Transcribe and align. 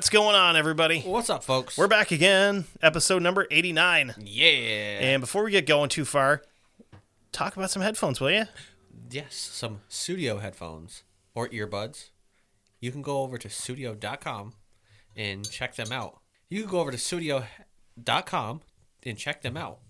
What's 0.00 0.08
going 0.08 0.34
on, 0.34 0.56
everybody? 0.56 1.02
What's 1.02 1.28
up, 1.28 1.44
folks? 1.44 1.76
We're 1.76 1.86
back 1.86 2.10
again, 2.10 2.64
episode 2.80 3.22
number 3.22 3.46
89. 3.50 4.14
yeah. 4.18 4.46
And 4.98 5.20
before 5.20 5.44
we 5.44 5.50
get 5.50 5.66
going 5.66 5.90
too 5.90 6.06
far, 6.06 6.40
talk 7.32 7.54
about 7.54 7.70
some 7.70 7.82
headphones, 7.82 8.18
will 8.18 8.30
you? 8.30 8.44
yes, 9.10 9.34
some 9.34 9.82
studio 9.90 10.38
headphones 10.38 11.02
or 11.34 11.50
earbuds. 11.50 12.08
You 12.80 12.90
can 12.92 13.02
go 13.02 13.20
over 13.20 13.36
to 13.36 13.50
studio.com 13.50 14.54
and 15.16 15.48
check 15.50 15.76
them 15.76 15.92
out. 15.92 16.20
You 16.48 16.62
can 16.62 16.70
go 16.70 16.80
over 16.80 16.92
to 16.92 16.96
studio.com 16.98 18.62
and 19.02 19.18
check 19.18 19.42
them 19.42 19.58
out 19.58 19.80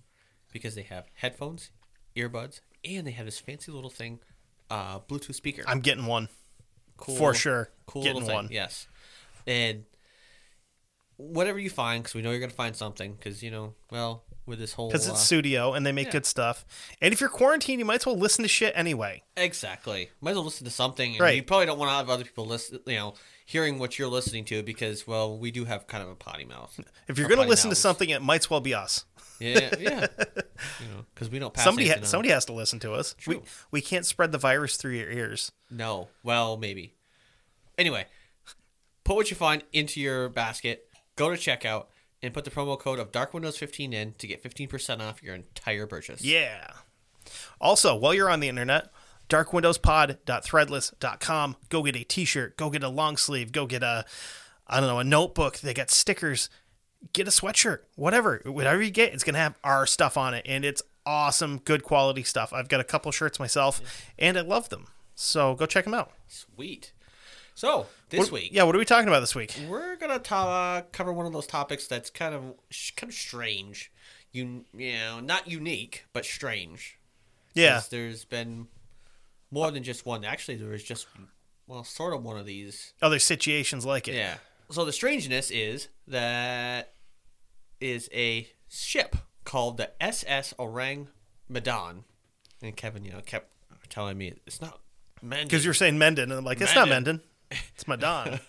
because 0.52 0.74
they 0.74 0.82
have 0.82 1.04
headphones, 1.14 1.70
earbuds, 2.16 2.62
and 2.84 3.06
they 3.06 3.12
have 3.12 3.26
this 3.26 3.38
fancy 3.38 3.70
little 3.70 3.90
thing, 3.90 4.18
uh, 4.70 4.98
Bluetooth 4.98 5.36
speaker. 5.36 5.62
I'm 5.68 5.78
getting 5.78 6.06
one. 6.06 6.28
cool, 6.96 7.14
for 7.14 7.32
sure. 7.32 7.70
Cool 7.86 8.02
Getting 8.02 8.14
little 8.22 8.28
thing. 8.30 8.36
one. 8.36 8.48
Yes, 8.50 8.88
and 9.46 9.84
whatever 11.20 11.58
you 11.58 11.70
find, 11.70 12.02
because 12.02 12.14
we 12.14 12.22
know 12.22 12.30
you're 12.30 12.40
gonna 12.40 12.50
find 12.52 12.74
something. 12.74 13.12
Because 13.12 13.42
you 13.42 13.50
know, 13.50 13.74
well, 13.90 14.24
with 14.50 14.58
this 14.58 14.74
whole 14.74 14.88
Because 14.88 15.08
uh, 15.08 15.12
it's 15.12 15.22
studio 15.22 15.72
and 15.72 15.86
they 15.86 15.92
make 15.92 16.06
yeah. 16.06 16.12
good 16.12 16.26
stuff. 16.26 16.66
And 17.00 17.14
if 17.14 17.20
you're 17.20 17.30
quarantined, 17.30 17.78
you 17.78 17.84
might 17.86 18.00
as 18.00 18.06
well 18.06 18.18
listen 18.18 18.42
to 18.42 18.48
shit 18.48 18.74
anyway. 18.76 19.22
Exactly. 19.36 20.10
Might 20.20 20.32
as 20.32 20.36
well 20.36 20.44
listen 20.44 20.66
to 20.66 20.70
something. 20.70 21.16
Right. 21.18 21.36
You 21.36 21.42
probably 21.42 21.66
don't 21.66 21.78
want 21.78 21.90
to 21.90 21.94
have 21.94 22.10
other 22.10 22.24
people 22.24 22.44
listen, 22.44 22.80
you 22.86 22.96
know, 22.96 23.14
hearing 23.46 23.78
what 23.78 23.98
you're 23.98 24.08
listening 24.08 24.44
to 24.46 24.62
because, 24.62 25.06
well, 25.06 25.38
we 25.38 25.50
do 25.50 25.64
have 25.64 25.86
kind 25.86 26.02
of 26.02 26.10
a 26.10 26.14
potty 26.14 26.44
mouth. 26.44 26.78
If 27.08 27.16
you're 27.16 27.28
going 27.28 27.38
to 27.38 27.42
potty 27.42 27.50
listen 27.50 27.70
to 27.70 27.76
something, 27.76 28.10
it 28.10 28.20
might 28.20 28.42
as 28.42 28.50
well 28.50 28.60
be 28.60 28.74
us. 28.74 29.04
yeah, 29.38 29.70
yeah. 29.78 30.06
you 30.80 30.86
know, 30.88 31.06
because 31.14 31.30
we 31.30 31.38
don't 31.38 31.54
pass 31.54 31.64
somebody 31.64 31.88
ha- 31.88 32.02
somebody 32.02 32.28
has 32.30 32.44
to 32.44 32.52
listen 32.52 32.78
to 32.80 32.92
us. 32.92 33.14
We, 33.26 33.34
True. 33.34 33.42
we 33.70 33.80
can't 33.80 34.04
spread 34.04 34.32
the 34.32 34.38
virus 34.38 34.76
through 34.76 34.92
your 34.92 35.10
ears. 35.10 35.52
No. 35.70 36.08
Well, 36.22 36.56
maybe. 36.56 36.94
Anyway, 37.78 38.06
put 39.04 39.16
what 39.16 39.30
you 39.30 39.36
find 39.36 39.64
into 39.72 40.00
your 40.00 40.28
basket. 40.28 40.89
Go 41.20 41.28
to 41.28 41.36
checkout 41.36 41.86
and 42.22 42.32
put 42.32 42.46
the 42.46 42.50
promo 42.50 42.78
code 42.78 42.98
of 42.98 43.12
Dark 43.12 43.34
Windows 43.34 43.58
15 43.58 43.92
in 43.92 44.14
to 44.14 44.26
get 44.26 44.42
15% 44.42 45.00
off 45.00 45.22
your 45.22 45.34
entire 45.34 45.86
purchase. 45.86 46.24
Yeah. 46.24 46.70
Also, 47.60 47.94
while 47.94 48.14
you're 48.14 48.30
on 48.30 48.40
the 48.40 48.48
internet, 48.48 48.90
darkwindowspod.threadless.com. 49.28 51.56
Go 51.68 51.82
get 51.82 51.96
a 51.96 52.04
t-shirt, 52.04 52.56
go 52.56 52.70
get 52.70 52.82
a 52.82 52.88
long 52.88 53.18
sleeve, 53.18 53.52
go 53.52 53.66
get 53.66 53.82
a 53.82 54.06
I 54.66 54.80
don't 54.80 54.88
know, 54.88 54.98
a 54.98 55.04
notebook. 55.04 55.58
They 55.58 55.74
got 55.74 55.90
stickers. 55.90 56.48
Get 57.12 57.28
a 57.28 57.30
sweatshirt. 57.30 57.80
Whatever. 57.96 58.40
Whatever 58.46 58.80
you 58.80 58.90
get, 58.90 59.12
it's 59.12 59.22
going 59.22 59.34
to 59.34 59.40
have 59.40 59.56
our 59.62 59.86
stuff 59.86 60.16
on 60.16 60.32
it 60.32 60.46
and 60.48 60.64
it's 60.64 60.80
awesome, 61.04 61.58
good 61.58 61.82
quality 61.82 62.22
stuff. 62.22 62.54
I've 62.54 62.70
got 62.70 62.80
a 62.80 62.84
couple 62.84 63.12
shirts 63.12 63.38
myself 63.38 63.82
and 64.18 64.38
I 64.38 64.40
love 64.40 64.70
them. 64.70 64.86
So, 65.14 65.54
go 65.54 65.66
check 65.66 65.84
them 65.84 65.92
out. 65.92 66.12
Sweet. 66.28 66.94
So, 67.54 67.86
this 68.08 68.20
What- 68.20 68.30
week, 68.32 68.50
Yeah, 68.52 68.62
what 68.64 68.74
are 68.74 68.78
we 68.78 68.84
talking 68.84 69.08
about 69.08 69.20
this 69.20 69.34
week? 69.34 69.54
we're 69.68 69.96
gonna 69.96 70.18
ta- 70.18 70.82
cover 70.92 71.12
one 71.12 71.26
of 71.26 71.32
those 71.32 71.46
topics 71.46 71.86
that's 71.86 72.10
kind 72.10 72.34
of 72.34 72.54
kind 72.96 73.10
of 73.12 73.14
strange. 73.16 73.90
You, 74.32 74.64
you 74.72 74.92
know, 74.92 75.20
not 75.20 75.48
unique, 75.48 76.04
but 76.12 76.24
strange. 76.24 76.98
Yeah. 77.54 77.82
There's 77.90 78.24
been 78.24 78.68
more 79.50 79.70
than 79.72 79.82
just 79.82 80.06
one. 80.06 80.24
Actually, 80.24 80.56
there 80.56 80.68
was 80.70 80.84
just 80.84 81.06
well, 81.66 81.84
sort 81.84 82.14
of 82.14 82.22
one 82.24 82.36
of 82.38 82.46
these. 82.46 82.94
Other 83.02 83.18
situations 83.18 83.84
like 83.84 84.08
it. 84.08 84.14
Yeah. 84.14 84.38
So 84.70 84.84
the 84.84 84.92
strangeness 84.92 85.50
is 85.50 85.88
that 86.06 86.94
is 87.80 88.08
a 88.12 88.48
ship 88.68 89.16
called 89.44 89.76
the 89.76 89.90
SS 90.02 90.54
Orang 90.58 91.08
Medan, 91.48 92.04
and 92.62 92.76
Kevin, 92.76 93.04
you 93.04 93.12
know, 93.12 93.20
kept 93.20 93.50
telling 93.88 94.16
me 94.18 94.34
it's 94.46 94.60
not 94.60 94.80
Mendon. 95.22 95.48
Because 95.48 95.64
you're 95.64 95.74
saying 95.74 95.98
Mendon, 95.98 96.30
and 96.30 96.38
I'm 96.38 96.44
like, 96.44 96.60
it's 96.60 96.74
not 96.74 96.88
Mendon. 96.88 97.20
It's 97.50 97.84
Madon. 97.84 98.40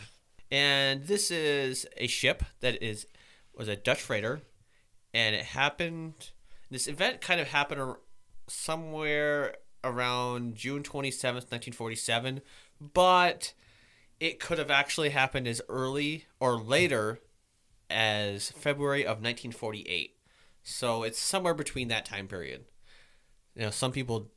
and 0.50 1.04
this 1.04 1.30
is 1.30 1.86
a 1.96 2.06
ship 2.06 2.42
that 2.60 2.82
is 2.82 3.06
was 3.54 3.68
a 3.68 3.76
Dutch 3.76 4.00
freighter, 4.00 4.40
and 5.12 5.34
it 5.34 5.44
happened. 5.44 6.30
This 6.70 6.86
event 6.86 7.20
kind 7.20 7.40
of 7.40 7.48
happened 7.48 7.96
somewhere 8.46 9.56
around 9.84 10.54
June 10.54 10.82
twenty 10.82 11.10
seventh, 11.10 11.50
nineteen 11.50 11.74
forty 11.74 11.96
seven, 11.96 12.40
but 12.80 13.52
it 14.20 14.40
could 14.40 14.58
have 14.58 14.70
actually 14.70 15.10
happened 15.10 15.46
as 15.46 15.62
early 15.68 16.26
or 16.40 16.58
later 16.58 17.20
as 17.90 18.50
February 18.50 19.06
of 19.06 19.20
nineteen 19.20 19.52
forty 19.52 19.82
eight. 19.82 20.16
So 20.62 21.02
it's 21.02 21.18
somewhere 21.18 21.54
between 21.54 21.88
that 21.88 22.04
time 22.04 22.28
period. 22.28 22.64
You 23.54 23.62
know, 23.62 23.70
some 23.70 23.92
people 23.92 24.30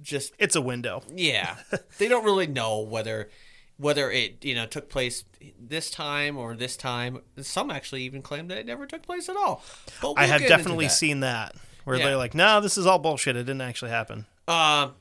just 0.00 0.32
it's 0.38 0.56
a 0.56 0.60
window. 0.60 1.02
yeah, 1.14 1.56
they 1.98 2.08
don't 2.08 2.24
really 2.24 2.46
know 2.46 2.80
whether 2.80 3.28
whether 3.78 4.10
it 4.10 4.44
you 4.44 4.54
know 4.54 4.66
took 4.66 4.90
place 4.90 5.24
this 5.58 5.90
time 5.90 6.36
or 6.36 6.54
this 6.54 6.76
time. 6.76 7.22
Some 7.40 7.70
actually 7.70 8.02
even 8.02 8.20
claim 8.22 8.48
that 8.48 8.58
it 8.58 8.66
never 8.66 8.86
took 8.86 9.02
place 9.02 9.28
at 9.28 9.36
all. 9.36 9.62
But 10.02 10.12
I 10.12 10.22
we'll 10.22 10.32
have 10.32 10.40
definitely 10.48 10.86
that. 10.86 10.90
seen 10.92 11.20
that 11.20 11.54
where 11.84 11.96
Yeah. 11.96 12.04
they're 12.06 12.16
like, 12.16 12.34
"No, 12.34 12.60
this 12.60 12.76
is 12.76 12.86
all 12.86 12.98
bullshit. 12.98 13.36
It 13.36 13.40
didn't 13.44 13.60
actually 13.62 13.90
happen." 13.92 14.26
Um, 14.46 14.94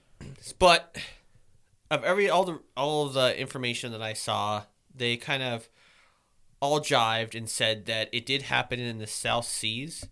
but 0.60 0.98
of 1.90 2.04
every 2.04 2.30
all 2.30 2.44
the 2.46 2.60
all 2.76 3.08
of 3.08 3.14
the 3.14 3.38
information 3.40 3.92
that 3.92 4.02
I 4.02 4.14
saw, 4.14 4.64
they 4.94 5.18
kind 5.18 5.44
of 5.44 5.70
all 6.60 6.80
jived 6.80 7.36
and 7.36 7.48
said 7.50 7.86
that 7.86 8.10
it 8.12 8.26
did 8.26 8.44
happen 8.44 8.80
in 8.80 8.98
the 8.98 9.08
South 9.08 9.46
Seas. 9.46 10.08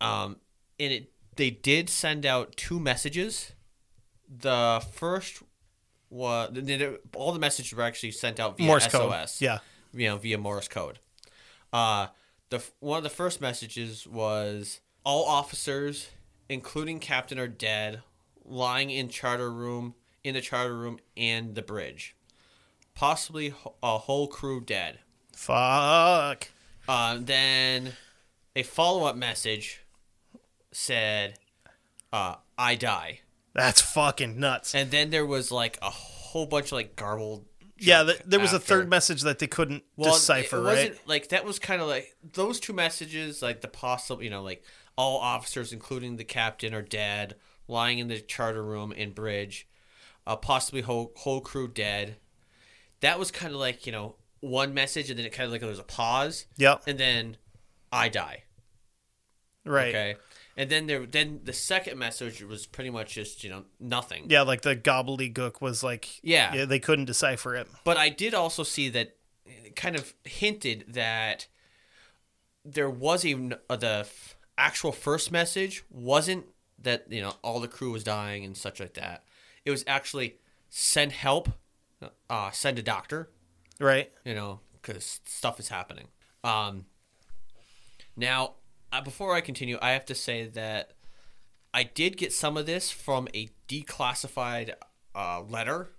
Um, 0.00 0.36
and 0.78 0.92
it 0.92 1.12
they 1.36 1.50
did 1.50 1.88
send 1.90 2.24
out 2.26 2.56
two 2.56 2.78
messages. 2.80 3.52
The 4.28 4.84
first 4.92 5.42
was 6.10 6.56
all 7.14 7.32
the 7.32 7.38
messages 7.38 7.74
were 7.74 7.82
actually 7.82 8.12
sent 8.12 8.38
out 8.40 8.56
via 8.56 8.66
Morse 8.66 8.84
SOS 8.84 8.92
code. 8.92 9.28
Yeah. 9.40 9.58
you 9.92 10.08
know, 10.08 10.16
via 10.16 10.38
Morse 10.38 10.68
code. 10.68 10.98
Uh, 11.72 12.08
the 12.50 12.62
one 12.80 12.98
of 12.98 13.04
the 13.04 13.10
first 13.10 13.40
messages 13.40 14.06
was 14.06 14.80
all 15.04 15.24
officers, 15.24 16.10
including 16.48 17.00
captain, 17.00 17.38
are 17.38 17.48
dead, 17.48 18.02
lying 18.44 18.90
in 18.90 19.08
charter 19.08 19.50
room, 19.50 19.94
in 20.22 20.34
the 20.34 20.40
charter 20.40 20.76
room 20.76 20.98
and 21.16 21.54
the 21.54 21.62
bridge, 21.62 22.14
possibly 22.94 23.52
a 23.82 23.98
whole 23.98 24.28
crew 24.28 24.60
dead. 24.60 25.00
Fuck. 25.34 26.48
Uh, 26.88 27.18
then 27.20 27.92
a 28.54 28.62
follow 28.62 29.06
up 29.06 29.16
message 29.16 29.82
said, 30.72 31.38
uh, 32.12 32.36
"I 32.56 32.74
die," 32.76 33.20
That's 33.56 33.80
fucking 33.80 34.38
nuts. 34.38 34.74
and 34.74 34.90
then 34.90 35.10
there 35.10 35.26
was 35.26 35.50
like 35.50 35.78
a 35.82 35.90
whole 35.90 36.46
bunch 36.46 36.66
of 36.66 36.72
like 36.72 36.94
garbled. 36.94 37.46
yeah, 37.78 38.04
th- 38.04 38.22
there 38.24 38.38
was 38.40 38.52
a 38.52 38.60
third 38.60 38.88
message 38.88 39.22
that 39.22 39.38
they 39.38 39.46
couldn't 39.46 39.82
decipher, 40.00 40.58
it 40.58 40.60
right? 40.60 40.72
wasn't 40.90 41.08
like 41.08 41.28
that 41.30 41.44
was 41.44 41.58
kind 41.58 41.80
of 41.82 41.88
like 41.88 42.14
those 42.34 42.60
two 42.60 42.72
messages, 42.72 43.42
like 43.42 43.62
the 43.62 43.68
possible, 43.68 44.22
you 44.22 44.30
know, 44.30 44.42
like 44.42 44.62
all 44.96 45.18
officers, 45.18 45.72
including 45.72 46.16
the 46.16 46.24
captain, 46.24 46.72
are 46.74 46.82
dead, 46.82 47.34
lying 47.68 47.98
in 47.98 48.08
the 48.08 48.20
charter 48.20 48.62
room 48.64 48.92
and 48.96 49.14
bridge, 49.14 49.66
uh, 50.26 50.36
possibly 50.36 50.82
whole 50.82 51.12
whole 51.16 51.40
crew 51.40 51.68
dead. 51.68 52.16
That 53.00 53.18
was 53.18 53.30
kind 53.30 53.52
of 53.52 53.58
like 53.60 53.84
you 53.86 53.92
know 53.92 54.16
one 54.40 54.72
message, 54.74 55.10
and 55.10 55.18
then 55.18 55.26
it 55.26 55.32
kind 55.32 55.46
of 55.46 55.52
like 55.52 55.60
there 55.60 55.68
was 55.70 55.78
a 55.78 55.82
pause, 55.82 56.46
Yep. 56.56 56.82
and 56.86 56.98
then 56.98 57.36
I 57.92 58.08
die. 58.08 58.44
Right. 59.64 59.88
Okay, 59.88 60.16
And 60.58 60.70
then 60.70 60.86
there, 60.86 61.04
then 61.04 61.40
the 61.44 61.52
second 61.52 61.98
message 61.98 62.42
was 62.42 62.64
pretty 62.66 62.88
much 62.90 63.14
just 63.14 63.44
you 63.44 63.50
know 63.50 63.64
nothing. 63.78 64.26
Yeah, 64.30 64.42
like 64.42 64.62
the 64.62 64.74
gobbledygook 64.76 65.60
was 65.60 65.82
like 65.84 66.08
Yeah. 66.22 66.64
they 66.64 66.78
couldn't 66.78 67.04
decipher 67.04 67.54
it. 67.54 67.68
But 67.84 67.96
I 67.98 68.08
did 68.08 68.32
also 68.34 68.62
see 68.62 68.88
that 68.90 69.16
it 69.44 69.76
kind 69.76 69.96
of 69.96 70.14
hinted 70.24 70.84
that 70.88 71.46
there 72.64 72.90
was 72.90 73.24
even 73.24 73.54
uh, 73.70 73.76
the 73.76 73.98
f- 74.00 74.36
actual 74.58 74.92
first 74.92 75.30
message 75.30 75.84
wasn't 75.90 76.46
that 76.78 77.06
you 77.10 77.20
know 77.20 77.34
all 77.42 77.60
the 77.60 77.68
crew 77.68 77.92
was 77.92 78.02
dying 78.02 78.44
and 78.44 78.56
such 78.56 78.80
like 78.80 78.94
that. 78.94 79.24
It 79.64 79.70
was 79.70 79.84
actually 79.86 80.36
send 80.70 81.12
help, 81.12 81.50
uh, 82.30 82.50
send 82.50 82.78
a 82.78 82.82
doctor, 82.82 83.30
Right. 83.78 84.10
you 84.24 84.34
know, 84.34 84.60
because 84.72 85.20
stuff 85.26 85.60
is 85.60 85.68
happening. 85.68 86.08
Um, 86.44 86.86
now, 88.16 88.54
uh, 88.92 89.00
before 89.00 89.34
I 89.34 89.40
continue, 89.40 89.78
I 89.80 89.90
have 89.90 90.04
to 90.06 90.14
say 90.14 90.46
that 90.48 90.92
I 91.74 91.82
did 91.82 92.16
get 92.16 92.32
some 92.32 92.56
of 92.56 92.66
this 92.66 92.90
from 92.90 93.28
a 93.34 93.48
declassified 93.68 94.74
uh, 95.14 95.42
letter 95.42 95.90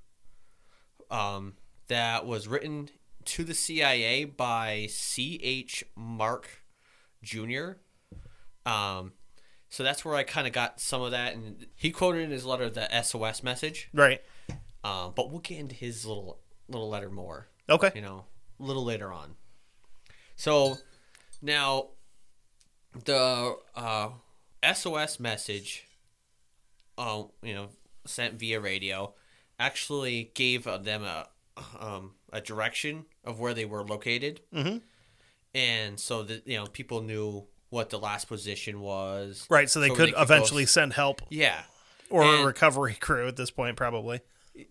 um, 1.12 1.54
that 1.88 2.26
was 2.26 2.48
written 2.48 2.90
to 3.26 3.44
the 3.44 3.54
CIA 3.54 4.26
by 4.26 4.88
C.H. 4.90 5.84
Mark 5.96 6.64
Jr. 7.22 7.74
Um, 8.66 9.14
so 9.70 9.84
that's 9.84 10.04
where 10.06 10.16
I 10.16 10.24
kind 10.24 10.48
of 10.48 10.54
got 10.54 10.80
some 10.80 11.02
of 11.02 11.12
that, 11.12 11.34
and 11.36 11.68
he 11.76 11.92
quoted 11.92 12.22
in 12.22 12.32
his 12.32 12.46
letter 12.46 12.70
the 12.70 12.88
SOS 13.04 13.44
message. 13.44 13.90
Right. 13.94 14.22
Um, 14.84 15.14
but 15.16 15.30
we'll 15.30 15.42
get 15.42 15.60
into 15.60 15.76
his 15.76 16.06
little 16.06 16.40
little 16.70 16.90
letter 16.90 17.10
more 17.10 17.48
Okay. 17.70 17.92
you 17.96 18.02
know, 18.02 18.26
a 18.60 18.64
little 18.64 18.84
later 18.84 19.12
on. 19.12 19.36
So 20.36 20.78
now 21.42 21.90
the 23.06 23.58
uh, 23.76 24.10
SOS 24.74 25.20
message, 25.20 25.88
uh, 26.98 27.24
you 27.42 27.54
know, 27.54 27.70
sent 28.06 28.36
via 28.40 28.60
radio, 28.60 29.14
actually 29.60 30.32
gave 30.34 30.64
them 30.66 31.04
a 31.04 31.28
um, 31.80 32.12
a 32.32 32.40
direction 32.40 33.06
of 33.24 33.40
where 33.40 33.54
they 33.54 33.66
were 33.66 33.84
located, 33.84 34.42
Mhm. 34.54 34.82
and 35.56 36.00
so 36.00 36.22
that 36.24 36.46
you 36.48 36.56
know 36.58 36.68
people 36.68 37.02
knew 37.02 37.48
what 37.70 37.90
the 37.90 37.98
last 38.00 38.28
position 38.28 38.80
was. 38.80 39.46
Right. 39.50 39.70
So 39.70 39.80
they 39.80 39.90
So 39.90 39.96
could 39.96 40.08
they 40.10 40.12
could 40.14 40.22
eventually 40.22 40.64
go- 40.64 40.68
send 40.68 40.94
help 40.94 41.22
Yeah, 41.30 41.64
or 42.10 42.24
a 42.24 42.46
recovery 42.46 42.94
crew 42.96 43.28
at 43.28 43.36
this 43.38 43.50
point, 43.52 43.76
probably. 43.76 44.22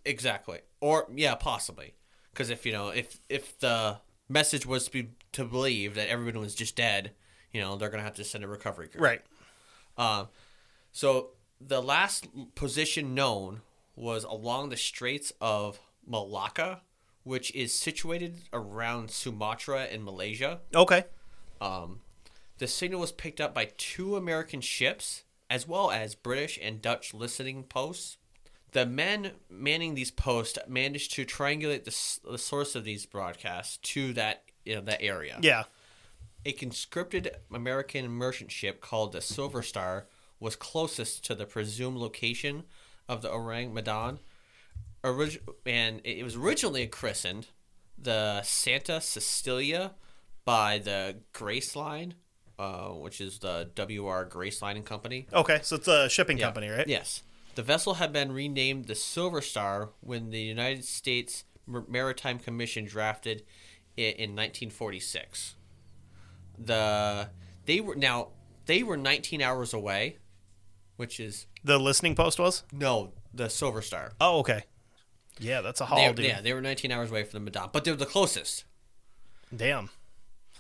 Exactly. 0.04 0.60
Or 0.80 1.06
yeah, 1.14 1.34
possibly. 1.34 1.94
Because 2.32 2.50
if 2.50 2.64
you 2.64 2.72
know, 2.72 2.88
if 2.90 3.20
if 3.28 3.58
the 3.58 4.00
message 4.28 4.64
was 4.64 4.84
to 4.86 4.90
be 4.92 5.10
to 5.32 5.44
believe 5.44 5.94
that 5.96 6.08
everyone 6.08 6.38
was 6.40 6.54
just 6.54 6.76
dead, 6.76 7.14
you 7.52 7.60
know, 7.60 7.76
they're 7.76 7.90
gonna 7.90 8.02
have 8.02 8.14
to 8.16 8.24
send 8.24 8.44
a 8.44 8.48
recovery 8.48 8.88
crew. 8.88 9.00
Right. 9.00 9.22
Um, 9.98 10.28
so 10.92 11.30
the 11.60 11.82
last 11.82 12.26
position 12.54 13.14
known 13.14 13.62
was 13.94 14.24
along 14.24 14.68
the 14.68 14.76
Straits 14.76 15.32
of 15.40 15.80
Malacca, 16.06 16.82
which 17.24 17.54
is 17.54 17.76
situated 17.76 18.42
around 18.52 19.10
Sumatra 19.10 19.86
in 19.86 20.04
Malaysia. 20.04 20.60
Okay. 20.74 21.04
Um, 21.60 22.00
the 22.58 22.66
signal 22.66 23.00
was 23.00 23.12
picked 23.12 23.40
up 23.40 23.54
by 23.54 23.70
two 23.78 24.16
American 24.16 24.60
ships, 24.60 25.24
as 25.48 25.66
well 25.66 25.90
as 25.90 26.14
British 26.14 26.58
and 26.62 26.80
Dutch 26.82 27.14
listening 27.14 27.64
posts. 27.64 28.18
The 28.72 28.84
men 28.84 29.32
manning 29.48 29.94
these 29.94 30.10
posts 30.10 30.58
managed 30.68 31.12
to 31.14 31.24
triangulate 31.24 31.84
the, 31.84 31.90
s- 31.90 32.20
the 32.28 32.36
source 32.38 32.74
of 32.74 32.84
these 32.84 33.06
broadcasts 33.06 33.78
to 33.78 34.12
that 34.14 34.42
you 34.64 34.74
know 34.74 34.80
that 34.82 35.00
area. 35.00 35.38
Yeah. 35.40 35.64
A 36.46 36.52
conscripted 36.52 37.36
American 37.52 38.08
merchant 38.08 38.52
ship 38.52 38.80
called 38.80 39.10
the 39.10 39.20
Silver 39.20 39.62
Star 39.62 40.06
was 40.38 40.54
closest 40.54 41.24
to 41.24 41.34
the 41.34 41.44
presumed 41.44 41.96
location 41.98 42.62
of 43.08 43.20
the 43.20 43.28
Orang 43.30 43.74
Medan, 43.74 44.20
Orig- 45.02 45.42
and 45.66 46.00
it 46.04 46.22
was 46.22 46.36
originally 46.36 46.86
christened 46.86 47.48
the 47.98 48.42
Santa 48.42 49.00
Cecilia 49.00 49.94
by 50.44 50.78
the 50.78 51.16
Grace 51.32 51.74
Line, 51.74 52.14
uh, 52.60 52.90
which 52.90 53.20
is 53.20 53.40
the 53.40 53.68
W.R. 53.74 54.24
Grace 54.24 54.62
Line 54.62 54.76
and 54.76 54.86
Company. 54.86 55.26
Okay. 55.32 55.58
So 55.64 55.74
it's 55.74 55.88
a 55.88 56.08
shipping 56.08 56.38
Yeah. 56.38 56.44
company, 56.44 56.68
right? 56.68 56.86
Yes. 56.86 57.24
The 57.56 57.64
vessel 57.64 57.94
had 57.94 58.12
been 58.12 58.30
renamed 58.30 58.84
the 58.84 58.94
Silver 58.94 59.40
Star 59.40 59.90
when 60.00 60.30
the 60.30 60.40
United 60.42 60.84
States 60.84 61.42
Maritime 61.66 62.38
Commission 62.38 62.84
drafted 62.84 63.44
it 63.96 64.14
in 64.16 64.36
1946. 64.36 65.55
The 66.58 67.30
they 67.64 67.80
were 67.80 67.94
now 67.94 68.28
they 68.66 68.82
were 68.82 68.96
19 68.96 69.42
hours 69.42 69.72
away, 69.74 70.18
which 70.96 71.20
is 71.20 71.46
The 71.64 71.78
listening 71.78 72.14
post 72.14 72.38
was? 72.38 72.62
no 72.72 73.12
the 73.34 73.48
Silver 73.50 73.82
Star. 73.82 74.12
Oh, 74.20 74.38
okay. 74.40 74.64
Yeah, 75.38 75.60
that's 75.60 75.82
a 75.82 75.86
haul, 75.86 75.98
They- 75.98 76.12
dude. 76.14 76.24
yeah, 76.24 76.40
they 76.40 76.54
were 76.54 76.62
19 76.62 76.90
hours 76.90 77.10
away 77.10 77.22
from 77.24 77.32
the 77.40 77.44
Madonna, 77.44 77.68
but 77.70 77.84
they 77.84 77.90
were 77.90 77.96
the 77.98 78.06
closest. 78.06 78.64
Damn. 79.54 79.90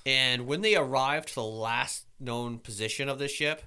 And 0.04 0.46
when 0.46 0.60
they 0.60 0.76
arrived 0.76 1.28
to 1.30 1.34
the 1.36 1.42
last 1.42 2.04
known 2.20 2.58
position 2.58 3.08
of 3.08 3.18
the 3.18 3.28
ship, 3.28 3.62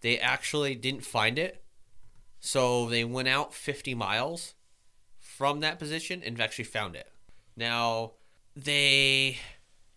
they 0.00 0.18
actually 0.18 0.74
didn't 0.74 1.04
find 1.04 1.38
it. 1.38 1.64
So 2.40 2.88
they 2.88 3.04
went 3.04 3.28
out 3.28 3.54
50 3.54 3.94
miles 3.94 4.54
from 5.20 5.60
that 5.60 5.78
position 5.78 6.22
and 6.24 6.40
actually 6.40 6.64
found 6.64 6.96
it. 6.96 7.12
Now, 7.56 8.14
they 8.56 9.38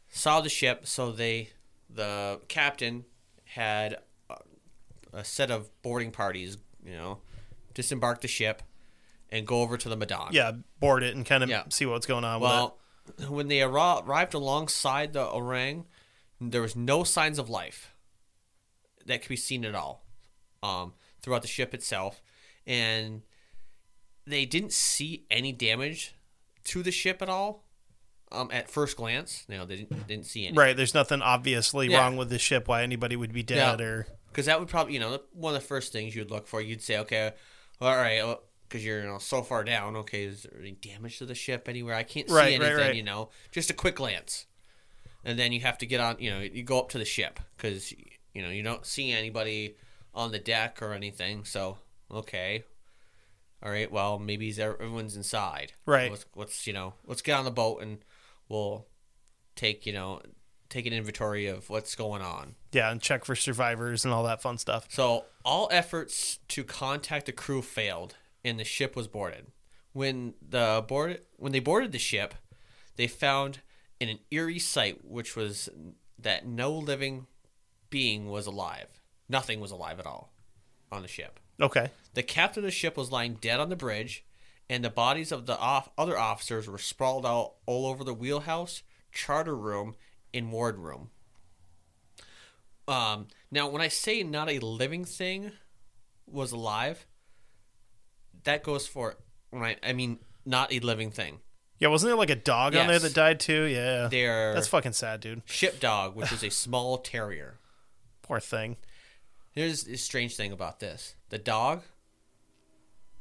saw 0.10 0.40
the 0.42 0.50
ship, 0.50 0.86
so 0.86 1.12
they 1.12 1.50
the 1.96 2.40
captain 2.48 3.06
had 3.46 3.98
a, 4.30 4.36
a 5.14 5.24
set 5.24 5.50
of 5.50 5.70
boarding 5.82 6.12
parties, 6.12 6.58
you 6.86 6.94
know, 6.94 7.20
disembark 7.74 8.22
the 8.22 8.28
ship 8.28 8.62
and 9.30 9.48
go 9.48 9.62
over 9.62 9.78
to 9.78 9.90
the 9.90 9.96
Madonna. 9.96 10.30
Yeah, 10.32 10.52
board 10.80 11.04
it 11.04 11.16
and 11.16 11.26
kind 11.26 11.44
of 11.44 11.50
Yeah. 11.50 11.64
see 11.70 11.86
what's 11.86 12.06
going 12.06 12.24
on 12.24 12.40
with 12.42 12.50
Well, 12.50 12.78
when 13.30 13.48
they 13.48 13.62
arrived 13.62 14.34
alongside 14.34 15.14
the 15.14 15.26
orang, 15.26 15.86
there 16.40 16.62
was 16.62 16.76
no 16.76 17.04
signs 17.04 17.40
of 17.40 17.50
life 17.50 17.92
that 19.06 19.22
could 19.22 19.30
be 19.30 19.36
seen 19.36 19.64
at 19.66 19.76
all 19.76 20.06
um, 20.64 20.94
throughout 21.22 21.42
the 21.42 21.48
ship 21.48 21.74
itself, 21.74 22.22
and 22.68 23.22
they 24.26 24.46
didn't 24.46 24.74
see 24.74 25.26
any 25.30 25.52
damage 25.52 26.16
to 26.66 26.82
the 26.84 26.92
ship 26.92 27.22
at 27.22 27.30
all. 27.30 27.65
Um, 28.36 28.50
at 28.52 28.70
first 28.70 28.98
glance, 28.98 29.46
you 29.48 29.58
know, 29.58 29.66
they 29.66 29.78
didn't, 29.78 30.08
didn't 30.08 30.26
see 30.26 30.46
it. 30.46 30.50
any. 30.50 30.58
Right. 30.58 30.76
There's 30.78 30.94
nothing 30.94 31.22
obviously 31.22 31.88
Yeah. 31.90 32.00
wrong 32.00 32.18
with 32.18 32.30
the 32.30 32.40
ship. 32.40 32.68
Why 32.68 32.84
anybody 32.84 33.16
would 33.16 33.34
be 33.34 33.44
dead 33.44 33.80
Yeah. 33.80 33.86
or 33.86 34.08
Because 34.30 34.46
that 34.48 34.60
would 34.60 34.68
probably, 34.70 34.94
you 34.94 35.00
know, 35.00 35.20
one 35.32 35.56
of 35.56 35.62
the 35.62 35.68
first 35.68 35.92
things 35.94 36.16
you'd 36.16 36.30
look 36.32 36.48
for. 36.48 36.60
You'd 36.62 36.82
say, 36.82 36.98
okay, 37.00 37.32
all 37.82 37.96
right, 37.96 38.38
because 38.68 38.84
you're 38.86 39.02
you 39.02 39.08
know 39.08 39.18
so 39.18 39.42
far 39.42 39.64
down. 39.64 39.96
Okay, 39.98 40.24
is 40.26 40.44
there 40.44 40.60
any 40.60 40.72
damage 40.72 41.18
to 41.20 41.26
the 41.26 41.36
ship 41.36 41.68
anywhere? 41.70 41.96
I 41.96 42.04
can't 42.04 42.28
see 42.28 42.36
Right, 42.36 42.60
right, 42.60 42.68
anything. 42.68 42.78
right. 42.88 42.96
You 42.96 43.04
know, 43.04 43.30
just 43.52 43.70
a 43.70 43.74
quick 43.74 43.96
glance, 43.96 44.46
and 45.24 45.38
then 45.40 45.52
you 45.54 45.62
have 45.62 45.78
to 45.80 45.86
get 45.86 46.00
on. 46.02 46.18
You 46.20 46.32
know, 46.32 46.40
you 46.40 46.64
go 46.64 46.80
up 46.80 46.90
to 46.90 46.98
the 46.98 47.06
ship 47.06 47.40
because 47.56 47.92
you 48.34 48.42
know 48.42 48.50
you 48.50 48.64
don't 48.64 48.86
see 48.86 49.12
anybody 49.12 49.76
on 50.14 50.32
the 50.32 50.40
deck 50.40 50.82
or 50.82 50.94
anything. 50.94 51.46
So 51.46 51.78
okay, 52.12 52.64
all 53.64 53.72
right. 53.72 53.92
Well, 53.92 54.20
maybe 54.20 54.54
everyone's 54.60 55.16
inside. 55.16 55.74
Right. 55.86 56.10
Let's, 56.12 56.26
let's 56.36 56.68
you 56.68 56.74
know 56.74 56.94
let's 57.06 57.22
get 57.22 57.38
on 57.38 57.46
the 57.46 57.52
boat 57.52 57.82
and 57.82 58.00
we'll 58.50 58.88
take 59.56 59.86
you 59.86 59.94
know 59.94 60.22
take 60.70 60.86
an 60.86 60.94
inventory 60.94 61.48
of 61.48 61.70
what's 61.70 61.96
going 61.96 62.22
on. 62.22 62.56
yeah, 62.72 62.92
and 62.92 63.02
check 63.02 63.24
for 63.24 63.36
survivors 63.36 64.04
and 64.04 64.14
all 64.14 64.24
that 64.24 64.42
fun 64.42 64.58
stuff. 64.58 64.88
So 64.90 65.26
all 65.44 65.70
efforts 65.72 66.40
to 66.50 66.64
contact 66.64 67.28
the 67.28 67.32
crew 67.32 67.62
failed, 67.62 68.16
and 68.44 68.60
the 68.60 68.64
ship 68.64 68.96
was 68.96 69.08
boarded. 69.08 69.48
When 69.94 70.34
the 70.42 70.84
board 70.88 71.22
when 71.38 71.52
they 71.52 71.60
boarded 71.60 71.92
the 71.92 72.00
ship, 72.00 72.34
they 72.96 73.08
found 73.08 73.60
in 74.00 74.10
an 74.10 74.20
eerie 74.32 74.60
sight, 74.60 75.06
which 75.06 75.36
was 75.36 75.70
that 76.20 76.46
no 76.46 76.74
living 76.74 77.28
being 77.90 78.30
was 78.30 78.46
alive. 78.46 78.88
Nothing 79.30 79.60
was 79.60 79.72
alive 79.72 80.00
at 80.00 80.06
all 80.06 80.34
on 80.92 81.02
the 81.02 81.08
ship. 81.08 81.40
Okay. 81.62 81.90
The 82.14 82.24
captain 82.24 82.62
of 82.62 82.66
the 82.66 82.72
ship 82.72 82.98
was 82.98 83.12
lying 83.12 83.36
dead 83.36 83.60
on 83.60 83.70
the 83.70 83.76
bridge, 83.76 84.26
and 84.70 84.84
the 84.84 84.90
bodies 84.90 85.32
of 85.32 85.46
the 85.46 85.58
off- 85.58 85.90
other 85.98 86.18
officers 86.18 86.68
were 86.68 86.78
sprawled 86.78 87.26
out 87.26 87.54
all 87.66 87.86
over 87.86 88.04
the 88.04 88.14
wheelhouse, 88.14 88.84
charter 89.12 89.56
room, 89.56 89.96
and 90.34 90.52
ward 90.52 90.78
room. 90.78 91.10
Um, 92.88 93.28
now, 93.52 93.68
when 93.68 93.82
I 93.82 93.88
say 93.88 94.22
not 94.24 94.50
a 94.50 94.60
living 94.60 95.06
thing 95.06 95.52
was 96.28 96.52
alive, 96.52 97.06
that 98.44 98.64
goes 98.64 98.88
for 98.88 99.16
when 99.50 99.64
I, 99.64 99.78
I 99.84 99.94
mean 99.94 100.20
not 100.46 100.72
a 100.72 100.80
living 100.80 101.12
thing. 101.12 101.40
Yeah, 101.80 101.90
wasn't 101.90 102.10
there 102.10 102.18
like 102.18 102.30
a 102.30 102.36
dog 102.36 102.76
on 102.76 102.88
there 102.88 103.00
that 103.00 103.14
died 103.14 103.40
too? 103.40 103.64
Yeah. 103.64 104.08
They're 104.08 104.54
That's 104.54 104.68
fucking 104.68 104.94
sad, 104.94 105.20
dude. 105.20 105.42
ship 105.46 105.80
dog, 105.80 106.16
which 106.16 106.32
is 106.32 106.44
a 106.44 106.50
small 106.52 106.98
terrier. 107.00 107.60
Poor 108.22 108.40
thing. 108.40 108.78
Here's 109.52 109.88
a 109.88 109.98
strange 109.98 110.36
thing 110.36 110.52
about 110.52 110.80
this: 110.80 111.16
the 111.30 111.38
dog 111.38 111.84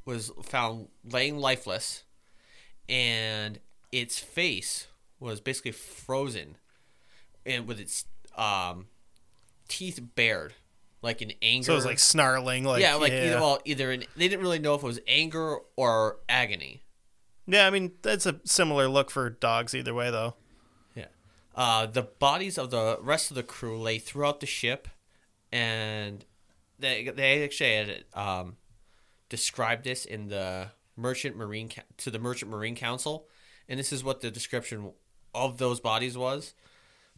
was 0.04 0.30
found 0.42 0.88
laying 1.04 1.38
lifeless, 1.38 2.04
and 2.88 3.58
its 3.92 4.18
face 4.18 4.88
was 5.20 5.40
basically 5.40 5.72
frozen, 5.72 6.56
and 7.46 7.66
with 7.66 7.80
its 7.80 8.04
um, 8.36 8.86
teeth 9.68 10.00
bared, 10.14 10.54
like 11.02 11.22
in 11.22 11.32
anger. 11.42 11.66
So 11.66 11.72
it 11.72 11.76
was 11.76 11.86
like 11.86 11.98
snarling, 11.98 12.64
like 12.64 12.82
yeah, 12.82 12.94
like 12.94 13.12
yeah. 13.12 13.26
either 13.26 13.36
well, 13.36 13.60
either 13.64 13.92
in 13.92 14.04
they 14.16 14.28
didn't 14.28 14.42
really 14.42 14.58
know 14.58 14.74
if 14.74 14.82
it 14.82 14.86
was 14.86 15.00
anger 15.06 15.58
or 15.76 16.18
agony. 16.28 16.82
yeah. 17.46 17.66
I 17.66 17.70
mean, 17.70 17.92
that's 18.02 18.26
a 18.26 18.40
similar 18.44 18.88
look 18.88 19.10
for 19.10 19.30
dogs 19.30 19.74
either 19.74 19.94
way, 19.94 20.10
though. 20.10 20.34
Yeah. 20.94 21.06
Uh, 21.54 21.86
the 21.86 22.02
bodies 22.02 22.58
of 22.58 22.70
the 22.70 22.98
rest 23.00 23.30
of 23.30 23.36
the 23.36 23.42
crew 23.42 23.80
lay 23.80 23.98
throughout 23.98 24.40
the 24.40 24.46
ship, 24.46 24.88
and 25.52 26.24
they 26.78 27.04
they 27.04 27.44
actually 27.44 27.74
had 27.74 28.04
um, 28.14 28.56
described 29.34 29.84
this 29.84 30.04
in 30.04 30.28
the 30.28 30.70
merchant 30.96 31.36
marine 31.36 31.70
to 31.96 32.10
the 32.10 32.18
merchant 32.18 32.50
marine 32.50 32.76
council, 32.76 33.26
and 33.68 33.78
this 33.78 33.92
is 33.92 34.04
what 34.04 34.20
the 34.20 34.30
description 34.30 34.92
of 35.34 35.58
those 35.58 35.80
bodies 35.80 36.16
was: 36.16 36.54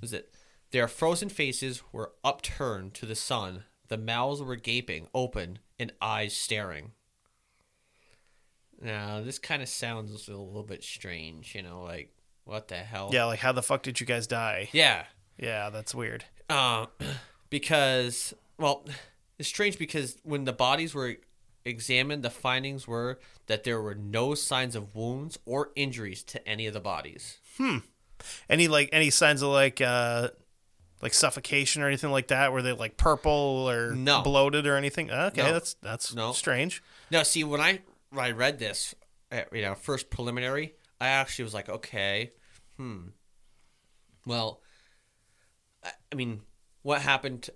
was 0.01 0.13
that 0.13 0.31
their 0.71 0.89
frozen 0.89 1.29
faces 1.29 1.83
were 1.93 2.13
upturned 2.25 2.95
to 2.95 3.07
the 3.07 3.15
sun, 3.15 3.65
the 3.89 3.99
mouths 3.99 4.43
were 4.43 4.57
gaping 4.57 5.09
open, 5.15 5.59
and 5.79 5.93
eyes 6.01 6.37
staring. 6.37 6.93
Now 8.81 9.21
this 9.21 9.39
kind 9.39 9.63
of 9.63 9.69
sounds 9.69 10.29
a 10.29 10.33
little 10.33 10.63
bit 10.63 10.83
strange, 10.83 11.55
you 11.55 11.63
know, 11.63 11.83
like 11.83 12.13
what 12.45 12.69
the 12.69 12.77
hell? 12.77 13.11
Yeah, 13.13 13.25
like 13.25 13.41
how 13.41 13.53
the 13.53 13.63
fuck 13.63 13.83
did 13.83 14.01
you 14.01 14.07
guys 14.07 14.27
die? 14.27 14.69
Yeah. 14.73 15.05
Yeah, 15.39 15.69
that's 15.71 15.95
weird. 15.95 16.25
Uh, 16.49 16.87
because, 17.51 18.33
well, 18.59 18.87
it's 19.39 19.49
strange 19.49 19.79
because 19.79 20.17
when 20.23 20.45
the 20.45 20.53
bodies 20.53 20.95
were 20.95 21.17
examined, 21.67 22.23
the 22.23 22.31
findings 22.31 22.87
were 22.89 23.19
that 23.47 23.65
there 23.65 23.81
were 23.83 23.95
no 23.95 24.35
signs 24.35 24.75
of 24.75 24.95
wounds 24.95 25.39
or 25.45 25.71
injuries 25.77 26.23
to 26.25 26.49
any 26.49 26.67
of 26.67 26.73
the 26.75 26.81
bodies. 26.81 27.39
Hmm. 27.59 27.79
Any 28.49 28.69
like 28.69 28.89
any 28.93 29.11
signs 29.11 29.43
of 29.43 29.51
like 29.51 29.81
uh 29.81 30.29
like 31.03 31.13
suffocation 31.13 31.83
or 31.83 31.87
anything 31.89 32.11
like 32.11 32.29
that? 32.29 32.53
Were 32.53 32.63
they 32.63 32.73
like 32.73 32.97
purple 32.97 33.69
or 33.69 33.95
No. 33.95 34.23
bloated 34.23 34.67
or 34.67 34.77
anything? 34.77 35.11
Okay, 35.11 35.43
No. 35.43 35.53
that's 35.53 35.75
that's 35.83 36.15
No. 36.15 36.33
strange. 36.33 36.83
Now, 37.11 37.23
see, 37.23 37.45
when 37.45 37.61
I 37.61 37.81
when 38.11 38.25
I 38.25 38.31
read 38.31 38.59
this, 38.59 38.95
uh, 39.31 39.43
you 39.53 39.63
know, 39.63 39.75
first 39.75 40.09
preliminary, 40.09 40.75
I 41.01 41.09
actually 41.09 41.45
was 41.45 41.53
like, 41.55 41.69
okay, 41.69 42.33
hmm. 42.79 43.09
Well, 44.25 44.61
I, 45.85 45.91
I 46.11 46.15
mean, 46.15 46.41
what 46.83 47.03
happened? 47.03 47.51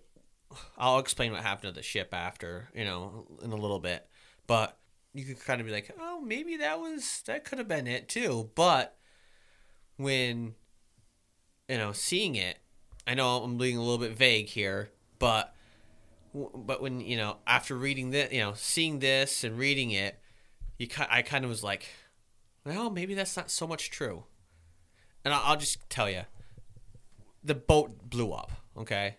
I'll 0.78 0.99
explain 0.99 1.33
what 1.33 1.42
happened 1.42 1.75
to 1.75 1.78
the 1.78 1.83
ship 1.83 2.12
after, 2.12 2.69
you 2.75 2.85
know, 2.85 3.26
in 3.42 3.52
a 3.52 3.57
little 3.57 3.78
bit. 3.78 4.07
But 4.47 4.76
you 5.14 5.25
could 5.25 5.45
kind 5.45 5.61
of 5.61 5.66
be 5.66 5.73
like, 5.73 5.95
oh, 6.00 6.21
maybe 6.21 6.57
that 6.59 6.80
was 6.80 7.23
that 7.26 7.45
could 7.45 7.59
have 7.59 7.69
been 7.69 7.87
it 7.87 8.09
too. 8.09 8.50
But 8.54 8.97
when 9.97 10.54
you 11.69 11.78
know, 11.78 11.92
seeing 11.92 12.35
it, 12.35 12.59
I 13.07 13.14
know 13.14 13.42
I'm 13.42 13.57
being 13.57 13.76
a 13.76 13.80
little 13.80 13.99
bit 13.99 14.16
vague 14.16 14.47
here, 14.47 14.90
but 15.19 15.54
but 16.35 16.83
when 16.83 17.00
you 17.00 17.16
know 17.16 17.38
after 17.47 17.76
reading 17.76 18.11
this, 18.11 18.33
you 18.33 18.40
know, 18.40 18.54
seeing 18.54 18.99
this 18.99 19.45
and 19.45 19.57
reading 19.57 19.92
it, 19.92 20.19
you 20.78 20.88
I 21.09 21.23
kind 21.23 21.45
of 21.45 21.49
was 21.49 21.62
like, 21.62 21.88
well, 22.64 22.90
maybe 22.90 23.14
that's 23.14 23.37
not 23.37 23.50
so 23.50 23.66
much 23.66 23.90
true. 23.90 24.25
And 25.25 25.33
I'll 25.35 25.57
just 25.57 25.78
tell 25.90 26.11
you, 26.11 26.23
the 27.45 27.54
boat 27.54 28.09
blew 28.11 28.33
up, 28.33 28.50
okay, 28.76 29.16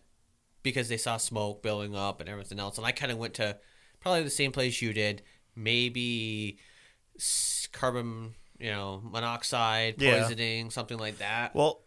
because 0.63 0.89
they 0.89 0.98
saw 0.98 1.18
smoke 1.18 1.62
building 1.63 1.96
up 1.96 2.20
and 2.20 2.30
everything 2.30 2.60
else, 2.60 2.77
and 2.77 2.86
I 2.86 2.91
kind 2.91 3.12
of 3.12 3.18
went 3.18 3.34
to 3.36 3.58
probably 4.00 4.24
the 4.24 4.30
same 4.30 4.51
place 4.51 4.82
you 4.82 4.94
did, 4.94 5.22
maybe 5.56 6.58
carbon, 7.72 8.36
you 8.60 8.70
know, 8.70 9.01
monoxide 9.03 10.01
Yeah. 10.01 10.22
poisoning, 10.22 10.72
something 10.72 10.98
like 10.98 11.20
that. 11.20 11.56
Well, 11.56 11.82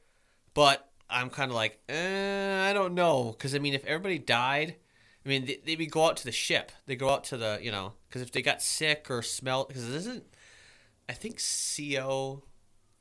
But 0.55 0.89
I'm 1.11 1.31
kind 1.31 1.51
of 1.51 1.57
like, 1.57 1.81
eh, 1.89 2.71
I 2.71 2.73
don't 2.73 2.95
know, 2.95 3.33
because 3.33 3.55
I 3.55 3.59
mean, 3.59 3.75
if 3.75 3.85
everybody 3.85 4.19
died, 4.19 4.77
I 5.25 5.29
mean, 5.29 5.47
they, 5.47 5.61
they 5.65 5.77
would 5.77 5.91
go 5.91 6.05
out 6.05 6.17
to 6.19 6.25
the 6.25 6.33
ship. 6.33 6.71
They 6.87 6.97
go 6.97 7.09
out 7.11 7.25
to 7.25 7.37
the, 7.37 7.59
you 7.61 7.73
know, 7.73 7.95
because 8.09 8.23
if 8.23 8.31
they 8.31 8.43
got 8.43 8.63
sick 8.63 9.11
or 9.11 9.23
smelled, 9.23 9.69
because 9.69 9.89
it 9.89 9.97
isn't, 9.97 10.25
I 11.09 11.13
think 11.13 11.41
CO 11.41 12.45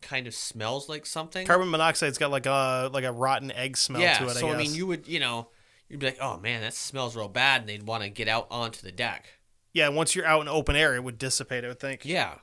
kind 0.01 0.27
of 0.27 0.33
smells 0.33 0.89
like 0.89 1.05
something. 1.05 1.45
carbon 1.45 1.69
monoxide's 1.69 2.17
got 2.17 2.31
like 2.31 2.45
a 2.45 2.89
like 2.93 3.05
a 3.05 3.11
rotten 3.11 3.51
egg 3.51 3.77
smell 3.77 4.01
yeah. 4.01 4.17
to 4.17 4.25
it. 4.25 4.31
so 4.31 4.49
I, 4.49 4.53
I, 4.53 4.57
mean, 4.57 4.73
you 4.73 4.87
would, 4.87 5.07
you 5.07 5.19
know, 5.19 5.49
you'd 5.93 5.99
be 5.99 6.07
like, 6.07 6.17
oh 6.19 6.39
man, 6.39 6.61
that 6.61 6.73
smells 6.73 7.15
real 7.15 7.27
bad, 7.29 7.61
and 7.61 7.69
they'd 7.69 7.83
want 7.83 8.01
to 8.01 8.09
get 8.09 8.27
out 8.27 8.47
onto 8.49 8.81
the 8.81 8.91
deck. 8.91 9.27
yeah, 9.73 9.87
once 9.89 10.15
you're 10.15 10.25
out 10.25 10.41
in 10.41 10.47
open 10.47 10.75
air, 10.75 10.95
it 10.95 11.03
would 11.03 11.19
dissipate. 11.19 11.63
I 11.63 11.67
would 11.67 11.79
think. 11.79 12.03
Yeah. 12.03 12.35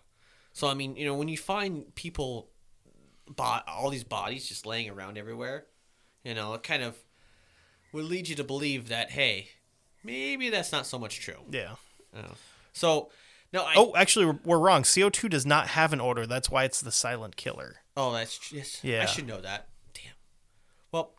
So 0.52 0.68
I 0.68 0.74
mean, 0.74 0.94
you 0.96 1.04
know, 1.04 1.14
when 1.16 1.26
you 1.28 1.36
find 1.36 1.92
people, 1.96 2.48
bo- 3.28 3.60
all 3.66 3.90
these 3.90 4.04
bodies 4.04 4.48
just 4.48 4.66
laying 4.66 4.88
around 4.88 5.18
everywhere, 5.18 5.66
you 6.24 6.32
know, 6.34 6.54
it 6.54 6.62
kind 6.62 6.82
of 6.84 6.96
would 7.92 8.04
lead 8.04 8.28
you 8.28 8.36
to 8.36 8.44
believe 8.44 8.88
that 8.88 9.10
hey, 9.10 9.48
maybe 10.04 10.48
that's 10.48 10.70
not 10.70 10.86
so 10.86 10.96
much 10.98 11.18
true. 11.20 11.42
Yeah. 11.50 11.74
You. 12.14 12.22
So 12.72 13.10
no, 13.52 13.64
I, 13.64 13.74
Oh, 13.76 13.92
actually, 13.96 14.26
we're, 14.26 14.38
we're 14.44 14.58
wrong. 14.58 14.82
CO2 14.84 15.28
does 15.28 15.44
not 15.44 15.68
have 15.68 15.92
an 15.92 16.00
odor. 16.00 16.24
That's 16.24 16.48
why 16.50 16.62
it's 16.64 16.80
the 16.80 16.92
silent 16.92 17.34
killer. 17.36 17.76
oh, 17.96 18.12
that's 18.12 18.52
yes, 18.52 18.78
Yeah. 18.84 19.02
I 19.02 19.06
should 19.06 19.26
know 19.26 19.40
that. 19.40 19.66
Damn. 19.92 20.12
Well, 20.92 21.14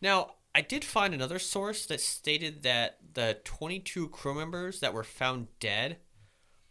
now 0.00 0.34
I 0.54 0.60
did 0.60 0.84
find 0.84 1.14
another 1.14 1.38
source 1.38 1.86
that 1.86 2.00
stated 2.00 2.62
that 2.62 2.98
the 3.14 3.38
22 3.44 4.08
crew 4.08 4.34
members 4.34 4.80
that 4.80 4.92
were 4.92 5.04
found 5.04 5.48
dead, 5.60 5.96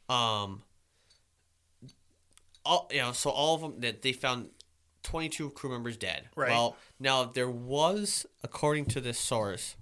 um, 0.08 0.64
all 2.64 2.88
you 2.92 3.00
know, 3.00 3.12
so 3.12 3.32
all 3.32 3.56
of 3.56 3.62
them 3.62 3.82
that 3.82 4.04
they 4.04 4.14
found 4.14 4.50
22 5.04 5.50
crew 5.52 5.72
members 5.72 5.98
dead. 5.98 6.30
Right. 6.36 6.52
Well, 6.52 6.78
now 7.00 7.24
there 7.24 7.50
was, 7.50 8.26
according 8.44 8.86
to 8.88 9.02
this 9.02 9.18
source, 9.18 9.76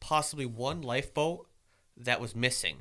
possibly 0.00 0.46
one 0.46 0.82
lifeboat 0.82 1.46
that 1.96 2.20
was 2.20 2.34
missing. 2.34 2.78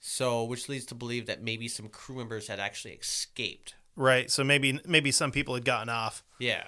So, 0.00 0.44
which 0.44 0.68
leads 0.68 0.84
to 0.86 0.94
believe 0.94 1.26
that 1.26 1.42
maybe 1.42 1.66
some 1.66 1.88
crew 1.88 2.16
members 2.16 2.48
had 2.48 2.60
actually 2.60 2.92
escaped. 2.94 3.74
Right. 3.96 4.30
So 4.30 4.44
maybe 4.44 4.80
maybe 4.86 5.10
some 5.10 5.30
people 5.30 5.54
had 5.54 5.64
gotten 5.64 5.88
off. 5.88 6.22
Yeah. 6.38 6.64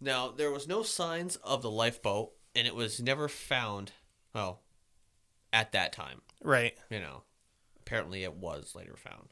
Now, 0.00 0.30
there 0.30 0.50
was 0.50 0.66
no 0.66 0.82
signs 0.82 1.36
of 1.36 1.62
the 1.62 1.70
lifeboat, 1.70 2.32
and 2.54 2.66
it 2.66 2.74
was 2.74 3.00
never 3.00 3.28
found, 3.28 3.92
well, 4.34 4.60
at 5.52 5.72
that 5.72 5.92
time. 5.92 6.22
Right. 6.42 6.76
You 6.88 7.00
know, 7.00 7.22
apparently 7.78 8.24
it 8.24 8.34
was 8.34 8.74
later 8.74 8.96
found. 8.96 9.28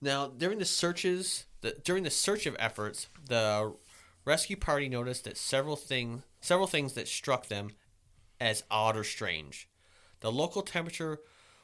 Now, 0.00 0.28
during 0.28 0.58
the 0.58 0.64
searches, 0.64 1.46
the, 1.60 1.72
during 1.82 2.04
the 2.04 2.10
search 2.10 2.46
of 2.46 2.56
efforts, 2.58 3.08
the 3.26 3.74
rescue 4.24 4.56
party 4.56 4.88
noticed 4.88 5.24
that 5.24 5.36
several 5.36 5.76
thing, 5.76 6.22
several 6.40 6.66
things 6.66 6.92
that 6.92 7.08
struck 7.08 7.46
them 7.46 7.70
as 8.40 8.64
odd 8.70 8.96
or 8.96 9.04
strange. 9.04 9.68
The 10.20 10.30
local 10.30 10.62
temperature 10.62 11.20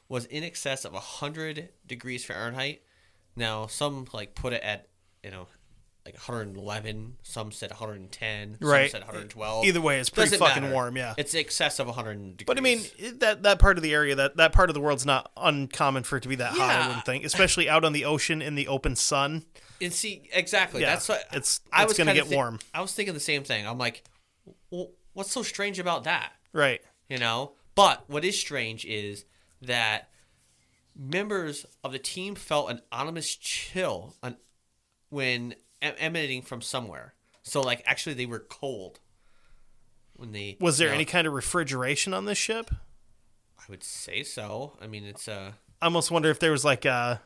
was 0.09 0.25
in 0.25 0.43
excess 0.43 0.85
of 0.85 0.93
100 0.93 1.69
degrees 1.85 2.25
Fahrenheit. 2.25 2.81
Now, 3.35 3.67
some 3.67 4.07
like 4.13 4.35
put 4.35 4.53
it 4.53 4.63
at, 4.63 4.87
you 5.23 5.31
know, 5.31 5.47
like 6.05 6.15
111, 6.15 7.17
some 7.23 7.51
said 7.51 7.69
110, 7.71 8.57
Right. 8.59 8.89
some 8.89 8.99
said 9.01 9.07
112. 9.07 9.65
Either 9.65 9.81
way, 9.81 9.99
it's 9.99 10.09
pretty 10.09 10.31
Doesn't 10.31 10.45
fucking 10.47 10.63
matter. 10.63 10.73
warm. 10.73 10.97
Yeah. 10.97 11.13
It's 11.17 11.35
excess 11.35 11.79
of 11.79 11.87
100 11.87 12.37
degrees. 12.37 12.45
But 12.47 12.57
I 12.57 12.61
mean, 12.61 12.83
that 13.19 13.43
that 13.43 13.59
part 13.59 13.77
of 13.77 13.83
the 13.83 13.93
area, 13.93 14.15
that 14.15 14.37
that 14.37 14.51
part 14.53 14.69
of 14.69 14.73
the 14.73 14.79
world's 14.81 15.05
not 15.05 15.31
uncommon 15.37 16.03
for 16.03 16.17
it 16.17 16.21
to 16.21 16.29
be 16.29 16.35
that 16.35 16.53
hot. 16.53 16.59
I 16.61 16.73
Yeah. 16.73 16.87
wouldn't 16.87 17.05
think, 17.05 17.23
especially 17.25 17.69
out 17.69 17.85
on 17.85 17.93
the 17.93 18.05
ocean 18.05 18.41
in 18.41 18.55
the 18.55 18.67
open 18.67 18.95
sun. 18.95 19.45
And 19.79 19.93
see, 19.93 20.29
exactly. 20.33 20.81
Yeah, 20.81 20.91
that's 20.93 21.07
what 21.09 21.21
it's- 21.31 21.59
I 21.71 21.83
it's 21.83 21.89
was 21.89 21.97
gonna 21.97 22.11
kinda 22.11 22.23
get 22.23 22.29
thi- 22.29 22.35
warm. 22.35 22.59
I 22.73 22.81
was 22.81 22.93
thinking 22.93 23.13
the 23.13 23.19
same 23.19 23.43
thing. 23.43 23.67
I'm 23.67 23.77
like, 23.77 24.03
well, 24.69 24.91
what's 25.13 25.31
so 25.31 25.43
strange 25.43 25.77
about 25.79 26.03
that? 26.05 26.33
Right. 26.53 26.81
You 27.09 27.17
know. 27.17 27.53
But 27.75 28.09
what 28.09 28.25
is 28.25 28.39
strange 28.39 28.85
is 28.85 29.25
that 29.61 30.09
members 30.95 31.65
of 31.83 31.91
the 31.93 31.99
team 31.99 32.35
felt 32.35 32.69
an 32.69 32.81
ominous 32.91 33.35
chill 33.35 34.15
when 35.09 35.55
em- 35.81 35.95
emanating 35.97 36.41
from 36.41 36.61
somewhere. 36.61 37.13
So, 37.43 37.61
like, 37.61 37.81
actually, 37.85 38.13
they 38.13 38.25
were 38.25 38.39
cold 38.39 38.99
when 40.15 40.31
they. 40.31 40.57
Was 40.59 40.77
there 40.77 40.89
any 40.93 41.05
kind 41.05 41.25
of 41.27 41.33
refrigeration 41.33 42.13
on 42.13 42.25
this 42.25 42.37
ship? 42.37 42.69
I 43.59 43.63
would 43.69 43.83
say 43.83 44.23
so. 44.23 44.77
I 44.81 44.87
mean, 44.87 45.03
it's 45.05 45.27
uh 45.27 45.53
I 45.81 45.85
almost 45.85 46.11
wonder 46.11 46.29
if 46.29 46.39
there 46.39 46.51
was 46.51 46.65
like 46.65 46.85
uh 46.85 47.17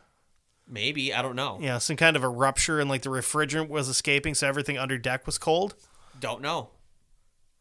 maybe 0.67 1.13
I 1.13 1.21
don't 1.21 1.35
know. 1.35 1.59
yeah, 1.61 1.77
some 1.77 1.95
kind 1.95 2.15
of 2.15 2.23
a 2.23 2.29
rupture 2.29 2.79
and 2.79 2.89
like 2.89 3.03
the 3.03 3.09
refrigerant 3.09 3.69
was 3.69 3.87
escaping, 3.87 4.33
so 4.35 4.47
everything 4.47 4.77
under 4.77 4.97
deck 4.97 5.25
was 5.25 5.37
cold. 5.37 5.75
Don't 6.19 6.41
know. 6.41 6.71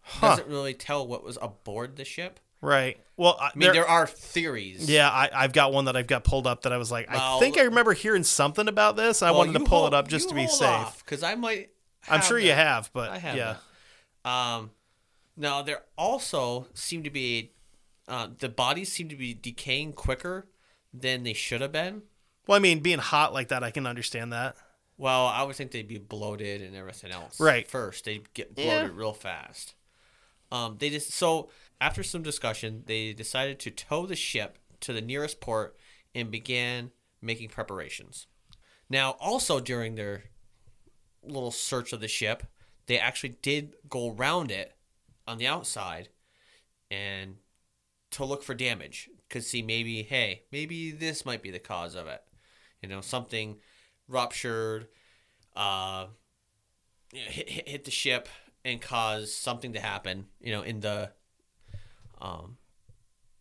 Huh. 0.00 0.30
Doesn't 0.36 0.48
really 0.48 0.74
tell 0.74 1.06
what 1.06 1.24
was 1.24 1.38
aboard 1.40 1.96
the 1.96 2.04
ship. 2.04 2.40
Right. 2.64 2.98
Well, 3.16 3.36
I 3.38 3.48
I 3.48 3.50
mean, 3.54 3.72
there, 3.72 3.86
are 3.86 4.06
theories. 4.06 4.90
Yeah, 4.90 5.08
I, 5.08 5.28
I've 5.32 5.52
got 5.52 5.72
one 5.72 5.84
that 5.84 5.96
I've 5.96 6.06
got 6.06 6.24
pulled 6.24 6.46
up 6.46 6.62
that 6.62 6.72
I 6.72 6.78
was 6.78 6.90
like, 6.90 7.06
I 7.10 7.38
think 7.38 7.58
I 7.58 7.62
remember 7.64 7.92
hearing 7.92 8.24
something 8.24 8.66
about 8.68 8.96
this. 8.96 9.22
I 9.22 9.30
wanted 9.32 9.52
to 9.58 9.64
pull 9.64 9.86
it 9.86 9.94
up 9.94 10.08
just 10.08 10.30
to 10.30 10.34
be 10.34 10.46
safe. 10.46 11.02
because 11.04 11.22
I 11.22 11.34
might. 11.34 11.70
I'm 12.08 12.22
sure 12.22 12.38
you 12.38 12.52
have, 12.52 12.90
but 12.92 13.10
I 13.10 13.18
have. 13.18 13.36
yeah, 13.36 13.56
that. 14.24 14.30
Um, 14.30 14.70
now 15.36 15.62
there 15.62 15.82
also 15.96 16.66
seem 16.74 17.02
to 17.02 17.10
be, 17.10 17.52
uh, 18.08 18.28
the 18.38 18.48
bodies 18.48 18.90
seem 18.90 19.08
to 19.10 19.16
be 19.16 19.34
decaying 19.34 19.92
quicker 19.92 20.46
than 20.92 21.22
they 21.22 21.32
should 21.34 21.60
have 21.60 21.72
been. 21.72 22.02
well, 22.46 22.56
I 22.56 22.60
mean, 22.60 22.80
being 22.80 22.98
hot 22.98 23.32
like 23.32 23.48
that, 23.48 23.62
I 23.62 23.70
can 23.70 23.86
understand 23.86 24.32
that. 24.32 24.56
Well, 24.96 25.26
I 25.26 25.42
would 25.42 25.56
think 25.56 25.70
they'd 25.70 25.88
be 25.88 25.98
bloated 25.98 26.62
and 26.62 26.74
everything 26.76 27.10
else. 27.10 27.38
Right. 27.40 27.66
First, 27.66 28.04
they'd 28.06 28.32
get 28.32 28.52
Yeah. 28.56 28.80
bloated 28.80 28.96
real 28.96 29.12
fast. 29.12 29.74
Um, 30.52 30.76
they 30.78 30.90
just 30.90 31.10
so 31.10 31.48
after 31.80 32.02
some 32.02 32.22
discussion, 32.22 32.84
they 32.86 33.12
decided 33.12 33.58
to 33.60 33.70
tow 33.70 34.06
the 34.06 34.16
ship 34.16 34.58
to 34.80 34.92
the 34.92 35.00
nearest 35.00 35.40
port 35.40 35.76
and 36.14 36.30
began 36.30 36.90
making 37.20 37.48
preparations. 37.48 38.26
Now, 38.88 39.12
also 39.20 39.60
during 39.60 39.94
their 39.94 40.24
little 41.22 41.50
search 41.50 41.92
of 41.92 42.00
the 42.00 42.08
ship, 42.08 42.44
they 42.86 42.98
actually 42.98 43.36
did 43.42 43.74
go 43.88 44.12
around 44.12 44.50
it 44.50 44.76
on 45.26 45.38
the 45.38 45.46
outside 45.46 46.10
and 46.90 47.36
to 48.12 48.24
look 48.24 48.42
for 48.42 48.54
damage. 48.54 49.08
Could 49.30 49.44
see 49.44 49.62
maybe, 49.62 50.02
hey, 50.02 50.42
maybe 50.52 50.90
this 50.92 51.24
might 51.24 51.42
be 51.42 51.50
the 51.50 51.58
cause 51.58 51.94
of 51.94 52.06
it. 52.06 52.22
You 52.82 52.88
know, 52.88 53.00
something 53.00 53.56
ruptured, 54.06 54.88
uh, 55.56 56.06
hit, 57.12 57.48
hit 57.48 57.84
the 57.84 57.90
ship 57.90 58.28
and 58.64 58.80
cause 58.80 59.34
something 59.34 59.72
to 59.72 59.80
happen. 59.80 60.26
You 60.40 60.52
know, 60.52 60.62
in 60.62 60.80
the 60.80 61.10
um, 62.20 62.56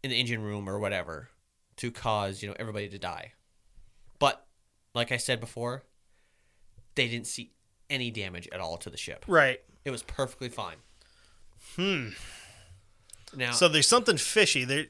in 0.03 0.10
the 0.10 0.20
engine 0.20 0.42
room 0.42 0.68
or 0.70 0.80
whatever, 0.80 1.30
to 1.77 1.92
cause 1.92 2.42
you 2.42 2.50
know 2.50 2.56
everybody 2.60 2.89
to 2.89 2.98
die. 3.00 3.34
But 4.20 4.46
like 4.94 5.12
I 5.12 5.18
said 5.18 5.39
before, 5.39 5.84
they 6.96 7.08
didn't 7.08 7.27
see 7.27 7.51
any 7.89 8.12
damage 8.12 8.48
at 8.51 8.60
all 8.60 8.77
to 8.77 8.89
the 8.89 8.98
ship. 8.98 9.25
Right. 9.27 9.60
It 9.86 9.92
was 9.92 10.03
perfectly 10.03 10.50
fine. 10.50 10.77
Hmm. 11.75 12.10
Now, 13.36 13.51
So 13.51 13.68
there's 13.68 13.88
something 13.88 14.18
fishy. 14.18 14.63
There, 14.63 14.86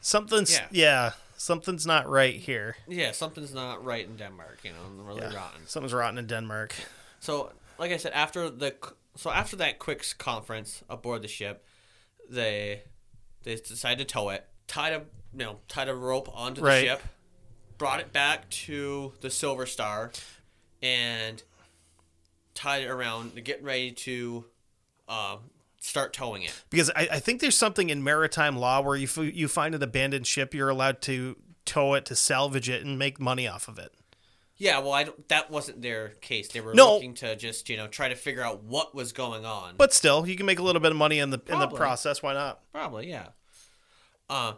something's 0.00 0.52
Yeah. 0.52 0.66
yeah. 0.70 1.12
something's 1.36 1.86
not 1.86 2.08
right 2.08 2.34
here. 2.36 2.76
yeah, 2.88 3.12
something's 3.12 3.52
not 3.52 3.84
right 3.84 4.06
in 4.06 4.16
Denmark. 4.16 4.60
You 4.62 4.70
know, 4.72 5.04
really 5.04 5.20
rotten. 5.34 5.66
Something's 5.66 5.92
rotten 5.92 6.18
in 6.18 6.26
Denmark. 6.26 6.74
So, 7.20 7.52
like 7.78 7.92
I 7.92 7.96
said, 7.98 8.12
after 8.12 8.50
the 8.50 8.74
so 9.16 9.30
after 9.30 9.56
that 9.56 9.78
quick 9.78 10.04
conference 10.18 10.82
aboard 10.88 11.22
the 11.22 11.28
ship, 11.28 11.64
they 12.30 12.82
they 13.44 13.54
decided 13.56 14.06
to 14.08 14.12
tow 14.12 14.28
it, 14.30 14.44
tied 14.66 14.92
a 14.92 15.02
you 15.32 15.38
know 15.44 15.60
tied 15.68 15.88
a 15.88 15.94
rope 15.94 16.28
onto 16.34 16.60
the 16.60 16.66
Right. 16.66 16.84
ship, 16.86 17.02
brought 17.78 18.00
it 18.00 18.12
back 18.12 18.48
to 18.50 19.12
the 19.20 19.30
Silver 19.30 19.66
Star, 19.66 20.10
and 20.82 21.42
tied 22.54 22.82
it 22.82 22.88
around, 22.88 23.42
getting 23.44 23.64
ready 23.64 23.90
to 23.92 24.44
um, 25.08 25.38
start 25.80 26.12
towing 26.12 26.42
it. 26.42 26.62
Because 26.70 26.90
I, 26.90 27.08
I 27.12 27.18
think 27.20 27.40
there's 27.40 27.56
something 27.56 27.90
in 27.90 28.02
maritime 28.02 28.56
law 28.56 28.80
where 28.80 28.96
you 28.96 29.04
f- 29.06 29.34
you 29.34 29.48
find 29.48 29.74
an 29.74 29.82
abandoned 29.82 30.26
ship, 30.26 30.54
you're 30.54 30.68
allowed 30.68 31.00
to 31.02 31.36
tow 31.64 31.94
it 31.94 32.04
to 32.06 32.14
salvage 32.16 32.68
it 32.68 32.84
and 32.84 32.98
make 32.98 33.18
money 33.18 33.48
off 33.48 33.68
of 33.68 33.78
it. 33.78 33.92
Yeah, 34.56 34.78
well, 34.78 34.92
I 34.92 35.04
don't, 35.04 35.28
that 35.28 35.50
wasn't 35.50 35.82
their 35.82 36.10
case. 36.20 36.48
They 36.48 36.60
were 36.60 36.74
No. 36.74 36.94
looking 36.94 37.14
to 37.14 37.34
just 37.36 37.68
you 37.68 37.76
know 37.76 37.86
try 37.88 38.08
to 38.08 38.14
figure 38.14 38.42
out 38.42 38.62
what 38.62 38.94
was 38.94 39.12
going 39.12 39.44
on. 39.44 39.76
But 39.76 39.92
still, 39.92 40.26
you 40.28 40.36
can 40.36 40.46
make 40.46 40.58
a 40.58 40.62
little 40.62 40.80
bit 40.80 40.92
of 40.92 40.96
money 40.96 41.18
in 41.18 41.30
the 41.30 41.38
in 41.38 41.44
the 41.58 41.66
Probably. 41.66 41.76
process. 41.78 42.22
Why 42.22 42.34
not? 42.34 42.60
Probably, 42.72 43.08
yeah. 43.08 43.28
Uh, 44.30 44.54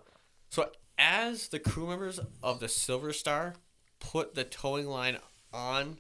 so 0.51 0.71
as 0.99 1.49
the 1.49 1.59
crew 1.59 1.87
members 1.89 2.21
of 2.43 2.61
the 2.61 2.69
Silver 2.69 3.13
Star 3.13 3.55
put 3.99 4.35
the 4.35 4.45
towing 4.45 4.87
line 4.87 5.19
on 5.53 5.99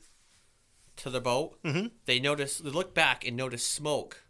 to 0.96 1.10
the 1.10 1.20
boat, 1.20 1.62
Mhm. 1.62 1.90
they 2.04 2.20
notice 2.20 2.58
they 2.58 2.70
look 2.70 2.94
back 2.94 3.26
and 3.26 3.36
notice 3.36 3.66
smoke 3.66 4.22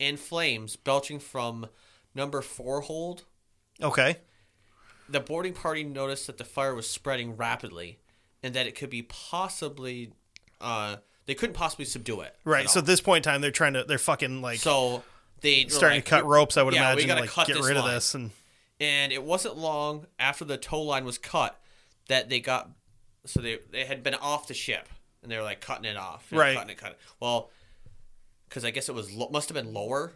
and 0.00 0.18
flames 0.18 0.76
belching 0.76 1.18
from 1.20 1.68
number 2.14 2.42
four 2.42 2.80
hold. 2.82 3.24
Okay. 3.80 4.20
The 5.08 5.20
boarding 5.20 5.52
party 5.54 5.84
noticed 5.84 6.26
that 6.26 6.38
the 6.38 6.44
fire 6.44 6.74
was 6.74 6.88
spreading 6.88 7.36
rapidly, 7.36 7.98
and 8.44 8.54
that 8.54 8.66
it 8.66 8.76
could 8.76 8.90
be 8.90 9.02
possibly, 9.02 10.12
uh, 10.60 10.96
they 11.26 11.34
couldn't 11.34 11.54
possibly 11.54 11.86
subdue 11.86 12.20
it. 12.20 12.36
Right. 12.44 12.68
So 12.70 12.78
at 12.80 12.86
this 12.86 13.00
point 13.00 13.26
in 13.26 13.32
time, 13.32 13.40
they're 13.40 13.50
trying 13.50 13.72
to 13.72 13.82
they're 13.84 13.98
fucking 13.98 14.42
like 14.42 14.58
so 14.58 15.02
they 15.40 15.66
starting 15.68 15.96
like, 15.98 16.04
to 16.04 16.10
cut 16.10 16.26
ropes. 16.26 16.56
I 16.56 16.62
would 16.62 16.74
yeah, 16.74 16.92
imagine 16.92 17.08
like 17.08 17.30
cut 17.30 17.46
get 17.48 17.56
rid 17.56 17.76
of 17.76 17.84
line. 17.84 17.94
this 17.94 18.14
and 18.14 18.30
and 18.80 19.12
it 19.12 19.22
wasn't 19.22 19.56
long 19.56 20.06
after 20.18 20.44
the 20.44 20.56
tow 20.56 20.82
line 20.82 21.04
was 21.04 21.16
cut 21.18 21.58
that 22.08 22.28
they 22.28 22.40
got 22.40 22.70
so 23.24 23.40
they 23.40 23.58
they 23.70 23.84
had 23.84 24.02
been 24.02 24.14
off 24.14 24.46
the 24.48 24.54
ship 24.54 24.88
and 25.22 25.32
they 25.32 25.36
were 25.38 25.42
like 25.42 25.60
cutting 25.60 25.86
it 25.86 25.96
off 25.96 26.30
know, 26.30 26.38
Right. 26.40 26.54
cutting 26.54 26.70
it 26.70 26.76
cutting 26.76 26.94
it. 26.96 27.00
well 27.20 27.50
because 28.48 28.64
i 28.64 28.70
guess 28.70 28.88
it 28.88 28.94
was 28.94 29.10
must 29.30 29.48
have 29.48 29.54
been 29.54 29.72
lower 29.72 30.12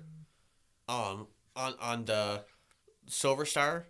um 0.89 1.29
on 1.57 1.75
on 1.81 2.05
the 2.05 2.45
silver 3.07 3.47
star 3.47 3.87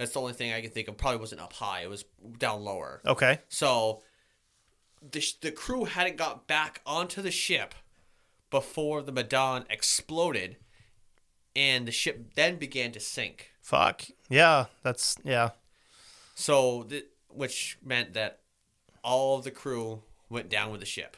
that's 0.00 0.12
the 0.12 0.20
only 0.20 0.32
thing 0.32 0.52
i 0.52 0.60
can 0.60 0.70
think 0.70 0.88
of 0.88 0.96
probably 0.96 1.20
wasn't 1.20 1.40
up 1.40 1.52
high 1.52 1.82
it 1.82 1.88
was 1.88 2.04
down 2.38 2.62
lower 2.62 3.00
okay. 3.06 3.38
so 3.48 4.02
the, 5.12 5.20
sh- 5.20 5.34
the 5.40 5.50
crew 5.52 5.84
hadn't 5.84 6.16
got 6.16 6.46
back 6.46 6.80
onto 6.84 7.22
the 7.22 7.30
ship 7.30 7.74
before 8.50 9.00
the 9.00 9.12
Madon 9.12 9.64
exploded 9.70 10.56
and 11.56 11.86
the 11.86 11.92
ship 11.92 12.34
then 12.34 12.56
began 12.56 12.92
to 12.92 13.00
sink 13.00 13.50
Fuck. 13.70 14.02
Yeah. 14.28 14.66
That's 14.82 15.16
yeah. 15.22 15.50
So, 16.34 16.82
th- 16.84 17.04
which 17.28 17.78
meant 17.84 18.14
that 18.14 18.40
all 19.04 19.38
of 19.38 19.44
the 19.44 19.52
crew 19.52 20.02
went 20.28 20.48
down 20.48 20.72
with 20.72 20.80
the 20.80 20.86
ship. 20.86 21.16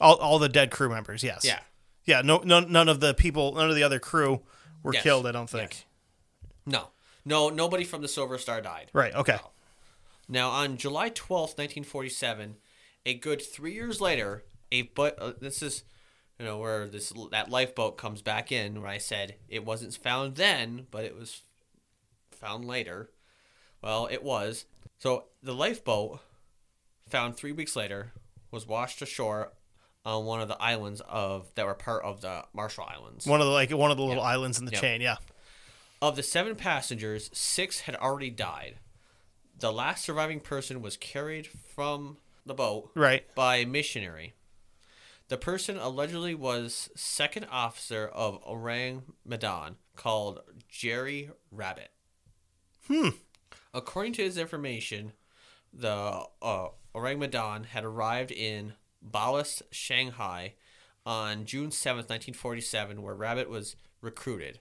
All 0.00 0.16
all 0.16 0.40
the 0.40 0.48
dead 0.48 0.72
crew 0.72 0.88
members. 0.88 1.22
Yes. 1.22 1.44
Yeah. 1.44 1.60
Yeah. 2.04 2.22
No. 2.22 2.38
No. 2.38 2.58
None 2.58 2.88
of 2.88 2.98
the 2.98 3.14
people. 3.14 3.54
None 3.54 3.68
of 3.70 3.76
the 3.76 3.84
other 3.84 4.00
crew 4.00 4.40
were 4.82 4.94
Yes. 4.94 5.02
killed. 5.04 5.26
I 5.28 5.32
don't 5.32 5.48
think. 5.48 5.70
Yes. 5.70 5.84
No, 6.66 6.88
no, 7.28 7.48
nobody 7.50 7.84
from 7.84 8.02
the 8.02 8.08
Silver 8.08 8.38
Star 8.38 8.60
died. 8.60 8.90
Right. 8.92 9.14
Okay. 9.14 9.38
Now, 10.28 10.50
on 10.50 10.76
July 10.76 11.08
twelfth, 11.10 11.56
nineteen 11.58 11.84
forty-seven, 11.84 12.56
a 13.06 13.14
good 13.14 13.40
three 13.40 13.72
years 13.74 14.00
later, 14.00 14.44
a 14.72 14.82
but 14.82 15.18
uh, 15.18 15.32
this 15.40 15.62
is, 15.62 15.84
you 16.38 16.44
know, 16.44 16.58
where 16.58 16.86
this 16.88 17.12
that 17.30 17.50
lifeboat 17.50 17.96
comes 17.96 18.20
back 18.22 18.50
in. 18.52 18.80
Where 18.82 18.90
I 18.90 18.98
said 18.98 19.36
it 19.48 19.64
wasn't 19.64 19.94
found 19.96 20.34
then, 20.36 20.86
but 20.90 21.04
it 21.04 21.16
was 21.16 21.42
found 22.30 22.64
later. 22.64 23.10
Well, 23.82 24.06
it 24.10 24.22
was. 24.22 24.64
So 24.98 25.24
the 25.42 25.54
lifeboat, 25.54 26.20
found 27.08 27.36
three 27.36 27.52
weeks 27.52 27.76
later, 27.76 28.12
was 28.50 28.66
washed 28.66 29.00
ashore 29.00 29.52
on 30.04 30.24
one 30.24 30.40
of 30.40 30.48
the 30.48 30.60
islands 30.60 31.00
of 31.08 31.54
that 31.54 31.64
were 31.66 31.74
part 31.74 32.04
of 32.04 32.20
the 32.20 32.44
Marshall 32.52 32.84
Islands. 32.88 33.26
One 33.26 33.40
of 33.40 33.46
the 33.46 33.52
like 33.52 33.70
one 33.70 33.90
of 33.90 33.96
the 33.96 34.02
little 34.02 34.22
Yeah. 34.22 34.28
islands 34.30 34.58
in 34.58 34.64
the 34.64 34.72
Yep. 34.72 34.80
chain. 34.80 35.00
Yeah. 35.00 35.16
Of 36.00 36.16
the 36.16 36.22
seven 36.22 36.54
passengers, 36.54 37.28
six 37.32 37.80
had 37.80 37.96
already 37.96 38.30
died. 38.30 38.76
The 39.58 39.72
last 39.72 40.04
surviving 40.04 40.38
person 40.40 40.80
was 40.80 40.96
carried 40.96 41.46
from 41.48 42.18
the 42.46 42.54
boat 42.54 42.90
Right. 42.94 43.32
by 43.34 43.56
a 43.56 43.66
missionary. 43.66 44.34
The 45.26 45.36
person 45.36 45.76
allegedly 45.76 46.34
was 46.34 46.88
second 46.94 47.46
officer 47.50 48.06
of 48.06 48.40
Orang 48.46 49.02
Medan 49.26 49.76
called 49.96 50.40
Jerry 50.68 51.30
Rabbit. 51.50 51.90
Hmm. 52.86 53.08
According 53.74 54.14
to 54.14 54.22
his 54.22 54.38
information, 54.38 55.12
the 55.72 56.24
uh, 56.40 56.68
Orang 56.94 57.18
Medan 57.18 57.64
had 57.64 57.84
arrived 57.84 58.30
in 58.30 58.74
Balas, 59.02 59.62
Shanghai 59.70 60.54
on 61.04 61.44
June 61.44 61.70
7th, 61.70 62.08
1947, 62.08 63.02
where 63.02 63.14
Rabbit 63.14 63.50
was 63.50 63.76
recruited. 64.00 64.60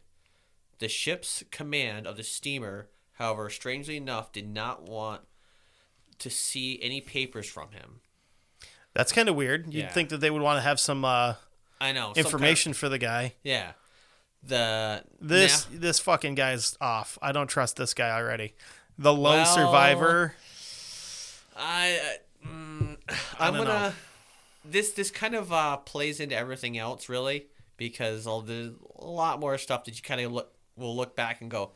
The 0.79 0.87
ship's 0.87 1.43
command 1.51 2.05
of 2.07 2.17
the 2.17 2.23
steamer, 2.23 2.89
however, 3.13 3.49
strangely 3.49 3.97
enough, 3.97 4.31
did 4.31 4.47
not 4.47 4.83
want 4.83 5.21
to 6.19 6.29
see 6.29 6.79
any 6.81 7.01
papers 7.01 7.47
from 7.47 7.71
him. 7.71 8.01
That's 8.93 9.11
kind 9.11 9.29
of 9.29 9.35
weird. 9.35 9.73
You'd 9.73 9.85
Yeah. 9.85 9.91
think 9.91 10.09
that 10.09 10.17
they 10.17 10.29
would 10.31 10.41
want 10.41 10.57
to 10.57 10.61
have 10.61 10.79
some 10.79 11.05
uh, 11.05 11.35
I 11.79 11.91
know 11.91 12.07
some 12.07 12.13
kind 12.13 12.17
of- 12.17 12.25
information 12.25 12.73
for 12.73 12.89
the 12.89 12.97
guy. 12.97 13.33
yeah. 13.43 13.73
The 14.43 15.03
This 15.19 15.65
this 15.71 15.99
fucking 15.99 16.35
guy's 16.35 16.77
off. 16.79 17.17
I 17.21 17.31
don't 17.31 17.47
trust 17.47 17.75
this 17.75 17.93
guy 17.93 18.11
already. 18.11 18.53
The 18.97 19.11
lone 19.13 19.37
Well, 19.37 19.45
survivor. 19.55 20.35
I 21.55 21.99
uh, 22.43 22.47
mm, 22.47 22.97
I 23.09 23.47
I'm 23.47 23.53
don't 23.55 23.65
gonna 23.65 23.95
this 24.63 24.91
this 24.91 25.11
kind 25.11 25.35
of 25.35 25.51
uh, 25.51 25.77
plays 25.77 26.19
into 26.19 26.35
everything 26.35 26.77
else 26.77 27.09
really 27.09 27.47
because 27.77 28.27
all 28.27 28.41
the 28.41 28.75
a 28.97 29.05
lot 29.05 29.39
more 29.39 29.57
stuff 29.57 29.83
that 29.85 29.95
you 29.95 30.01
kind 30.01 30.21
of 30.21 30.31
look 30.31 30.53
will 30.77 30.95
look 30.95 31.15
back 31.15 31.41
and 31.41 31.51
go 31.51 31.71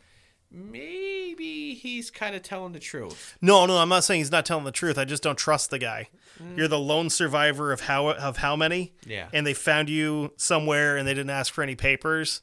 maybe 0.51 1.73
he's 1.73 2.11
kind 2.11 2.35
of 2.35 2.41
telling 2.43 2.73
the 2.73 2.79
truth. 2.79 3.37
No, 3.41 3.65
no, 3.65 3.77
I'm 3.77 3.89
not 3.89 4.03
saying 4.03 4.19
he's 4.19 4.31
not 4.31 4.45
telling 4.45 4.65
the 4.65 4.71
truth. 4.71 4.97
I 4.97 5.05
just 5.05 5.23
don't 5.23 5.37
trust 5.37 5.69
the 5.69 5.79
guy. 5.79 6.09
Mm. 6.41 6.57
You're 6.57 6.67
the 6.67 6.79
lone 6.79 7.09
survivor 7.09 7.71
of 7.71 7.81
how 7.81 8.09
of 8.09 8.37
how 8.37 8.55
many? 8.55 8.93
Yeah. 9.05 9.29
And 9.33 9.47
they 9.47 9.53
found 9.53 9.89
you 9.89 10.33
somewhere 10.37 10.97
and 10.97 11.07
they 11.07 11.13
didn't 11.13 11.29
ask 11.29 11.53
for 11.53 11.63
any 11.63 11.75
papers. 11.75 12.41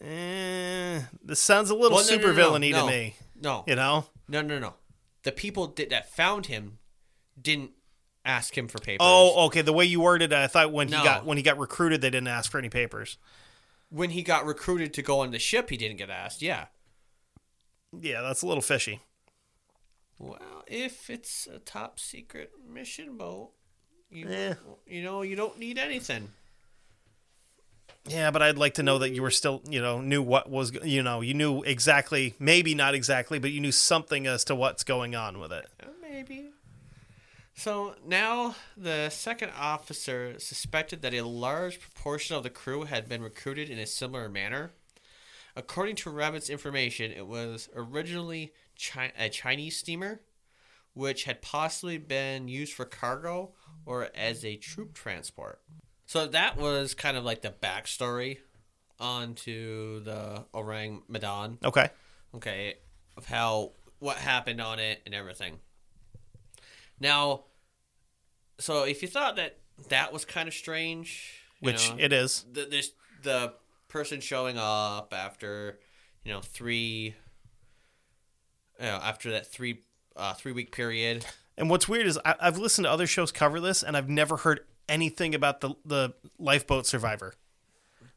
Eh, 0.00 1.00
this 1.22 1.40
sounds 1.40 1.70
a 1.70 1.74
little 1.74 1.96
Well, 1.96 2.04
no, 2.04 2.10
no, 2.10 2.16
super 2.16 2.28
no, 2.28 2.32
no, 2.32 2.34
villainy 2.36 2.72
no. 2.72 2.80
to 2.80 2.86
me. 2.86 3.16
No, 3.40 3.64
You 3.66 3.76
know? 3.76 4.06
no, 4.28 4.42
no, 4.42 4.58
no. 4.58 4.74
The 5.22 5.32
people 5.32 5.66
did, 5.68 5.90
that 5.90 6.10
found 6.10 6.46
him 6.46 6.78
didn't 7.40 7.72
ask 8.24 8.56
him 8.56 8.68
for 8.68 8.78
papers. 8.78 8.98
Oh, 9.00 9.46
okay. 9.46 9.62
The 9.62 9.72
way 9.72 9.84
you 9.84 10.00
worded 10.00 10.32
it, 10.32 10.36
I 10.38 10.46
thought 10.46 10.72
when 10.72 10.88
he 10.88 10.94
got 10.94 11.24
when 11.24 11.36
he 11.36 11.42
got 11.42 11.58
recruited, 11.58 12.00
they 12.00 12.10
didn't 12.10 12.28
ask 12.28 12.50
for 12.50 12.58
any 12.58 12.68
papers. 12.68 13.18
When 13.90 14.10
he 14.10 14.22
got 14.22 14.44
recruited 14.46 14.92
to 14.94 15.02
go 15.02 15.20
on 15.20 15.30
the 15.30 15.38
ship, 15.38 15.70
he 15.70 15.76
didn't 15.76 15.96
get 15.98 16.10
asked. 16.10 16.42
Yeah. 16.42 16.66
Yeah, 17.98 18.20
that's 18.22 18.42
a 18.42 18.46
little 18.46 18.62
fishy. 18.62 19.00
Well, 20.18 20.64
if 20.66 21.10
it's 21.10 21.46
a 21.46 21.58
top 21.58 21.98
secret 22.00 22.50
mission 22.68 23.16
boat, 23.16 23.52
you 24.10 24.28
Eh. 24.28 24.54
you 24.86 25.02
know 25.02 25.22
you 25.22 25.36
don't 25.36 25.58
need 25.58 25.78
anything. 25.78 26.30
Yeah, 28.08 28.30
but 28.30 28.40
I'd 28.40 28.56
like 28.56 28.74
to 28.74 28.82
know 28.84 28.98
that 28.98 29.10
you 29.10 29.20
were 29.20 29.32
still, 29.32 29.62
you 29.68 29.80
know, 29.82 30.00
knew 30.00 30.22
what 30.22 30.48
was, 30.48 30.72
you 30.84 31.02
know, 31.02 31.22
you 31.22 31.34
knew 31.34 31.62
exactly, 31.62 32.34
maybe 32.38 32.72
not 32.72 32.94
exactly, 32.94 33.40
but 33.40 33.50
you 33.50 33.60
knew 33.60 33.72
something 33.72 34.28
as 34.28 34.44
to 34.44 34.54
what's 34.54 34.84
going 34.84 35.16
on 35.16 35.40
with 35.40 35.52
it. 35.52 35.66
Uh, 35.82 35.86
Maybe. 36.00 36.50
So 37.56 37.94
now 38.06 38.54
the 38.76 39.08
second 39.08 39.50
officer 39.58 40.38
suspected 40.38 41.00
that 41.02 41.14
a 41.14 41.22
large 41.22 41.80
proportion 41.80 42.36
of 42.36 42.42
the 42.42 42.50
crew 42.50 42.84
had 42.84 43.08
been 43.08 43.22
recruited 43.22 43.70
in 43.70 43.78
a 43.78 43.86
similar 43.86 44.28
manner. 44.28 44.72
According 45.56 45.96
to 45.96 46.10
Rabbit's 46.10 46.50
information, 46.50 47.12
it 47.12 47.26
was 47.26 47.70
originally 47.74 48.52
Chi- 48.78 49.12
a 49.18 49.30
Chinese 49.30 49.78
steamer, 49.78 50.20
which 50.92 51.24
had 51.24 51.40
possibly 51.40 51.96
been 51.96 52.46
used 52.46 52.74
for 52.74 52.84
cargo 52.84 53.52
or 53.86 54.10
as 54.14 54.44
a 54.44 54.56
troop 54.56 54.92
transport. 54.92 55.60
So 56.04 56.26
that 56.26 56.58
was 56.58 56.94
kind 56.94 57.16
of 57.16 57.24
like 57.24 57.40
the 57.40 57.50
backstory 57.62 58.38
onto 59.00 60.00
the 60.00 60.44
Orang 60.52 61.02
Medan 61.08 61.58
Okay. 61.64 61.88
okay, 62.34 62.74
of 63.16 63.24
how 63.24 63.72
what 63.98 64.18
happened 64.18 64.60
on 64.60 64.78
it 64.78 65.00
and 65.06 65.14
everything. 65.14 65.58
Now, 67.00 67.44
so 68.58 68.84
if 68.84 69.02
you 69.02 69.08
thought 69.08 69.36
that 69.36 69.58
that 69.88 70.12
was 70.12 70.24
kind 70.24 70.48
of 70.48 70.54
strange, 70.54 71.40
Which 71.60 71.90
know, 71.90 71.96
it 71.98 72.12
is. 72.12 72.44
the 72.50 72.64
this 72.64 72.92
the 73.22 73.54
person 73.88 74.20
showing 74.20 74.56
up 74.58 75.12
after 75.16 75.78
you 76.24 76.32
know 76.32 76.40
three, 76.40 77.14
you 78.78 78.86
know, 78.86 78.98
after 79.02 79.30
that 79.32 79.46
three 79.46 79.82
uh, 80.16 80.34
three 80.34 80.52
week 80.52 80.72
period. 80.72 81.26
And 81.58 81.70
what's 81.70 81.88
weird 81.88 82.06
is 82.06 82.18
I, 82.24 82.34
I've 82.40 82.58
listened 82.58 82.84
to 82.84 82.90
other 82.90 83.06
shows 83.06 83.32
cover 83.32 83.60
this, 83.60 83.82
and 83.82 83.96
I've 83.96 84.08
never 84.08 84.38
heard 84.38 84.60
anything 84.88 85.34
about 85.34 85.60
the 85.60 85.74
the 85.84 86.14
lifeboat 86.38 86.86
survivor, 86.86 87.34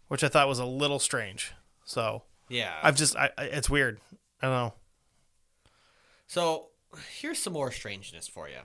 which 0.07 0.23
I 0.23 0.27
thought 0.27 0.47
was 0.47 0.59
a 0.59 0.65
little 0.65 0.99
strange. 0.99 1.53
So 1.85 2.23
Yeah, 2.49 2.73
I've 2.83 2.95
just, 2.95 3.15
I, 3.15 3.31
I 3.37 3.43
it's 3.45 3.69
weird. 3.69 3.99
I 4.41 4.47
don't 4.47 4.55
know. 4.55 4.73
So 6.27 6.68
here's 7.19 7.39
some 7.39 7.53
more 7.53 7.71
strangeness 7.71 8.27
for 8.27 8.47
you 8.47 8.61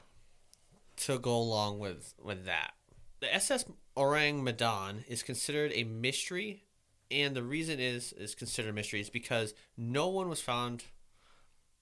to 0.97 1.19
go 1.19 1.35
along 1.35 1.79
with 1.79 2.15
with 2.23 2.45
that. 2.47 2.73
The 3.21 3.35
SS 3.35 3.65
Orang 3.97 4.45
Medan 4.45 5.05
is 5.09 5.23
considered 5.23 5.73
a 5.75 5.85
mystery, 5.85 6.65
and 7.11 7.35
the 7.35 7.43
reason 7.43 7.81
is 7.81 8.13
is 8.13 8.35
considered 8.35 8.71
a 8.71 8.73
mystery 8.73 9.01
is 9.01 9.11
because 9.11 9.55
no 9.77 10.09
one 10.09 10.29
was 10.29 10.41
found. 10.41 10.85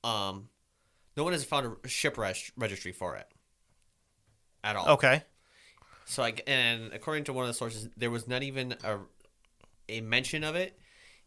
Um, 0.05 0.49
no 1.17 1.25
one 1.25 1.33
has 1.33 1.45
found 1.45 1.77
a 1.85 1.89
ship 1.89 2.19
registry 2.19 2.93
for 2.93 3.17
it 3.17 3.29
at 4.65 4.77
all. 4.77 4.89
Okay. 4.95 5.23
So 6.05 6.23
I 6.23 6.35
and 6.47 6.93
according 6.93 7.25
to 7.25 7.33
one 7.33 7.45
of 7.45 7.49
the 7.49 7.55
sources, 7.55 7.89
there 7.97 8.11
was 8.11 8.27
not 8.27 8.43
even 8.43 8.75
a 8.85 8.99
a 9.89 10.01
mention 10.01 10.45
of 10.45 10.55
it 10.55 10.79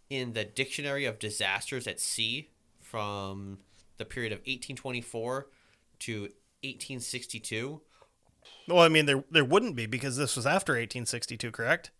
in 0.09 0.33
the 0.33 0.43
Dictionary 0.43 1.05
of 1.05 1.19
Disasters 1.19 1.87
at 1.87 1.99
Sea 1.99 2.49
from 2.81 3.59
the 3.97 4.05
period 4.05 4.31
of 4.31 4.39
1824 4.39 5.47
to 5.99 6.21
1862. 6.63 7.81
Well, 8.67 8.79
I 8.79 8.89
mean, 8.89 9.05
there 9.05 9.23
there 9.31 9.45
wouldn't 9.45 9.75
be 9.75 9.85
because 9.85 10.17
this 10.17 10.35
was 10.35 10.45
after 10.45 10.73
1862, 10.73 11.51
correct? 11.51 11.91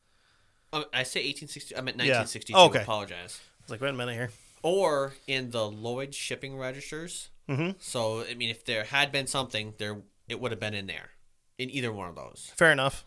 Um, 0.74 0.86
I 0.94 1.04
say 1.04 1.20
1860. 1.22 1.76
I 1.76 1.82
meant 1.82 1.98
Yeah. 1.98 2.20
1962. 2.20 2.54
Oh, 2.56 2.66
okay. 2.68 2.82
Apologize. 2.82 3.40
I 3.42 3.64
was 3.64 3.72
like, 3.72 3.82
wait 3.82 3.90
a 3.90 3.94
minute 3.94 4.14
here. 4.14 4.32
Or 4.62 5.14
in 5.28 5.52
the 5.52 5.70
Lloyd 5.70 6.14
shipping 6.16 6.58
registers. 6.58 7.30
Mm-hmm. 7.50 7.72
So 7.80 8.22
I 8.30 8.34
mean, 8.34 8.50
if 8.50 8.66
there 8.66 8.84
had 8.86 9.12
been 9.12 9.28
something, 9.28 9.74
there 9.78 10.02
it 10.28 10.40
would 10.40 10.52
have 10.52 10.60
been 10.60 10.74
in 10.74 10.88
there, 10.88 11.12
in 11.58 11.70
either 11.70 11.92
one 11.92 12.10
of 12.10 12.16
those. 12.16 12.52
Fair 12.56 12.72
enough. 12.72 13.06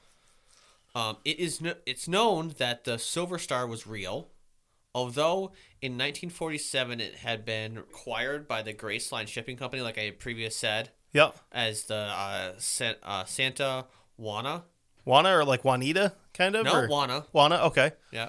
Um, 0.95 1.17
it 1.25 1.39
is 1.39 1.59
kn- 1.59 1.77
it's 1.87 2.09
known 2.09 2.55
that 2.59 2.85
the 2.85 2.99
Silver 2.99 3.39
Star 3.39 3.67
was 3.67 3.87
real, 3.87 4.29
although 4.99 5.53
in 5.81 5.93
1947 5.93 7.01
it 7.01 7.15
had 7.17 7.45
been 7.45 7.79
acquired 7.79 8.49
by 8.49 8.63
the 8.63 8.75
Graceline 8.75 9.29
Shipping 9.29 9.57
Company, 9.57 9.81
like 9.81 9.97
I 9.97 10.11
previous 10.11 10.57
said, 10.57 10.91
Yep. 11.13 11.37
as 11.53 11.85
the 11.85 11.95
uh, 11.95 12.53
San- 12.59 12.97
uh, 13.03 13.25
Santa 13.25 13.87
Juana. 14.17 14.65
Juana 15.05 15.39
or 15.39 15.45
like 15.45 15.65
Juanita, 15.65 16.15
kind 16.35 16.57
of. 16.57 16.65
No, 16.65 16.75
or? 16.75 16.89
Juana. 16.89 17.25
Juana. 17.33 17.57
Okay. 17.67 17.93
Yeah. 18.11 18.29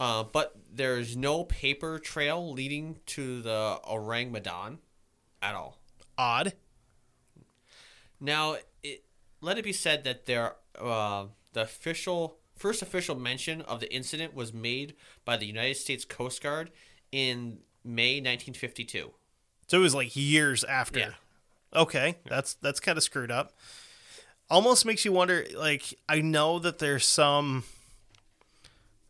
Uh, 0.00 0.24
but 0.24 0.56
there's 0.72 1.14
no 1.16 1.44
paper 1.44 1.98
trail 1.98 2.50
leading 2.52 2.96
to 3.06 3.42
the 3.42 3.78
Orang 3.84 4.32
Medan 4.32 4.78
at 5.42 5.54
all. 5.54 5.78
Odd. 6.18 6.54
Now, 8.18 8.56
it, 8.82 9.04
let 9.40 9.58
it 9.58 9.64
be 9.64 9.72
said 9.72 10.04
that 10.04 10.24
there, 10.26 10.56
uh, 10.80 11.26
the 11.52 11.62
official 11.62 12.38
first 12.56 12.82
official 12.82 13.16
mention 13.16 13.60
of 13.62 13.80
the 13.80 13.92
incident 13.94 14.34
was 14.34 14.52
made 14.52 14.94
by 15.24 15.36
the 15.36 15.46
United 15.46 15.76
States 15.76 16.04
Coast 16.04 16.42
Guard 16.42 16.70
in 17.12 17.58
May 17.84 18.14
1952. 18.16 19.12
So 19.66 19.78
it 19.78 19.80
was 19.80 19.94
like 19.94 20.14
years 20.16 20.64
after. 20.64 20.98
Yeah. 21.00 21.10
Okay, 21.74 22.16
that's 22.28 22.54
that's 22.54 22.78
kind 22.80 22.96
of 22.96 23.02
screwed 23.04 23.30
up. 23.30 23.52
Almost 24.50 24.84
makes 24.86 25.04
you 25.04 25.12
wonder. 25.12 25.44
Like, 25.56 25.94
I 26.08 26.20
know 26.20 26.58
that 26.60 26.78
there's 26.78 27.06
some, 27.06 27.64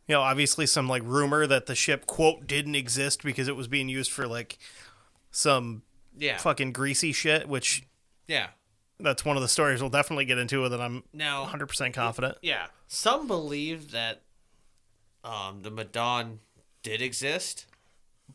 you 0.07 0.15
know, 0.15 0.23
obviously 0.23 0.65
some 0.67 0.89
like 0.89 1.03
rumor 1.05 1.47
that 1.47 1.67
the 1.67 1.75
ship 1.75 2.07
quote 2.07 2.47
didn't 2.47 2.75
exist 2.77 3.23
because 3.23 3.49
it 3.49 3.57
was 3.57 3.69
being 3.69 3.89
used 3.89 4.11
for 4.11 4.27
like 4.27 4.59
some 5.31 5.83
Yeah. 6.17 6.39
fucking 6.39 6.73
greasy 6.73 7.13
shit. 7.13 7.49
Which 7.49 7.83
Yeah. 8.29 8.49
That's 9.01 9.25
one 9.25 9.37
of 9.37 9.43
the 9.43 9.49
stories 9.49 9.81
we'll 9.81 9.91
definitely 9.91 10.25
get 10.25 10.39
into 10.39 10.69
that 10.69 10.81
I'm 10.81 11.03
Now, 11.13 11.43
100 11.43 11.67
percent 11.67 11.95
confident. 11.95 12.39
yeah, 12.43 12.67
some 12.87 13.27
believe 13.27 13.91
that 13.93 14.23
um, 15.23 15.63
the 15.63 15.71
Medan 15.71 16.41
did 16.83 17.01
exist, 17.03 17.67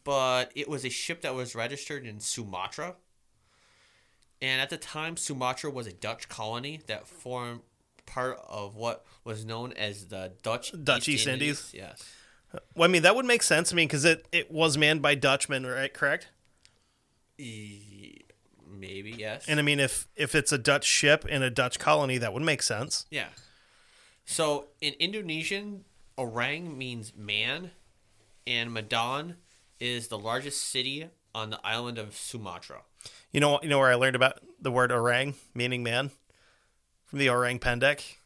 but 0.03 0.51
it 0.55 0.67
was 0.67 0.83
a 0.85 0.89
ship 0.89 1.21
that 1.21 1.35
was 1.35 1.55
registered 1.55 2.05
in 2.05 2.19
Sumatra. 2.19 2.95
And 4.41 4.61
at 4.61 4.69
the 4.69 4.77
time, 4.77 5.17
Sumatra 5.17 5.69
was 5.69 5.85
a 5.85 5.91
Dutch 5.91 6.29
colony 6.29 6.79
that 6.87 7.07
formed 7.07 7.59
part 8.05 8.39
of 8.47 8.75
what 8.75 9.05
was 9.23 9.45
known 9.45 9.73
as 9.73 10.05
the 10.07 10.31
Dutch 10.41 10.71
Dutch 10.83 11.07
East 11.09 11.27
Indies? 11.27 11.71
Yes. 11.73 12.03
Well, 12.75 12.89
I 12.89 12.91
mean 12.91 13.03
that 13.03 13.15
would 13.15 13.25
make 13.25 13.43
sense. 13.43 13.71
I 13.71 13.75
mean 13.75 13.87
because 13.87 14.05
it 14.05 14.27
it 14.31 14.49
was 14.49 14.77
manned 14.77 15.01
by 15.01 15.13
Dutchmen, 15.15 15.65
right? 15.67 15.93
Correct. 15.93 16.29
E- 17.37 17.98
Maybe 18.79 19.11
yes. 19.11 19.45
And 19.47 19.59
I 19.59 19.63
mean 19.63 19.79
if 19.79 20.07
if 20.15 20.33
it's 20.35 20.51
a 20.51 20.57
Dutch 20.57 20.85
ship 20.85 21.25
in 21.25 21.43
a 21.43 21.49
Dutch 21.49 21.79
colony, 21.79 22.17
that 22.17 22.33
would 22.33 22.43
make 22.43 22.61
sense. 22.63 23.05
Yeah. 23.11 23.27
So 24.25 24.67
in 24.81 24.93
Indonesian, 24.99 25.85
orang 26.17 26.77
means 26.77 27.13
man, 27.15 27.71
and 28.47 28.73
Medan 28.73 29.35
is 29.79 30.07
the 30.07 30.17
largest 30.19 30.61
city 30.69 31.09
on 31.33 31.49
the 31.49 31.59
island 31.63 31.97
of 31.97 32.15
Sumatra. 32.15 32.81
You 33.31 33.39
know, 33.39 33.59
you 33.63 33.69
know 33.69 33.79
where 33.79 33.91
I 33.91 33.95
learned 33.95 34.15
about 34.15 34.39
the 34.61 34.71
word 34.71 34.91
orang, 34.91 35.35
meaning 35.53 35.83
man, 35.83 36.11
from 37.05 37.19
the 37.19 37.29
Orang 37.29 37.59
Pendek, 37.59 38.17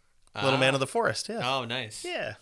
Little 0.42 0.58
Man 0.60 0.74
Ah. 0.74 0.76
of 0.76 0.80
the 0.80 0.88
Forest. 0.88 1.30
Yeah, 1.30 1.42
Oh, 1.58 1.64
nice. 1.66 2.04
yeah. 2.04 2.36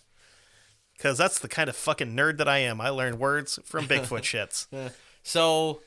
Because 0.95 1.17
that's 1.17 1.39
the 1.39 1.47
kind 1.47 1.67
of 1.69 1.75
fucking 1.75 2.15
nerd 2.15 2.37
that 2.37 2.47
I 2.47 2.59
am. 2.59 2.79
I 2.79 2.89
learned 2.89 3.19
words 3.19 3.59
from 3.65 3.87
Bigfoot 3.87 4.21
shits. 4.21 4.67
So 5.23 5.81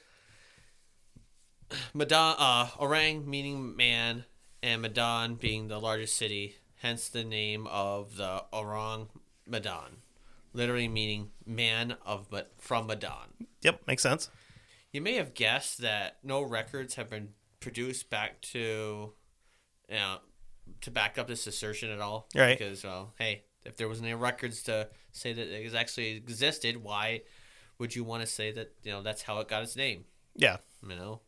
Medan, 1.92 2.36
uh, 2.38 2.68
orang 2.78 3.28
meaning 3.28 3.76
man, 3.76 4.24
and 4.62 4.82
Madan 4.82 5.34
being 5.34 5.68
the 5.68 5.78
largest 5.78 6.16
city, 6.16 6.56
hence 6.76 7.08
the 7.08 7.24
name 7.24 7.66
of 7.66 8.16
the 8.16 8.44
Orang 8.52 9.08
Madan, 9.46 9.98
literally 10.52 10.88
meaning 10.88 11.30
man 11.46 11.96
of 12.04 12.30
but 12.30 12.52
from 12.58 12.86
Madan. 12.86 13.32
Yep, 13.62 13.82
makes 13.86 14.02
sense. 14.02 14.30
You 14.92 15.00
may 15.00 15.14
have 15.14 15.34
guessed 15.34 15.78
that 15.78 16.18
no 16.22 16.42
records 16.42 16.94
have 16.94 17.10
been 17.10 17.30
produced 17.60 18.10
back 18.10 18.40
to, 18.42 19.12
you 19.88 19.94
know, 19.94 20.18
to 20.82 20.90
back 20.90 21.18
up 21.18 21.26
this 21.26 21.46
assertion 21.46 21.90
at 21.90 22.00
all. 22.00 22.28
Right. 22.34 22.58
Because, 22.58 22.84
well, 22.84 23.14
hey, 23.18 23.44
if 23.64 23.76
there 23.76 23.88
wasn't 23.88 24.06
any 24.06 24.14
records 24.14 24.62
to 24.64 24.88
say 25.12 25.32
that 25.32 25.48
it 25.48 25.74
actually 25.74 26.10
existed, 26.12 26.82
why 26.82 27.22
would 27.78 27.94
you 27.96 28.04
want 28.04 28.22
to 28.22 28.26
say 28.26 28.52
that, 28.52 28.72
you 28.82 28.92
know, 28.92 29.02
that's 29.02 29.22
how 29.22 29.40
it 29.40 29.48
got 29.48 29.62
its 29.62 29.76
name? 29.76 30.04
Yeah, 30.36 30.58
You 30.82 30.96
know? 30.96 31.20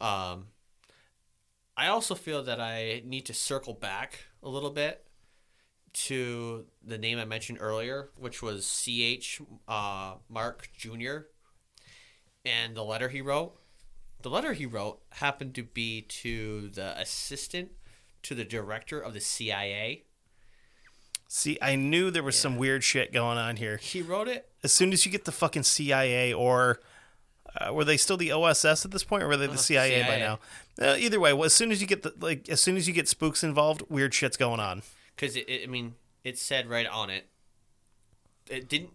Um, 0.00 0.46
I 1.76 1.88
also 1.88 2.14
feel 2.14 2.42
that 2.42 2.60
I 2.60 3.02
need 3.04 3.26
to 3.26 3.34
circle 3.34 3.74
back 3.74 4.24
a 4.42 4.48
little 4.48 4.70
bit 4.70 5.04
to 5.92 6.66
the 6.84 6.98
name 6.98 7.18
I 7.18 7.24
mentioned 7.24 7.58
earlier, 7.60 8.10
which 8.16 8.42
was 8.42 8.66
C.H. 8.66 9.40
Uh, 9.66 10.14
Mark 10.28 10.70
Jr. 10.76 11.18
and 12.44 12.76
the 12.76 12.84
letter 12.84 13.08
he 13.08 13.20
wrote. 13.20 13.54
The 14.22 14.30
letter 14.30 14.52
he 14.52 14.66
wrote 14.66 15.00
happened 15.12 15.54
to 15.54 15.62
be 15.62 16.02
to 16.02 16.68
the 16.68 16.98
assistant 17.00 17.70
to 18.24 18.34
the 18.34 18.44
director 18.44 19.00
of 19.00 19.14
the 19.14 19.20
CIA. 19.20 20.04
See, 21.28 21.58
I 21.60 21.76
knew 21.76 22.10
there 22.10 22.22
was 22.22 22.36
some 22.36 22.56
weird 22.56 22.82
shit 22.82 23.12
going 23.12 23.38
on 23.38 23.56
here. 23.56 23.76
He 23.76 24.02
wrote 24.02 24.28
it. 24.28 24.48
As 24.64 24.72
soon 24.72 24.92
as 24.92 25.04
you 25.04 25.12
get 25.12 25.26
the 25.26 25.32
fucking 25.32 25.64
CIA 25.64 26.32
or 26.32 26.80
uh, 27.60 27.72
were 27.72 27.84
they 27.84 27.96
still 27.96 28.16
the 28.16 28.32
OSS 28.32 28.84
at 28.84 28.90
this 28.90 29.04
point, 29.04 29.22
or 29.22 29.28
were 29.28 29.36
they 29.36 29.46
the 29.46 29.58
CIA, 29.58 30.02
by 30.02 30.18
now? 30.18 30.38
Uh, 30.80 30.96
either 30.98 31.18
way, 31.20 31.32
well, 31.32 31.44
as 31.44 31.54
soon 31.54 31.70
as 31.72 31.80
you 31.80 31.86
get 31.86 32.02
the 32.02 32.12
like, 32.20 32.48
as 32.48 32.60
soon 32.60 32.76
as 32.76 32.86
you 32.88 32.94
get 32.94 33.08
spooks 33.08 33.42
involved, 33.44 33.82
weird 33.88 34.14
shit's 34.14 34.36
going 34.36 34.60
on. 34.60 34.82
because 35.16 35.36
it, 35.36 35.48
it, 35.48 35.62
I 35.64 35.66
mean, 35.66 35.94
it 36.24 36.38
said 36.38 36.68
right 36.68 36.86
on 36.86 37.10
it. 37.10 37.26
It 38.48 38.68
didn't. 38.68 38.90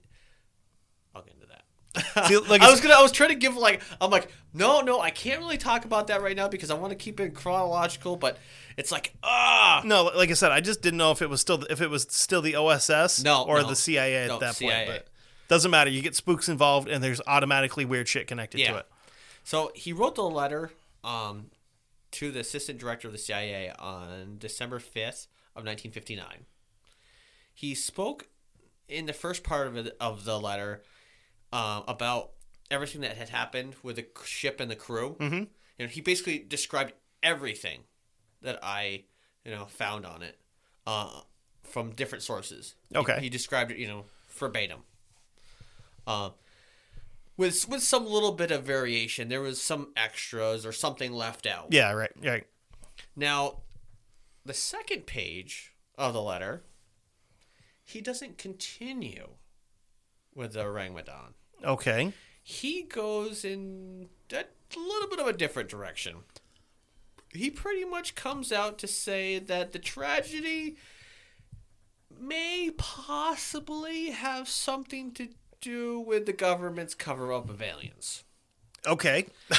I'll 1.16 1.22
get 1.22 1.34
into 1.36 1.48
that. 1.48 2.26
See, 2.28 2.38
like 2.38 2.62
I 2.62 2.72
was 2.72 2.82
gonna. 2.82 2.96
I 2.96 3.02
was 3.02 3.12
trying 3.12 3.30
to 3.30 3.36
give 3.36 3.56
like. 3.56 3.82
I'm 4.02 4.10
like, 4.10 4.30
no, 4.54 4.82
no, 4.82 5.00
I 5.00 5.12
can't 5.12 5.40
really 5.40 5.58
talk 5.58 5.86
about 5.86 6.08
that 6.08 6.22
right 6.22 6.36
now 6.36 6.48
because 6.48 6.72
I 6.72 6.74
want 6.76 6.90
to 6.92 6.96
keep 6.96 7.20
it 7.20 7.36
chronological. 7.36 8.16
But 8.16 8.38
it's 8.78 8.92
like, 8.92 9.14
ah, 9.24 9.82
No, 9.86 10.06
like 10.16 10.32
I 10.32 10.34
said, 10.34 10.52
I 10.52 10.60
just 10.62 10.82
didn't 10.82 10.98
know 10.98 11.12
if 11.12 11.22
it 11.22 11.30
was 11.30 11.40
still 11.42 11.64
if 11.70 11.82
it 11.82 11.90
was 11.90 12.08
still 12.10 12.42
the 12.42 12.56
OSS 12.56 13.24
No, 13.24 13.44
or 13.44 13.62
no. 13.62 13.68
the 13.68 13.76
CIA 13.76 14.24
at 14.24 14.28
No, 14.30 14.40
that 14.40 14.56
CIA. 14.56 14.86
point. 14.86 14.88
But 14.88 15.08
doesn't 15.48 15.70
matter. 15.72 15.90
You 15.90 16.02
get 16.02 16.16
spooks 16.16 16.48
involved, 16.50 16.88
and 16.88 17.04
there's 17.04 17.22
automatically 17.28 17.86
weird 17.86 18.08
shit 18.08 18.28
connected 18.28 18.60
Yeah. 18.60 18.72
to 18.72 18.78
it. 18.80 18.86
So 19.44 19.72
he 19.76 19.92
wrote 19.94 20.16
the 20.16 20.24
letter 20.24 20.72
um, 21.04 21.48
to 22.12 22.32
the 22.32 22.40
assistant 22.40 22.80
director 22.80 23.08
of 23.08 23.12
the 23.12 23.20
CIA 23.20 23.72
on 23.78 24.38
December 24.40 24.80
5th 24.80 25.28
of 25.56 25.66
1959. 25.66 26.46
He 27.54 27.76
spoke 27.76 28.28
in 28.88 29.06
the 29.06 29.14
first 29.14 29.44
part 29.44 29.68
of, 29.68 29.78
it, 29.78 29.96
of 30.00 30.26
the 30.26 30.40
letter 30.40 30.82
um, 31.52 31.84
about 31.88 32.32
everything 32.72 33.02
that 33.02 33.18
had 33.18 33.30
happened 33.30 33.76
with 33.84 33.98
the 33.98 34.08
ship 34.26 34.60
and 34.60 34.72
the 34.72 34.76
crew. 34.76 35.16
Mm-hmm. 35.20 35.36
You 35.78 35.86
know, 35.86 35.88
he 35.88 36.02
basically 36.02 36.40
described 36.40 36.94
everything 37.22 37.82
that 38.42 38.60
I, 38.64 39.04
you 39.46 39.52
know, 39.52 39.66
found 39.66 40.06
on 40.06 40.22
it 40.24 40.40
uh, 40.88 41.22
from 41.64 41.92
different 41.92 42.24
sources. 42.24 42.76
He- 42.90 42.98
Okay. 42.98 43.20
He, 43.22 43.30
described 43.30 43.72
it, 43.72 43.78
you 43.78 43.88
know, 43.88 44.06
verbatim. 44.30 44.80
Uh, 46.06 46.32
with 47.38 47.68
with 47.68 47.82
some 47.82 48.06
little 48.06 48.32
bit 48.32 48.52
of 48.52 48.64
variation. 48.64 49.30
There 49.30 49.42
was 49.42 49.62
some 49.62 49.90
extras 49.96 50.66
or 50.66 50.72
something 50.72 51.12
left 51.12 51.46
out. 51.46 51.68
Yeah, 51.70 51.92
right, 51.92 52.12
right. 52.24 52.46
Now, 53.16 53.62
the 54.46 54.54
second 54.54 55.06
page 55.06 55.74
of 55.98 56.14
the 56.14 56.22
letter, 56.22 56.64
he 57.84 58.02
doesn't 58.02 58.38
continue 58.38 59.30
with 60.36 60.54
the 60.54 60.64
orangutan. 60.64 61.34
Okay. 61.64 62.14
He 62.42 62.84
goes 62.84 63.46
in 63.46 64.10
a 64.32 64.44
little 64.76 65.10
bit 65.10 65.20
of 65.20 65.28
a 65.28 65.34
different 65.34 65.70
direction. 65.70 66.18
He 67.34 67.50
pretty 67.50 67.86
much 67.86 68.16
comes 68.16 68.52
out 68.52 68.78
to 68.80 68.88
say 68.88 69.40
that 69.40 69.72
the 69.72 69.80
tragedy 69.80 70.76
may 72.20 72.72
possibly 72.78 74.12
have 74.12 74.48
something 74.48 75.12
to 75.14 75.30
do 75.64 76.00
with 76.00 76.26
the 76.26 76.34
government's 76.34 76.96
cover 76.96 77.32
up 77.34 77.50
of 77.50 77.62
aliens. 77.62 78.24
Okay. 78.86 79.28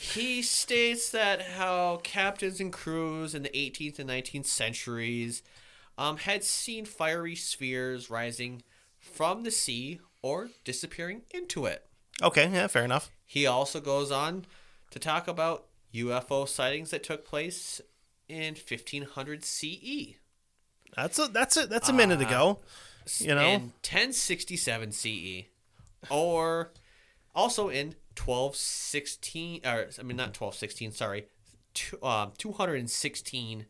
He 0.00 0.42
states 0.42 1.10
that 1.10 1.42
how 1.42 2.00
captains 2.02 2.60
and 2.60 2.72
crews 2.72 3.34
in 3.34 3.42
the 3.42 3.48
18th 3.50 3.98
and 3.98 4.10
19th 4.10 4.46
centuries 4.46 5.42
um, 5.96 6.18
had 6.18 6.44
seen 6.44 6.84
fiery 6.84 7.34
spheres 7.34 8.10
rising 8.10 8.62
from 8.98 9.42
the 9.42 9.50
sea 9.50 10.00
or 10.22 10.50
disappearing 10.64 11.22
into 11.32 11.66
it. 11.66 11.84
Okay. 12.22 12.48
Yeah. 12.48 12.66
Fair 12.68 12.84
enough. 12.84 13.10
He 13.26 13.46
also 13.46 13.80
goes 13.80 14.10
on 14.10 14.46
to 14.90 14.98
talk 14.98 15.28
about 15.28 15.66
UFO 15.94 16.48
sightings 16.48 16.90
that 16.90 17.02
took 17.02 17.24
place 17.24 17.80
in 18.28 18.54
1500 18.54 19.44
CE. 19.44 20.14
That's 20.96 21.18
a 21.18 21.28
that's 21.28 21.56
a 21.56 21.66
that's 21.66 21.88
a 21.88 21.92
minute 21.92 22.20
ago. 22.20 22.60
You 23.20 23.34
know. 23.34 23.48
in 23.48 23.60
1067 23.82 24.92
CE, 24.92 25.44
or 26.10 26.72
also 27.34 27.68
in 27.68 27.94
1216, 28.16 29.60
or 29.64 29.88
I 29.98 30.02
mean 30.02 30.16
not 30.16 30.28
1216, 30.28 30.92
sorry, 30.92 31.26
two, 31.74 32.02
um, 32.02 32.32
216 32.38 33.66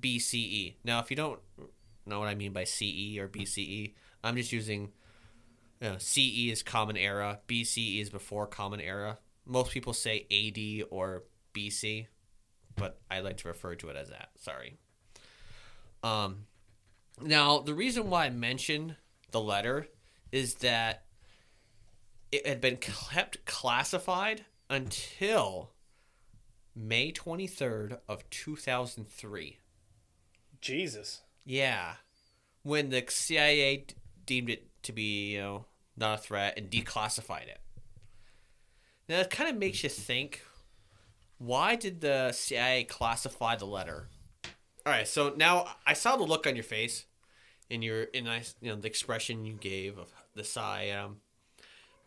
BCE. 0.00 0.74
Now, 0.84 1.00
if 1.00 1.10
you 1.10 1.16
don't 1.16 1.40
know 2.04 2.20
what 2.20 2.28
I 2.28 2.34
mean 2.34 2.52
by 2.52 2.64
CE 2.64 3.18
or 3.18 3.28
BCE, 3.28 3.94
I'm 4.22 4.36
just 4.36 4.52
using 4.52 4.92
you 5.80 5.88
know, 5.90 5.96
CE 5.98 6.50
is 6.50 6.62
Common 6.62 6.96
Era, 6.96 7.40
BCE 7.48 8.00
is 8.00 8.10
before 8.10 8.46
Common 8.46 8.80
Era. 8.80 9.18
Most 9.44 9.70
people 9.70 9.92
say 9.92 10.26
AD 10.30 10.88
or 10.90 11.24
BC, 11.54 12.06
but 12.74 12.98
I 13.10 13.20
like 13.20 13.36
to 13.38 13.48
refer 13.48 13.74
to 13.76 13.88
it 13.88 13.96
as 13.96 14.08
that. 14.08 14.30
Sorry. 14.36 14.76
Um, 16.02 16.46
now, 17.20 17.58
the 17.58 17.74
reason 17.74 18.10
why 18.10 18.26
I 18.26 18.30
mentioned 18.30 18.96
the 19.30 19.40
letter 19.40 19.88
is 20.30 20.56
that 20.56 21.04
it 22.30 22.46
had 22.46 22.60
been 22.60 22.76
kept 22.76 23.44
classified 23.46 24.44
until 24.68 25.70
May 26.74 27.12
23rd 27.12 27.98
of 28.08 28.28
2003. 28.30 29.58
Jesus. 30.60 31.22
Yeah. 31.44 31.94
When 32.62 32.90
the 32.90 33.04
CIA 33.08 33.78
d- 33.78 33.94
deemed 34.26 34.50
it 34.50 34.68
to 34.82 34.92
be, 34.92 35.32
you 35.32 35.40
know, 35.40 35.64
not 35.96 36.18
a 36.18 36.22
threat 36.22 36.58
and 36.58 36.70
declassified 36.70 37.48
it. 37.48 37.60
Now, 39.08 39.20
it 39.20 39.30
kind 39.30 39.48
of 39.48 39.56
makes 39.56 39.82
you 39.82 39.88
think 39.88 40.42
why 41.38 41.76
did 41.76 42.00
the 42.00 42.32
CIA 42.32 42.84
classify 42.84 43.56
the 43.56 43.66
letter? 43.66 44.08
All 44.84 44.92
right, 44.92 45.08
so 45.08 45.34
now 45.36 45.66
I 45.86 45.94
saw 45.94 46.16
the 46.16 46.24
look 46.24 46.46
on 46.46 46.54
your 46.54 46.62
face 46.62 47.05
in 47.70 47.82
your 47.82 48.04
in 48.04 48.26
I 48.28 48.42
you 48.60 48.70
know 48.70 48.76
the 48.76 48.88
expression 48.88 49.44
you 49.44 49.54
gave 49.54 49.98
of 49.98 50.12
the 50.34 50.44
sigh. 50.44 50.90
Um, 50.90 51.18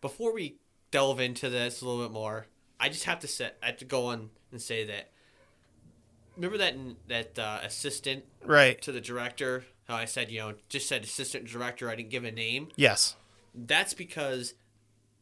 before 0.01 0.33
we 0.33 0.57
delve 0.91 1.19
into 1.19 1.49
this 1.49 1.81
a 1.81 1.87
little 1.87 2.03
bit 2.03 2.11
more, 2.13 2.45
I 2.79 2.89
just 2.89 3.03
have 3.05 3.19
to 3.19 3.27
set 3.27 3.57
I 3.61 3.67
have 3.67 3.77
to 3.77 3.85
go 3.85 4.07
on 4.07 4.29
and 4.51 4.61
say 4.61 4.85
that 4.85 5.11
remember 6.35 6.57
that 6.57 6.75
that 7.07 7.39
uh, 7.39 7.59
assistant 7.63 8.23
Right. 8.45 8.81
to 8.81 8.91
the 8.91 9.01
director 9.01 9.65
how 9.87 9.95
I 9.95 10.05
said 10.05 10.31
you 10.31 10.39
know 10.39 10.53
just 10.69 10.87
said 10.87 11.03
assistant 11.03 11.45
director 11.47 11.89
I 11.89 11.95
didn't 11.95 12.09
give 12.09 12.23
a 12.23 12.31
name 12.31 12.69
Yes. 12.75 13.15
that's 13.53 13.93
because 13.93 14.53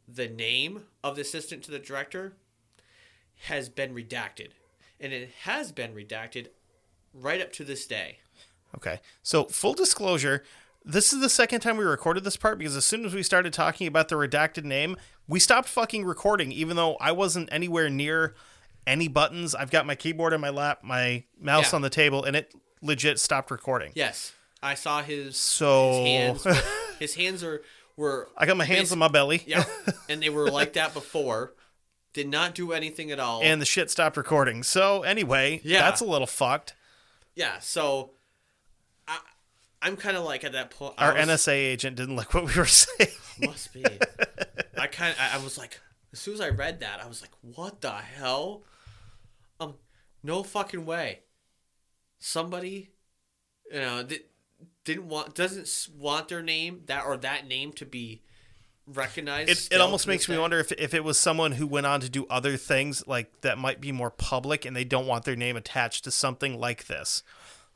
the 0.07 0.27
name 0.27 0.83
of 1.03 1.15
the 1.15 1.21
assistant 1.21 1.63
to 1.63 1.71
the 1.71 1.79
director 1.79 2.33
has 3.47 3.67
been 3.69 3.93
redacted 3.93 4.49
and 4.99 5.11
it 5.13 5.29
has 5.43 5.71
been 5.71 5.93
redacted 5.93 6.47
right 7.13 7.41
up 7.41 7.51
to 7.53 7.63
this 7.63 7.85
day 7.87 8.19
Okay. 8.77 8.99
So, 9.23 9.45
full 9.45 9.73
disclosure, 9.73 10.43
this 10.85 11.11
is 11.11 11.19
the 11.19 11.29
second 11.29 11.59
time 11.61 11.77
we 11.77 11.83
recorded 11.83 12.23
this 12.23 12.37
part 12.37 12.57
because 12.57 12.75
as 12.75 12.85
soon 12.85 13.03
as 13.05 13.13
we 13.13 13.21
started 13.23 13.51
talking 13.53 13.87
about 13.87 14.07
the 14.07 14.15
redacted 14.15 14.63
name, 14.63 14.95
we 15.27 15.39
stopped 15.39 15.67
fucking 15.67 16.05
recording, 16.05 16.51
even 16.51 16.75
though 16.77 16.95
I 17.01 17.11
wasn't 17.11 17.49
anywhere 17.51 17.89
near 17.89 18.35
any 18.85 19.07
buttons. 19.09 19.53
I've 19.53 19.69
got 19.71 19.85
my 19.85 19.95
keyboard 19.95 20.31
in 20.31 20.39
my 20.39 20.49
lap, 20.49 20.79
my 20.83 21.25
mouse 21.39 21.71
Yeah. 21.73 21.75
on 21.77 21.81
the 21.81 21.89
table, 21.89 22.23
and 22.23 22.35
it 22.37 22.53
legit 22.81 23.19
stopped 23.19 23.51
recording. 23.51 23.91
yes 23.95 24.31
I 24.63 24.75
saw 24.75 25.01
his 25.03 25.35
So- 25.37 25.91
his 25.91 26.05
hands 26.05 26.45
were- 26.45 26.63
his 26.99 27.15
hands 27.15 27.43
are 27.43 27.61
were 27.97 28.29
I 28.37 28.45
got 28.45 28.55
my 28.57 28.65
hands 28.65 28.91
on 28.91 28.99
my 28.99 29.07
belly, 29.07 29.43
yeah 29.47 29.65
and 30.09 30.21
they 30.21 30.29
were 30.29 30.49
like 30.51 30.73
that 30.73 30.93
before 30.93 31.53
did 32.13 32.27
not 32.29 32.53
do 32.55 32.71
anything 32.71 33.11
at 33.11 33.19
all 33.19 33.41
and 33.41 33.59
the 33.61 33.65
shit 33.65 33.89
stopped 33.91 34.15
recording. 34.17 34.61
So, 34.63 35.01
anyway, 35.03 35.59
Yeah. 35.63 35.81
that's 35.81 35.99
a 36.01 36.05
little 36.05 36.27
fucked. 36.27 36.75
yeah 37.35 37.57
so 37.59 38.11
I'm 39.87 39.97
kind 39.97 40.17
of 40.17 40.23
like 40.23 40.43
at 40.43 40.51
that 40.51 40.69
point 40.71 40.93
Our 40.97 41.13
was- 41.13 41.25
NSA 41.27 41.53
agent 41.53 41.95
didn't 41.97 42.15
like 42.15 42.33
what 42.33 42.45
we 42.45 42.53
were 42.55 42.65
saying. 42.65 43.09
Must 43.41 43.71
be. 43.73 43.85
I 44.77 44.87
kind 44.87 45.13
of, 45.13 45.19
I, 45.19 45.37
I 45.39 45.43
was 45.43 45.57
like, 45.57 45.79
as 46.13 46.19
soon 46.19 46.33
as 46.33 46.41
I 46.41 46.49
read 46.49 46.79
that, 46.81 47.01
I 47.03 47.07
was 47.07 47.21
like, 47.21 47.31
what 47.41 47.81
the 47.81 47.91
hell? 47.91 48.63
Um, 49.59 49.75
no 50.23 50.43
fucking 50.43 50.85
way. 50.85 51.19
Somebody, 52.19 52.89
you 53.71 53.79
know, 53.79 54.03
di- 54.03 54.21
didn't 54.85 55.07
want, 55.07 55.35
doesn't 55.35 55.87
want 55.97 56.29
their 56.29 56.41
name 56.41 56.81
that 56.87 57.05
or 57.05 57.17
that 57.17 57.47
name 57.47 57.71
to 57.73 57.85
be 57.85 58.23
recognized. 58.87 59.49
it, 59.49 59.75
it 59.75 59.81
almost 59.81 60.07
makes 60.07 60.27
me 60.29 60.37
wonder 60.37 60.59
if, 60.59 60.71
if 60.71 60.93
it 60.93 61.03
was 61.03 61.19
someone 61.19 61.51
who 61.53 61.67
went 61.67 61.85
on 61.85 61.99
to 62.01 62.09
do 62.09 62.25
other 62.29 62.55
things 62.57 63.05
like 63.05 63.41
that 63.41 63.57
might 63.57 63.81
be 63.81 63.91
more 63.91 64.09
public 64.09 64.63
and 64.65 64.75
they 64.75 64.85
don't 64.85 65.05
want 65.05 65.25
their 65.25 65.35
name 65.35 65.57
attached 65.57 66.05
to 66.05 66.11
something 66.11 66.57
like 66.59 66.87
this 66.87 67.21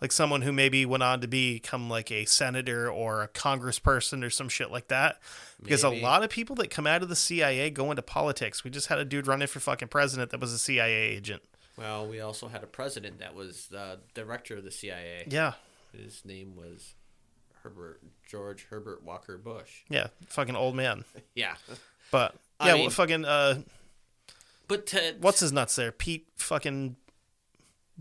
like 0.02 0.12
someone 0.12 0.42
who 0.42 0.52
maybe 0.52 0.86
went 0.86 1.04
on 1.04 1.22
to 1.22 1.28
become 1.28 1.90
like 1.90 2.12
a 2.12 2.26
senator 2.26 2.90
or 2.92 3.22
a 3.24 3.28
congressperson 3.28 4.24
or 4.26 4.30
some 4.32 4.50
shit 4.50 4.72
like 4.72 4.88
that 4.88 5.20
because 5.62 5.84
Maybe. 5.84 6.00
a 6.00 6.04
lot 6.04 6.24
of 6.24 6.30
people 6.32 6.56
that 6.58 6.70
come 6.72 6.88
out 6.88 7.04
of 7.04 7.10
the 7.10 7.16
cia 7.16 7.70
go 7.70 7.92
into 7.92 8.02
politics 8.02 8.64
we 8.64 8.72
just 8.72 8.88
had 8.88 8.98
a 8.98 9.06
dude 9.06 9.28
running 9.28 9.48
for 9.48 9.60
fucking 9.60 9.90
president 9.90 10.32
that 10.32 10.40
was 10.40 10.52
a 10.54 10.58
cia 10.58 10.92
agent 10.92 11.42
Well, 11.78 12.08
we 12.08 12.20
also 12.20 12.48
had 12.48 12.64
a 12.64 12.68
president 12.68 13.20
that 13.20 13.36
was 13.36 13.68
the 13.68 14.00
director 14.16 14.58
of 14.58 14.64
the 14.64 14.72
CIA. 14.72 15.26
yeah 15.30 15.54
His 15.96 16.26
name 16.26 16.56
was 16.56 16.96
Herbert 17.64 18.02
George 18.28 18.66
Herbert 18.72 19.04
Walker 19.04 19.38
Bush. 19.38 19.82
yeah 19.90 20.08
fucking 20.28 20.56
old 20.56 20.76
man 20.76 21.06
Yeah, 21.36 21.54
but 22.12 22.36
I 22.60 22.68
yeah 22.70 22.74
mean- 22.74 22.82
well, 22.84 22.90
fucking 22.90 23.26
uh 23.26 23.62
but 24.68 24.86
to, 24.88 25.16
what's 25.20 25.42
his 25.42 25.52
nuts 25.52 25.76
there? 25.76 25.92
Pete 25.92 26.28
fucking 26.38 26.96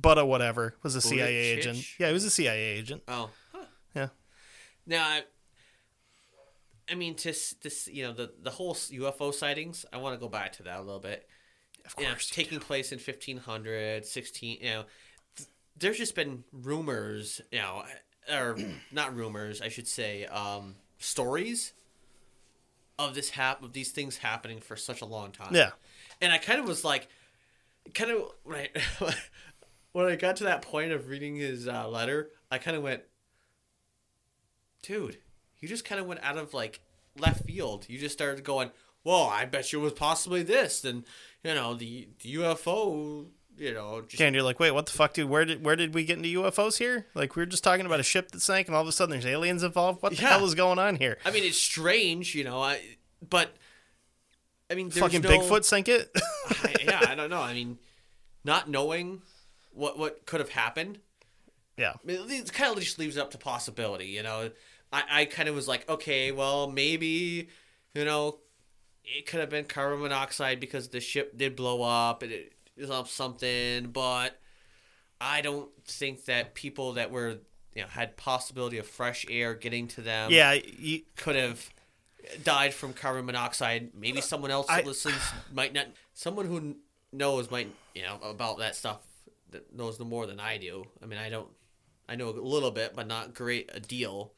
Butta 0.01 0.27
whatever 0.27 0.75
was 0.83 0.95
a 0.95 1.01
CIA 1.01 1.35
agent. 1.35 1.85
Yeah, 1.99 2.09
he 2.09 2.13
was 2.13 2.25
a 2.25 2.31
CIA 2.31 2.79
agent. 2.79 3.03
Oh, 3.09 3.31
huh. 3.53 3.65
Yeah. 3.95 4.09
Now, 4.87 5.05
I, 5.07 5.23
I 6.91 6.95
mean, 6.95 7.15
to 7.17 7.29
this, 7.63 7.89
you 7.93 8.05
know, 8.05 8.13
the 8.13 8.33
the 8.43 8.51
whole 8.51 8.75
UFO 8.75 9.33
sightings. 9.33 9.85
I 9.93 9.99
want 9.99 10.15
to 10.15 10.21
go 10.21 10.29
back 10.29 10.53
to 10.55 10.63
that 10.65 10.79
a 10.79 10.83
little 10.83 11.01
bit. 11.01 11.29
Of 11.85 11.95
You 11.99 12.05
know, 12.05 12.11
course. 12.11 12.31
you 12.37 12.43
taking 12.45 12.61
place 12.61 12.93
in 12.93 12.99
1500, 12.99 14.05
16. 14.05 14.59
You 14.61 14.65
know, 14.71 14.85
th- 15.37 15.49
there's 15.77 15.99
just 15.99 16.15
been 16.15 16.45
rumors, 16.53 17.41
you 17.51 17.59
know, 17.59 17.85
or 18.33 18.57
not 18.93 19.15
rumors, 19.17 19.61
I 19.61 19.69
should 19.69 19.89
say, 19.89 20.27
um, 20.27 20.77
stories 20.99 21.73
of 22.99 23.15
this 23.15 23.31
hap 23.31 23.63
of 23.63 23.73
these 23.73 23.91
things 23.93 24.19
happening 24.19 24.61
for 24.61 24.77
such 24.77 25.01
a 25.01 25.07
long 25.07 25.33
time. 25.33 25.55
Yeah. 25.55 25.71
and 26.21 26.33
I 26.33 26.39
kind 26.39 26.61
of 26.61 26.67
was 26.67 26.85
like, 26.85 27.09
kind 27.95 28.11
of 28.11 28.25
I 28.53 28.69
when 29.93 30.07
I 30.07 30.17
got 30.17 30.37
to 30.37 30.45
that 30.45 30.63
point 30.63 30.93
of 30.93 31.09
reading 31.09 31.37
his 31.37 31.67
uh, 31.69 31.89
letter, 31.89 32.31
I 32.51 32.59
kind 32.59 32.77
of 32.77 32.83
went, 32.83 33.03
dude, 34.83 35.19
you 35.59 35.69
just 35.69 35.85
kind 35.85 36.01
of 36.01 36.07
went 36.07 36.21
out 36.23 36.37
of 36.39 36.55
like 36.55 36.81
left 37.19 37.45
field. 37.45 37.87
You 37.89 37.99
just 37.99 38.13
started 38.15 38.45
going, 38.45 38.71
well, 39.05 39.25
I 39.25 39.45
bet 39.45 39.73
you 39.73 39.81
it 39.81 39.85
was 39.85 39.93
possibly 39.95 40.43
this, 40.43 40.85
and 40.85 41.05
you 41.43 41.55
know 41.55 41.75
the, 41.75 42.09
the 42.23 42.35
UFO. 42.37 43.27
You 43.59 43.75
know, 43.75 44.01
just 44.09 44.23
And 44.23 44.35
you're 44.35 44.45
like, 44.45 44.59
wait, 44.59 44.71
what 44.71 44.87
the 44.87 44.93
fuck, 44.93 45.13
dude? 45.13 45.29
Where 45.29 45.45
did 45.45 45.63
where 45.63 45.77
did 45.77 45.93
we 45.93 46.05
get 46.05 46.17
into 46.17 46.43
UFOs 46.43 46.79
here? 46.79 47.07
Like 47.15 47.37
we 47.37 47.43
were 47.43 47.47
just 47.47 47.63
talking 47.63 47.85
about 47.85 48.01
a 48.01 48.05
ship 48.05 48.31
that 48.31 48.41
sank, 48.41 48.69
and 48.69 48.75
all 48.77 48.81
of 48.81 48.89
a 48.89 48.93
sudden 48.93 49.11
there's 49.11 49.27
aliens 49.27 49.63
involved. 49.63 50.03
What 50.03 50.17
the 50.17 50.23
Yeah. 50.23 50.29
hell 50.31 50.47
is 50.47 50.55
going 50.55 50.79
on 50.79 50.97
here? 50.97 51.19
I 51.27 51.31
mean, 51.31 51.45
it's 51.45 51.59
strange, 51.59 52.35
you 52.35 52.43
know. 52.43 52.63
I 52.63 52.81
but 53.29 53.55
I 54.71 54.77
mean, 54.77 54.91
Fucking 54.91 55.21
no, 55.21 55.29
Bigfoot 55.29 55.65
sank 55.65 55.89
it. 55.89 56.11
Yeah, 56.85 57.01
I 57.07 57.15
don't 57.15 57.29
know. 57.29 57.43
I 57.43 57.53
mean, 57.53 57.79
not 58.45 58.71
knowing 58.71 59.21
what 59.73 59.99
what 59.99 60.27
could 60.27 60.41
have 60.41 60.51
happened. 60.51 60.99
yeah. 61.77 61.95
I 62.03 62.07
mean, 62.07 62.31
it 62.31 62.53
kind 62.53 62.73
of 62.77 62.83
just 62.83 62.99
leaves 62.99 63.17
it 63.17 63.21
up 63.21 63.31
to 63.33 63.39
possibility, 63.39 64.07
you 64.07 64.23
know. 64.23 64.51
I, 64.93 65.03
I 65.11 65.25
kind 65.27 65.49
of 65.49 65.55
was 65.55 65.69
like, 65.69 65.89
okay, 65.89 66.33
well, 66.33 66.69
maybe, 66.71 67.49
you 67.95 68.05
know, 68.05 68.39
it 69.05 69.27
could 69.27 69.41
have 69.41 69.51
been 69.51 69.65
carbon 69.65 70.01
monoxide 70.01 70.59
because 70.61 70.89
the 70.89 71.01
ship 71.01 71.37
did 71.37 71.55
blow 71.57 71.83
up 71.83 72.23
and 72.23 72.33
it 72.33 72.53
is 72.77 72.91
up 72.91 73.09
something, 73.09 73.87
but 73.87 74.39
I 75.21 75.43
don't 75.43 75.71
think 75.85 76.25
that 76.25 76.55
people 76.55 76.95
that 76.95 77.11
were, 77.11 77.39
you 77.75 77.83
know, 77.83 77.89
had 77.89 78.17
possibility 78.17 78.79
of 78.79 78.87
fresh 78.87 79.25
air 79.31 79.55
getting 79.55 79.87
to 79.89 80.01
them 80.01 80.31
Yeah, 80.33 80.53
you, 80.53 81.03
could 81.17 81.37
have 81.37 81.71
died 82.43 82.75
from 82.75 82.93
carbon 82.93 83.27
monoxide. 83.27 83.91
Maybe 83.95 84.21
someone 84.21 84.51
else 84.51 84.67
I- 84.69 84.83
listens 84.83 85.21
might 85.53 85.73
not. 85.73 85.87
Someone 86.15 86.47
who 86.47 86.77
knows 87.13 87.51
might 87.51 87.69
you 87.95 88.03
know 88.03 88.19
about 88.23 88.59
that 88.59 88.77
stuff 88.77 89.01
that 89.53 89.75
knows 89.75 89.99
no 89.99 90.07
more 90.07 90.27
than 90.27 90.41
I 90.41 90.59
do. 90.59 90.85
I 91.03 91.07
mean, 91.07 91.19
I 91.19 91.29
don't. 91.29 91.49
I 92.09 92.17
know 92.17 92.31
a 92.31 92.33
little 92.33 92.71
bit, 92.73 92.95
but 92.97 93.07
not 93.07 93.35
great 93.35 93.71
a 93.73 93.81
deal. 93.81 94.33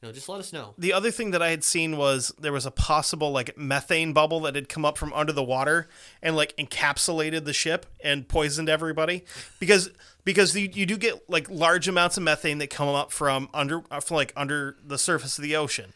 You 0.00 0.08
know, 0.08 0.12
just 0.12 0.28
let 0.28 0.38
us 0.38 0.52
know. 0.52 0.74
the 0.78 0.92
other 0.92 1.10
thing 1.10 1.32
that 1.32 1.42
I 1.42 1.50
had 1.50 1.64
seen 1.64 1.96
was 1.96 2.32
there 2.38 2.52
was 2.52 2.64
a 2.64 2.70
possible 2.70 3.32
like 3.32 3.58
methane 3.58 4.12
bubble 4.12 4.38
that 4.40 4.54
had 4.54 4.68
come 4.68 4.84
up 4.84 4.96
from 4.96 5.12
under 5.12 5.32
the 5.32 5.42
water 5.42 5.88
and 6.22 6.36
like 6.36 6.56
encapsulated 6.56 7.44
the 7.44 7.52
ship 7.52 7.84
and 8.02 8.28
poisoned 8.28 8.68
everybody 8.68 9.24
because 9.58 9.90
because 10.22 10.56
you, 10.56 10.70
you 10.72 10.86
do 10.86 10.96
get 10.96 11.28
like 11.28 11.50
large 11.50 11.88
amounts 11.88 12.16
of 12.16 12.22
methane 12.22 12.58
that 12.58 12.70
come 12.70 12.86
up 12.88 13.10
from 13.10 13.48
under 13.52 13.82
uh, 13.90 13.98
from 13.98 14.16
like 14.18 14.32
under 14.36 14.76
the 14.86 14.98
surface 14.98 15.36
of 15.36 15.42
the 15.42 15.56
ocean. 15.56 15.92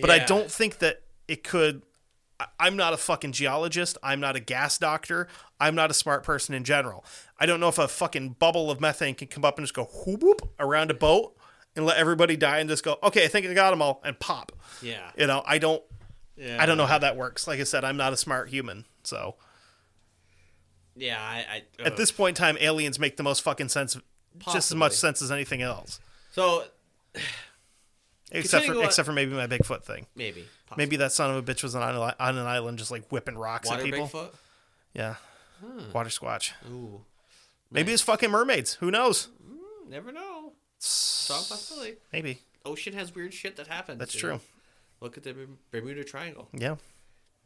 But 0.00 0.10
I 0.10 0.20
don't 0.20 0.50
think 0.50 0.78
that 0.78 1.02
it 1.28 1.44
could 1.44 1.82
I'm 2.60 2.76
not 2.76 2.92
a 2.92 2.96
fucking 2.96 3.32
geologist. 3.32 3.98
I'm 4.02 4.20
not 4.20 4.36
a 4.36 4.40
gas 4.40 4.78
doctor. 4.78 5.28
I'm 5.60 5.74
not 5.74 5.90
a 5.90 5.94
smart 5.94 6.24
person 6.24 6.54
in 6.54 6.64
general. 6.64 7.04
I 7.38 7.46
don't 7.46 7.60
know 7.60 7.68
if 7.68 7.78
a 7.78 7.88
fucking 7.88 8.36
bubble 8.38 8.70
of 8.70 8.80
methane 8.80 9.14
can 9.14 9.28
come 9.28 9.44
up 9.44 9.58
and 9.58 9.64
just 9.64 9.74
go 9.74 9.84
whoop 9.84 10.22
whoop 10.22 10.52
around 10.58 10.90
a 10.90 10.94
boat 10.94 11.36
and 11.76 11.84
let 11.86 11.96
everybody 11.96 12.36
die 12.36 12.58
and 12.58 12.68
just 12.68 12.84
go, 12.84 12.96
okay, 13.02 13.24
I 13.24 13.28
think 13.28 13.46
I 13.46 13.54
got 13.54 13.70
them 13.70 13.80
all 13.82 14.00
and 14.04 14.18
pop. 14.18 14.52
Yeah. 14.82 15.10
You 15.16 15.26
know, 15.26 15.42
I 15.46 15.58
don't, 15.58 15.82
Yeah. 16.36 16.56
I 16.60 16.66
don't 16.66 16.76
know 16.76 16.86
how 16.86 16.98
that 16.98 17.16
works. 17.16 17.46
Like 17.46 17.60
I 17.60 17.64
said, 17.64 17.84
I'm 17.84 17.96
not 17.96 18.12
a 18.12 18.16
smart 18.16 18.48
human. 18.50 18.84
So 19.04 19.36
Yeah. 20.96 21.20
I. 21.20 21.62
I 21.80 21.84
at 21.86 21.96
this 21.96 22.10
point 22.12 22.38
in 22.38 22.42
time, 22.44 22.56
aliens 22.60 22.98
make 22.98 23.16
the 23.16 23.22
most 23.22 23.42
fucking 23.42 23.68
sense, 23.70 23.96
just 24.52 24.70
as 24.70 24.74
much 24.74 24.92
sense 24.92 25.22
as 25.22 25.30
anything 25.32 25.62
else. 25.62 26.00
So 26.32 26.64
Except 28.34 28.64
for, 28.64 28.72
on- 28.78 28.84
except 28.84 29.04
for 29.06 29.12
maybe 29.12 29.32
my 29.34 29.46
Bigfoot 29.46 29.82
thing. 29.84 30.06
maybe. 30.14 30.46
Maybe 30.76 30.96
that 30.96 31.12
son 31.12 31.30
of 31.30 31.36
a 31.36 31.42
bitch 31.52 31.62
was 31.62 31.74
on, 31.74 31.82
an- 31.82 32.14
on 32.18 32.38
an 32.38 32.46
island 32.46 32.78
just 32.78 32.90
like 32.90 33.10
whipping 33.10 33.36
rocks 33.36 33.68
water 33.68 33.80
at 33.80 33.84
people. 33.84 34.06
Bigfoot. 34.08 34.30
Yeah. 34.94 35.16
Hmm. 35.64 35.92
Water 35.92 36.10
squatch. 36.10 36.52
Ooh. 36.70 37.02
Maybe 37.70 37.92
it's 37.92 38.02
fucking 38.02 38.30
mermaids. 38.30 38.74
Who 38.74 38.90
knows? 38.90 39.28
Hmm, 39.46 39.90
never 39.90 40.12
know. 40.12 40.52
Strong 40.78 41.44
possibility. 41.44 41.96
Maybe. 42.12 42.40
Ocean 42.64 42.92
has 42.94 43.14
weird 43.14 43.32
shit 43.32 43.56
that 43.56 43.66
happens. 43.68 43.98
That's 43.98 44.14
true. 44.14 44.32
know? 44.32 44.40
Look 45.00 45.16
at 45.16 45.22
the 45.22 45.34
Bermuda 45.70 46.04
Triangle. 46.04 46.48
Yeah. 46.52 46.76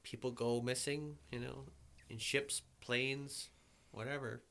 people 0.03 0.31
go 0.31 0.61
missing, 0.61 1.17
you 1.31 1.39
know, 1.41 1.65
in 2.11 2.19
ships, 2.19 2.63
planes, 2.81 3.49
whatever. 3.93 4.43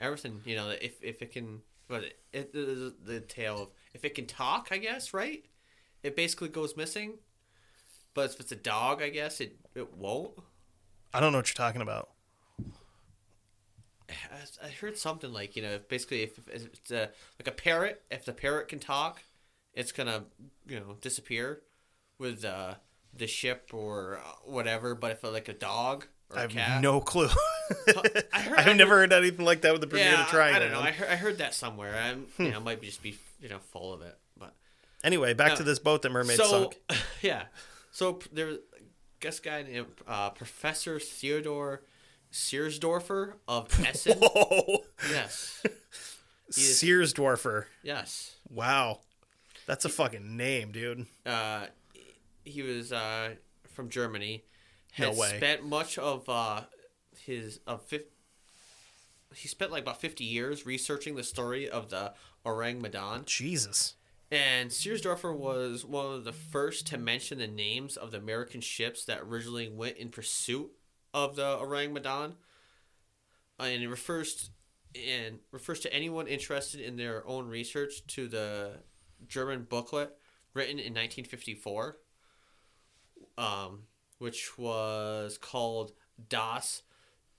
Everything, 0.00 0.40
you 0.44 0.56
know, 0.56 0.70
if 0.70 1.02
if 1.02 1.22
it 1.22 1.32
can, 1.32 1.62
but 1.88 2.04
it, 2.04 2.18
it 2.32 2.52
the, 2.52 2.94
the 3.02 3.20
tale 3.20 3.62
of 3.62 3.68
if 3.94 4.04
it 4.04 4.14
can 4.14 4.26
talk, 4.26 4.68
I 4.70 4.76
guess, 4.78 5.14
right? 5.14 5.44
It 6.02 6.14
basically 6.16 6.48
goes 6.48 6.76
missing. 6.76 7.14
But 8.16 8.30
if 8.32 8.40
it's 8.40 8.50
a 8.50 8.56
dog, 8.56 9.02
I 9.02 9.10
guess 9.10 9.40
it 9.42 9.56
it 9.74 9.94
won't. 9.96 10.32
I 11.14 11.20
don't 11.20 11.32
know 11.32 11.38
what 11.38 11.48
you're 11.48 11.54
talking 11.66 11.82
about. 11.82 12.08
I- 14.08 14.14
I 14.66 14.68
heard 14.68 14.96
something 14.96 15.32
like 15.32 15.54
you 15.56 15.62
know, 15.62 15.72
if 15.72 15.88
basically 15.88 16.22
if, 16.22 16.38
if 16.48 16.64
it's 16.66 16.90
a 16.90 17.10
like 17.38 17.46
a 17.46 17.50
parrot, 17.52 18.02
if 18.10 18.24
the 18.24 18.32
parrot 18.32 18.68
can 18.68 18.78
talk, 18.78 19.22
it's 19.74 19.92
gonna 19.92 20.24
you 20.66 20.80
know 20.80 20.96
disappear 21.00 21.60
with 22.18 22.44
uh, 22.44 22.74
the 23.14 23.26
ship 23.26 23.70
or 23.74 24.18
whatever. 24.44 24.94
But 24.94 25.10
if 25.12 25.22
like 25.24 25.48
a 25.48 25.52
dog 25.52 26.06
or 26.30 26.36
I 26.38 26.40
a 26.40 26.42
have 26.42 26.50
cat, 26.52 26.82
no 26.82 27.00
clue. 27.00 27.28
I 28.32 28.40
heard- 28.40 28.58
I've 28.58 28.68
I 28.68 28.72
never 28.72 28.96
heard 28.98 29.12
anything 29.12 29.44
like 29.44 29.60
that 29.62 29.72
with 29.72 29.80
the 29.82 29.86
Bermuda 29.88 30.10
yeah, 30.10 30.24
I- 30.26 30.30
Triangle. 30.30 30.62
I 30.62 30.64
don't 30.64 30.72
know. 30.72 30.80
I 30.80 30.90
heard, 30.92 31.08
I 31.10 31.16
heard 31.16 31.38
that 31.38 31.52
somewhere. 31.52 31.94
I'm 31.96 32.26
you 32.38 32.50
know 32.52 32.60
might 32.60 32.80
just 32.80 33.02
be 33.02 33.18
you 33.42 33.48
know 33.50 33.58
full 33.58 33.92
of 33.92 34.00
it, 34.02 34.16
but 34.38 34.54
Anyway, 35.04 35.34
back 35.34 35.56
to 35.56 35.62
Uh, 35.62 35.66
this 35.66 35.78
boat 35.78 36.02
that 36.02 36.10
mermaids 36.10 36.40
so 36.40 36.46
sunk. 36.48 36.80
yeah, 37.22 37.44
so 37.96 38.18
there 38.30 38.44
was 38.46 38.58
guest 39.20 39.42
guy 39.42 39.62
named 39.62 39.86
uh, 40.06 40.28
Professor 40.28 41.00
Theodore 41.00 41.80
Siersdorfer 42.30 43.32
of 43.48 43.68
Essen. 43.86 44.18
Whoa. 44.20 44.84
yes, 45.10 45.62
is- 46.48 46.78
Sears 46.78 47.14
yes. 47.82 48.36
Wow. 48.50 49.00
That's 49.66 49.86
a 49.86 49.88
fucking 49.88 50.36
name, 50.36 50.72
dude. 50.72 51.06
uh, 51.24 51.66
he 52.44 52.60
was 52.62 52.92
uh, 52.92 53.30
from 53.72 53.88
Germany. 53.88 54.44
No 54.98 55.12
way. 55.12 55.36
spent 55.38 55.64
much 55.64 55.96
of 55.98 56.28
uh, 56.28 56.60
his 57.24 57.60
of 57.66 57.82
fif- 57.82 58.02
he 59.34 59.48
spent 59.48 59.72
like 59.72 59.82
about 59.82 60.00
fifty 60.02 60.24
years 60.24 60.66
researching 60.66 61.16
the 61.16 61.24
story 61.24 61.66
of 61.68 61.88
the 61.88 62.12
Ourang 62.44 62.80
Medan. 62.82 63.22
Jesus. 63.24 63.94
And 64.30 64.70
Siersdorfer 64.70 65.36
was 65.36 65.84
one 65.84 66.14
of 66.14 66.24
the 66.24 66.32
first 66.32 66.86
to 66.88 66.98
mention 66.98 67.38
the 67.38 67.46
names 67.46 67.96
of 67.96 68.10
the 68.10 68.18
American 68.18 68.60
ships 68.60 69.04
that 69.04 69.20
originally 69.20 69.68
went 69.68 69.98
in 69.98 70.08
pursuit 70.08 70.70
of 71.14 71.36
the 71.36 71.56
Ourang 71.58 71.92
Medan. 71.92 72.34
And 73.58 73.82
it 73.82 73.88
refers 73.88 74.50
and 74.94 75.38
refers 75.52 75.80
to 75.80 75.92
anyone 75.92 76.26
interested 76.26 76.80
in 76.80 76.96
their 76.96 77.26
own 77.26 77.48
research 77.48 78.06
to 78.08 78.28
the 78.28 78.72
German 79.28 79.66
booklet 79.68 80.16
written 80.54 80.78
in 80.78 80.94
1954, 80.94 81.98
um, 83.38 83.82
which 84.18 84.58
was 84.58 85.38
called 85.38 85.92
Das 86.28 86.82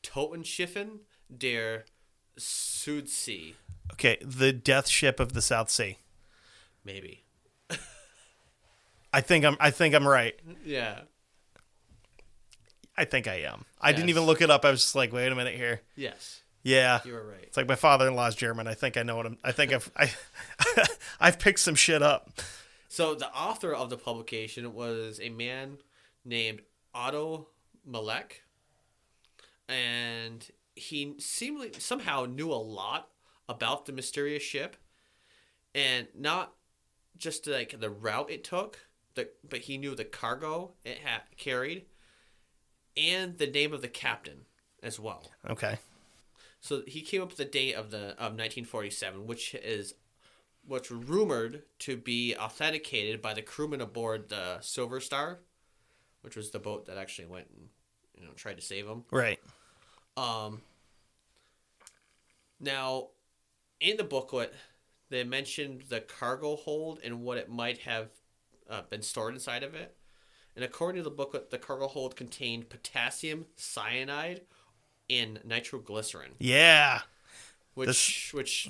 Totenschiffen 0.04 1.00
der 1.36 1.86
Südsee. 2.38 3.56
Okay, 3.94 4.18
the 4.22 4.54
death 4.54 4.88
ship 4.88 5.20
of 5.20 5.34
the 5.34 5.42
South 5.42 5.70
Sea. 5.70 5.98
Maybe. 6.88 7.26
I 9.14 9.20
think 9.22 9.44
I'm 9.44 9.58
I 9.60 9.72
think 9.72 9.94
I'm 9.94 10.08
right. 10.08 10.40
Yeah. 10.66 11.02
I 12.96 13.04
think 13.06 13.28
I 13.28 13.42
am. 13.42 13.66
I 13.82 13.92
didn't 13.92 14.08
Yes. 14.08 14.16
even 14.16 14.24
look 14.24 14.42
it 14.42 14.50
up. 14.50 14.64
I 14.66 14.72
was 14.72 14.82
just 14.82 14.96
like, 14.96 15.12
wait 15.12 15.30
a 15.32 15.36
minute 15.36 15.56
here. 15.56 15.82
Yes. 15.98 16.42
Yeah. 16.64 17.02
You 17.06 17.12
were 17.14 17.28
right. 17.28 17.44
It's 17.44 17.58
like 17.58 17.68
my 17.68 17.76
father-in-law's 17.76 18.36
German. 18.36 18.68
I 18.68 18.74
think 18.74 18.96
I 18.96 19.04
know 19.04 19.18
what 19.18 19.26
I'm 19.26 19.38
I 19.44 19.52
think 19.52 19.74
I've 19.74 19.92
I 19.98 20.12
I've 21.20 21.40
picked 21.40 21.60
some 21.60 21.76
shit 21.76 22.02
up. 22.02 22.32
So 22.88 23.16
the 23.16 23.28
author 23.36 23.74
of 23.74 23.90
the 23.90 23.98
publication 23.98 24.74
was 24.74 25.20
a 25.22 25.30
man 25.30 25.80
named 26.24 26.62
Otto 26.96 27.50
Malek, 27.86 28.44
and 29.68 30.46
he 30.76 31.16
seemingly 31.20 31.72
somehow 31.80 32.26
knew 32.26 32.50
a 32.52 32.56
lot 32.56 33.10
about 33.50 33.86
the 33.88 33.92
mysterious 33.92 34.42
ship, 34.44 34.78
and 35.76 36.08
not 36.16 36.54
just 37.18 37.48
like 37.48 37.80
the 37.80 37.90
route 37.90 38.30
it 38.30 38.44
took, 38.44 38.80
the, 39.16 39.30
but 39.48 39.60
he 39.62 39.78
knew 39.78 39.96
the 39.96 40.06
cargo 40.06 40.72
it 40.84 41.00
had 41.00 41.22
carried, 41.38 41.86
and 42.96 43.38
the 43.38 43.48
name 43.48 43.74
of 43.74 43.82
the 43.82 43.88
captain 43.88 44.46
as 44.84 45.00
well. 45.00 45.32
Okay. 45.50 45.80
So 46.60 46.82
he 46.88 47.02
came 47.02 47.22
up 47.22 47.30
with 47.30 47.38
the 47.38 47.46
date 47.46 47.76
of 47.76 47.92
the 47.92 48.10
of 48.12 48.34
1947, 48.34 49.28
which 49.28 49.56
is 49.56 49.94
what's 50.66 50.92
rumored 50.92 51.64
to 51.80 51.98
be 51.98 52.36
authenticated 52.36 53.22
by 53.22 53.34
the 53.34 53.42
crewman 53.42 53.82
aboard 53.82 54.30
the 54.30 54.60
Silver 54.62 55.00
Star, 55.00 55.40
which 56.22 56.36
was 56.36 56.52
the 56.52 56.60
boat 56.60 56.86
that 56.88 56.98
actually 56.98 57.28
went 57.28 57.48
and 57.50 57.70
you 58.20 58.26
know 58.26 58.34
tried 58.34 58.58
to 58.58 58.64
save 58.64 58.88
him. 58.88 59.04
Right. 59.12 59.40
Um, 60.18 60.62
now, 62.60 63.10
in 63.80 63.98
the 63.98 64.04
booklet, 64.04 64.54
they 65.10 65.24
mentioned 65.24 65.84
the 65.90 66.02
cargo 66.02 66.56
hold 66.56 67.00
and 67.04 67.22
what 67.22 67.38
it 67.38 67.50
might 67.50 67.80
have 67.80 68.10
uh, 68.70 68.82
been 68.90 69.02
stored 69.02 69.34
inside 69.34 69.64
of 69.64 69.74
it. 69.76 69.96
And 70.56 70.66
according 70.66 71.00
to 71.02 71.04
the 71.10 71.16
booklet, 71.16 71.50
the 71.52 71.58
cargo 71.60 71.88
hold 71.88 72.16
contained 72.16 72.70
potassium 72.70 73.46
cyanide 73.56 74.42
and 75.10 75.40
nitroglycerin, 75.46 76.32
Yeah. 76.40 77.02
which 77.76 78.32
which 78.34 78.70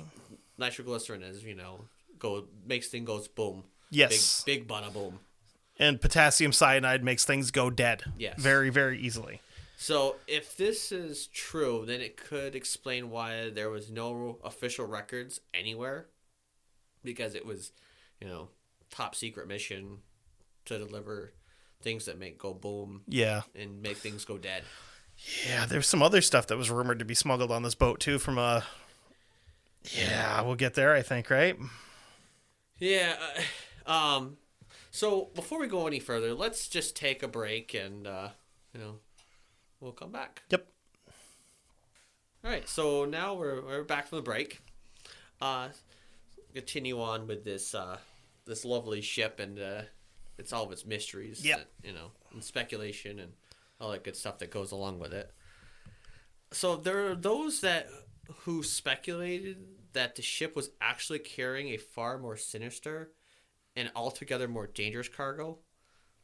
nitroglycerin 0.58 1.22
is, 1.22 1.42
you 1.44 1.54
know, 1.54 1.80
go 2.18 2.46
makes 2.66 2.88
things 2.88 3.06
goes 3.06 3.26
boom. 3.28 3.64
Yes. 3.90 4.42
Big 4.44 4.60
big 4.60 4.68
bada 4.68 4.92
boom. 4.92 5.20
And 5.78 6.00
potassium 6.00 6.52
cyanide 6.52 7.02
makes 7.04 7.24
things 7.24 7.50
go 7.50 7.70
dead. 7.70 8.02
Yes. 8.18 8.38
Very, 8.38 8.68
very 8.68 8.98
easily. 9.00 9.40
So 9.76 10.16
if 10.26 10.56
this 10.56 10.90
is 10.90 11.28
true, 11.28 11.84
then 11.86 12.00
it 12.00 12.16
could 12.16 12.56
explain 12.56 13.10
why 13.10 13.48
there 13.50 13.70
was 13.70 13.88
no 13.90 14.38
official 14.42 14.86
records 14.86 15.40
anywhere, 15.54 16.06
because 17.04 17.34
it 17.34 17.44
was, 17.46 17.72
you 18.20 18.26
know, 18.28 18.48
top 18.90 19.14
secret 19.14 19.46
mission 19.48 19.98
to 20.66 20.78
deliver 20.78 21.32
things 21.82 22.06
that 22.06 22.18
make 22.18 22.38
go 22.38 22.52
boom 22.52 23.02
Yeah. 23.06 23.42
and 23.54 23.80
make 23.82 23.96
things 23.98 24.24
go 24.24 24.36
dead. 24.38 24.64
Yeah, 25.48 25.66
there's 25.66 25.86
some 25.86 26.02
other 26.02 26.20
stuff 26.20 26.46
that 26.48 26.56
was 26.56 26.70
rumored 26.70 26.98
to 27.00 27.04
be 27.04 27.14
smuggled 27.14 27.50
on 27.50 27.62
this 27.62 27.74
boat 27.74 28.00
too 28.00 28.18
from 28.18 28.38
uh 28.38 28.62
Yeah, 29.96 30.40
we'll 30.42 30.54
get 30.56 30.74
there, 30.74 30.94
I 30.94 31.02
think, 31.02 31.30
right? 31.30 31.56
Yeah. 32.78 33.16
Uh, 33.86 33.90
um. 33.90 34.36
So 34.90 35.30
before 35.34 35.60
we 35.60 35.66
go 35.66 35.86
any 35.86 36.00
further, 36.00 36.34
let's 36.34 36.68
just 36.68 36.96
take 36.96 37.22
a 37.22 37.28
break 37.28 37.74
and 37.74 38.06
uh, 38.06 38.28
you 38.74 38.80
know, 38.80 38.94
we'll 39.80 39.92
come 39.92 40.10
back. 40.12 40.42
Yep. 40.50 40.66
All 42.44 42.50
right, 42.50 42.68
so 42.68 43.04
now 43.04 43.34
we're 43.34 43.60
we're 43.62 43.82
back 43.84 44.06
from 44.08 44.16
the 44.18 44.22
break. 44.22 44.60
Uh, 45.40 45.68
continue 46.54 47.00
on 47.00 47.26
with 47.26 47.44
this 47.44 47.74
uh, 47.74 47.98
this 48.44 48.64
lovely 48.64 49.00
ship 49.00 49.40
and 49.40 49.58
uh, 49.58 49.82
it's 50.38 50.52
all 50.52 50.64
of 50.64 50.72
its 50.72 50.84
mysteries. 50.86 51.42
That, 51.42 51.68
you 51.82 51.92
know, 51.92 52.10
and 52.32 52.42
speculation 52.42 53.18
and 53.18 53.32
all 53.80 53.90
that 53.92 54.04
good 54.04 54.16
stuff 54.16 54.38
that 54.38 54.50
goes 54.50 54.72
along 54.72 54.98
with 54.98 55.12
it. 55.12 55.30
So 56.50 56.76
there 56.76 57.08
are 57.10 57.14
those 57.14 57.60
that 57.60 57.88
who 58.40 58.62
speculated 58.62 59.58
that 59.92 60.16
the 60.16 60.22
ship 60.22 60.54
was 60.56 60.70
actually 60.80 61.18
carrying 61.18 61.68
a 61.68 61.76
far 61.76 62.18
more 62.18 62.36
sinister 62.36 63.12
and 63.76 63.90
altogether 63.94 64.48
more 64.48 64.66
dangerous 64.66 65.08
cargo, 65.08 65.58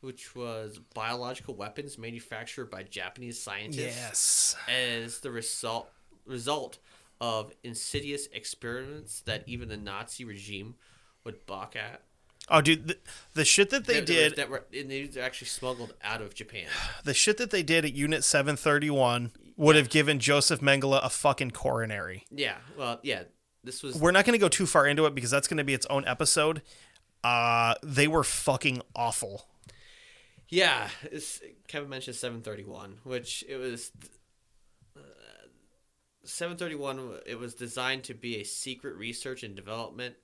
which 0.00 0.34
was 0.34 0.78
biological 0.94 1.54
weapons 1.54 1.96
manufactured 1.98 2.66
by 2.66 2.82
Japanese 2.82 3.40
scientists 3.40 3.96
Yes. 3.96 4.56
as 4.68 5.20
the 5.20 5.30
result 5.30 5.90
result 6.26 6.78
of 7.24 7.52
insidious 7.62 8.26
experiments 8.34 9.20
that 9.22 9.44
even 9.46 9.70
the 9.70 9.78
Nazi 9.78 10.26
regime 10.26 10.74
would 11.24 11.46
balk 11.46 11.74
at. 11.74 12.02
Oh, 12.50 12.60
dude, 12.60 12.86
the, 12.88 12.98
the 13.32 13.44
shit 13.46 13.70
that 13.70 13.86
they 13.86 13.94
That- 14.00 14.06
did, 14.06 14.36
that 14.36 14.50
were 14.50 14.64
and 14.78 14.90
they 14.90 15.10
were 15.16 15.22
actually 15.22 15.46
smuggled 15.48 15.94
out 16.02 16.20
of 16.20 16.34
Japan. 16.34 16.66
the 17.04 17.14
shit 17.14 17.38
that 17.38 17.50
they 17.50 17.62
did 17.62 17.86
at 17.86 17.94
Unit 17.94 18.24
731 18.24 19.32
would 19.56 19.74
have 19.76 19.88
given 19.88 20.18
Joseph 20.18 20.60
Mengele 20.60 21.02
a 21.02 21.08
fucking 21.08 21.52
coronary. 21.52 22.26
Yeah, 22.30 22.56
well, 22.76 23.00
yeah, 23.02 23.22
this 23.62 23.82
was 23.82 23.96
We're 23.96 24.10
not 24.10 24.26
going 24.26 24.34
to 24.38 24.38
go 24.38 24.48
too 24.50 24.66
far 24.66 24.86
into 24.86 25.06
it 25.06 25.14
because 25.14 25.30
that's 25.30 25.48
going 25.48 25.56
to 25.56 25.64
be 25.64 25.72
its 25.72 25.86
own 25.86 26.04
episode. 26.06 26.60
Uh, 27.22 27.74
they 27.82 28.06
were 28.06 28.24
fucking 28.24 28.82
awful. 28.94 29.46
yeah. 30.50 30.90
Kevin 31.68 31.88
mentioned 31.88 32.16
seven 32.16 32.42
thirty 32.42 32.64
one, 32.64 32.98
which 33.04 33.42
it 33.48 33.56
was. 33.56 33.90
Uh, 36.24 36.26
seven 36.26 36.56
thirty 36.56 36.74
one. 36.74 37.18
It 37.26 37.38
was 37.38 37.54
designed 37.54 38.04
to 38.04 38.14
be 38.14 38.36
a 38.36 38.44
secret 38.44 38.96
research 38.96 39.42
and 39.42 39.54
development, 39.54 40.16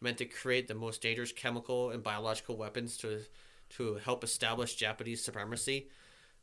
meant 0.00 0.18
to 0.18 0.24
create 0.24 0.68
the 0.68 0.74
most 0.74 1.00
dangerous 1.02 1.32
chemical 1.32 1.90
and 1.90 2.02
biological 2.02 2.56
weapons 2.56 2.96
to 2.98 3.20
to 3.70 3.94
help 3.96 4.22
establish 4.24 4.74
Japanese 4.74 5.22
supremacy. 5.22 5.88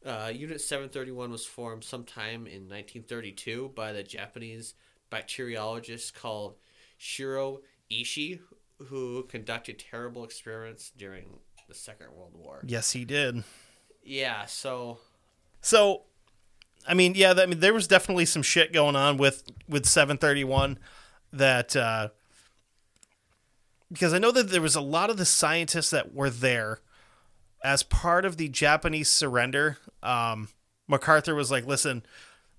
Uh, 0.04 0.32
Unit 0.34 0.60
731 0.60 1.32
was 1.32 1.46
formed 1.46 1.84
sometime 1.84 2.48
in 2.48 2.68
1932 2.68 3.72
by 3.76 3.92
the 3.92 4.02
Japanese 4.02 4.74
bacteriologist 5.12 6.16
called 6.16 6.56
Shiro 6.98 7.60
Ishii, 7.92 8.40
who 8.88 9.24
conducted 9.24 9.78
terrible 9.78 10.24
experiments 10.24 10.92
during 10.98 11.40
the 11.68 11.76
Second 11.76 12.08
World 12.16 12.34
War. 12.36 12.64
Yes, 12.66 12.92
he 12.92 13.06
did. 13.06 13.44
Yeah, 14.04 14.46
so 14.46 14.98
So, 15.62 16.06
I 16.88 16.94
mean, 16.94 17.14
yeah, 17.16 17.34
I 17.38 17.46
mean, 17.46 17.60
there 17.60 17.74
was 17.74 17.88
definitely 17.88 18.26
some 18.26 18.42
shit 18.42 18.74
going 18.74 18.96
on 18.96 19.18
with 19.18 19.44
with 19.68 19.86
731 19.86 20.80
that 21.34 21.76
uh, 21.76 22.10
because 23.92 24.14
I 24.14 24.18
know 24.20 24.32
that 24.32 24.50
there 24.50 24.62
was 24.62 24.76
a 24.76 24.82
lot 24.82 25.10
of 25.10 25.18
the 25.18 25.26
scientists 25.26 25.90
that 25.92 26.14
were 26.14 26.30
there 26.30 26.80
as 27.64 27.84
part 27.84 28.26
of 28.26 28.38
the 28.38 28.48
Japanese 28.50 29.10
surrender. 29.10 29.78
Um, 30.02 30.50
MacArthur 30.88 31.36
was 31.36 31.52
like, 31.52 31.66
"Listen, 31.66 32.04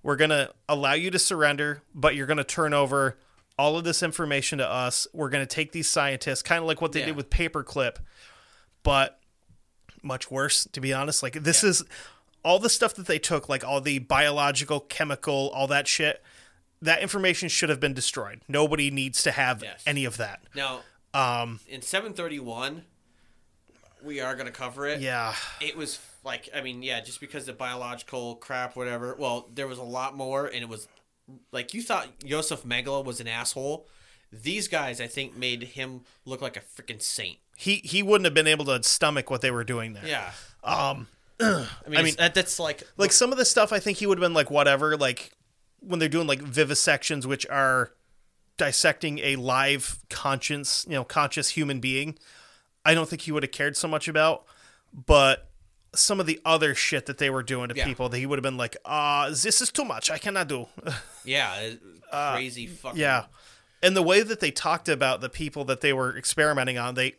we're 0.03 0.17
gonna 0.17 0.51
allow 0.69 0.93
you 0.93 1.11
to 1.11 1.19
surrender, 1.19 1.83
but 1.95 2.15
you're 2.15 2.27
gonna 2.27 2.45
turn 2.45 2.73
over." 2.75 3.19
All 3.59 3.77
of 3.77 3.85
this 3.85 4.03
information 4.03 4.59
to 4.59 4.67
us. 4.69 5.07
We're 5.13 5.29
going 5.29 5.47
to 5.47 5.55
take 5.55 5.73
these 5.73 5.87
scientists, 5.87 6.41
kind 6.41 6.61
of 6.63 6.67
like 6.67 6.81
what 6.81 6.93
they 6.93 7.01
Yeah. 7.01 7.07
did 7.07 7.17
with 7.17 7.29
Paperclip, 7.29 7.97
but 8.83 9.21
much 10.03 10.31
worse, 10.31 10.65
to 10.73 10.81
be 10.81 10.95
honest. 10.95 11.23
Like, 11.23 11.35
this 11.35 11.63
is 11.63 11.85
all 12.45 12.59
the 12.59 12.69
stuff 12.71 12.95
that 12.95 13.07
they 13.07 13.19
took, 13.19 13.49
like 13.49 13.65
all 13.65 13.81
the 13.81 13.99
biological, 14.01 14.81
chemical, 14.81 15.51
all 15.55 15.67
that 15.69 15.87
shit, 15.89 16.23
that 16.81 17.01
information 17.01 17.49
should 17.49 17.69
have 17.69 17.79
been 17.81 17.95
destroyed. 17.95 18.43
Nobody 18.49 18.91
needs 18.91 19.23
to 19.23 19.31
have 19.33 19.63
Yes. 19.63 19.83
any 19.87 20.05
of 20.05 20.17
that. 20.17 20.41
now 20.55 20.81
Um, 21.15 21.61
in 21.69 21.83
731, 21.83 22.85
we 24.03 24.21
are 24.21 24.35
going 24.35 24.47
to 24.47 24.53
cover 24.53 24.87
it. 24.89 25.01
yeah. 25.01 25.35
It 25.61 25.77
was 25.77 26.01
like, 26.25 26.49
I 26.55 26.61
mean, 26.61 26.83
yeah, 26.83 27.01
just 27.01 27.21
because 27.21 27.47
the 27.47 27.53
biological 27.53 28.37
crap, 28.37 28.75
whatever. 28.77 29.15
Well, 29.17 29.49
there 29.53 29.69
was 29.69 29.79
a 29.79 29.83
lot 29.85 30.17
more, 30.17 30.47
and 30.47 30.57
it 30.57 30.69
was 30.69 30.89
like 31.53 31.73
you 31.75 31.83
thought 31.83 32.09
Josef 32.25 32.63
Mengele 32.65 33.05
was 33.05 33.21
an 33.21 33.29
asshole. 33.29 33.87
These 34.33 34.67
guys, 34.69 35.01
I 35.01 35.07
think, 35.07 35.37
made 35.37 35.63
him 35.63 36.01
look 36.25 36.41
like 36.41 36.57
a 36.57 36.61
freaking 36.61 37.01
saint. 37.03 37.39
He 37.57 37.77
he 37.85 38.03
wouldn't 38.03 38.25
have 38.25 38.35
been 38.35 38.47
able 38.49 38.65
to 38.65 38.83
stomach 38.83 39.31
what 39.31 39.41
they 39.43 39.51
were 39.51 39.63
doing 39.65 39.93
there. 39.93 40.07
Yeah. 40.07 40.33
Um, 40.65 41.07
I 41.41 41.67
mean, 41.89 41.99
I 41.99 42.03
mean- 42.03 42.15
that, 42.19 42.35
that's 42.35 42.59
like 42.59 42.83
like 42.97 43.13
some 43.13 43.33
of 43.33 43.39
the 43.39 43.45
stuff 43.45 43.73
I 43.73 43.79
think 43.79 43.99
he 43.99 44.07
would 44.07 44.19
have 44.19 44.23
been 44.23 44.35
like 44.35 44.51
whatever, 44.51 44.97
like 44.97 45.33
when 45.81 45.99
they're 45.99 46.09
doing 46.09 46.27
like 46.27 46.41
vivisections, 46.41 47.27
which 47.27 47.47
are 47.49 47.93
dissecting 48.59 49.19
a 49.21 49.37
live 49.37 49.99
conscience, 50.11 50.85
you 50.89 50.95
know, 50.95 51.05
conscious 51.05 51.51
human 51.51 51.81
being. 51.81 52.19
I 52.85 52.95
don't 52.95 53.09
think 53.09 53.23
he 53.23 53.33
would 53.33 53.43
have 53.43 53.53
cared 53.53 53.77
so 53.77 53.89
much 53.89 54.09
about, 54.09 54.45
but 54.93 55.49
some 55.95 56.21
of 56.21 56.27
the 56.27 56.41
other 56.45 56.75
shit 56.75 57.07
that 57.07 57.19
they 57.19 57.31
were 57.31 57.43
doing 57.43 57.69
to 57.69 57.75
Yeah. 57.77 57.85
people 57.85 58.09
that 58.09 58.19
he 58.19 58.27
would 58.27 58.39
have 58.39 58.43
been 58.43 58.57
like, 58.57 58.77
uh, 58.85 59.31
this 59.31 59.61
is 59.61 59.71
too 59.71 59.85
much. 59.85 60.11
I 60.11 60.19
cannot 60.19 60.49
do. 60.49 60.67
yeah, 61.25 61.55
it- 61.61 61.81
crazy 62.11 62.67
fucking 62.67 62.99
Uh, 63.01 63.03
yeah. 63.03 63.25
And 63.83 63.97
the 63.97 64.03
way 64.03 64.23
that 64.23 64.41
they 64.41 64.51
talked 64.51 64.89
about 64.89 65.21
the 65.21 65.29
people 65.29 65.65
that 65.65 65.81
they 65.81 65.93
were 65.93 66.17
experimenting 66.17 66.79
on, 66.79 66.95
they 66.95 67.15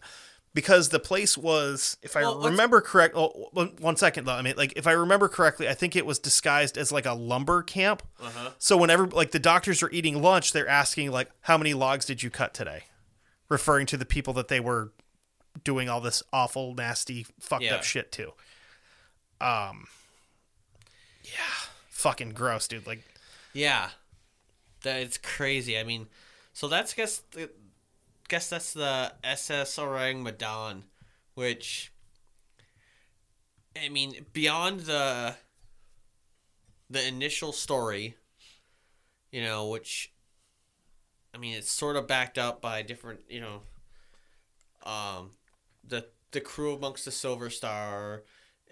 because 0.54 0.90
the 0.90 1.00
place 1.00 1.38
was, 1.38 1.98
if 2.02 2.16
I 2.16 2.24
let's- 2.26 2.46
remember 2.52 2.80
correct, 2.82 3.16
oh, 3.16 3.50
one- 3.54 3.76
one 3.80 3.98
second 3.98 4.26
though. 4.26 4.34
I 4.34 4.42
mean, 4.42 4.56
like 4.58 4.74
if 4.76 4.86
I 4.88 4.92
remember 4.92 5.28
correctly, 5.28 5.68
I 5.68 5.74
think 5.74 5.96
it 5.96 6.06
was 6.06 6.20
disguised 6.20 6.78
as 6.78 6.92
like 6.92 7.06
a 7.06 7.14
lumber 7.14 7.64
camp. 7.64 8.04
Uh-huh. 8.22 8.52
So 8.60 8.78
whenever 8.78 9.08
like 9.08 9.32
the 9.32 9.40
doctors 9.40 9.82
are 9.84 9.90
eating 9.92 10.22
lunch, 10.22 10.54
they're 10.54 10.68
asking 10.68 11.12
like, 11.12 11.30
"How 11.42 11.58
many 11.58 11.74
logs 11.74 12.06
did 12.06 12.22
you 12.24 12.30
cut 12.30 12.54
today?" 12.54 12.84
Referring 13.50 13.86
to 13.88 13.98
the 13.98 14.06
people 14.06 14.34
that 14.34 14.48
they 14.48 14.60
were 14.60 14.94
doing 15.64 15.88
all 15.90 16.02
this 16.02 16.24
awful, 16.34 16.74
nasty, 16.74 17.26
fucked 17.40 17.64
Yeah. 17.64 17.76
up 17.76 17.84
shit 17.84 18.12
to. 18.14 18.34
Um. 19.42 19.88
Yeah. 21.24 21.70
Fucking 21.90 22.32
gross, 22.32 22.68
dude. 22.68 22.86
Like, 22.88 23.04
Yeah, 23.54 23.90
that 24.82 25.00
it's 25.02 25.18
crazy. 25.18 25.78
I 25.78 25.84
mean, 25.84 26.08
so 26.54 26.68
that's 26.68 26.94
I 26.94 26.96
guess 26.98 27.22
the, 27.32 27.50
guess 28.34 28.50
that's 28.50 28.74
the 28.74 29.14
SS 29.24 29.78
Ourang 29.78 30.24
Medan, 30.24 30.86
which 31.36 31.94
I 33.80 33.90
mean 33.90 34.26
beyond 34.34 34.80
the 34.80 35.36
the 36.90 37.08
initial 37.08 37.52
story, 37.52 38.16
you 39.32 39.44
know, 39.44 39.68
which 39.68 40.12
I 41.36 41.38
mean 41.38 41.58
it's 41.58 41.72
sort 41.72 41.96
of 41.96 42.08
backed 42.08 42.40
up 42.40 42.60
by 42.60 42.82
different, 42.82 43.20
you 43.30 43.40
know, 43.40 43.62
um, 44.84 45.34
the 45.88 46.08
the 46.32 46.42
crew 46.42 46.74
amongst 46.74 47.06
the 47.06 47.12
Silver 47.12 47.52
Star 47.52 48.24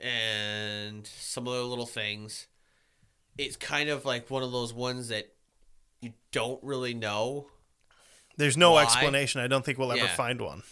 and 0.02 1.06
some 1.06 1.48
other 1.48 1.62
little 1.62 1.86
things. 1.86 2.48
It's 3.38 3.58
kind 3.58 3.90
of 3.90 4.06
like 4.06 4.32
one 4.32 4.42
of 4.42 4.52
those 4.52 4.74
ones 4.74 5.10
that 5.10 5.36
you 6.02 6.14
don't 6.32 6.64
really 6.64 6.96
know 6.96 7.46
there's 8.42 8.58
no 8.58 8.72
Why? 8.72 8.84
explanation. 8.84 9.40
I 9.42 9.48
don't 9.48 9.64
think 9.64 9.78
we'll 9.78 9.92
ever 9.92 10.02
Yeah. 10.02 10.16
find 10.16 10.42
one. 10.42 10.64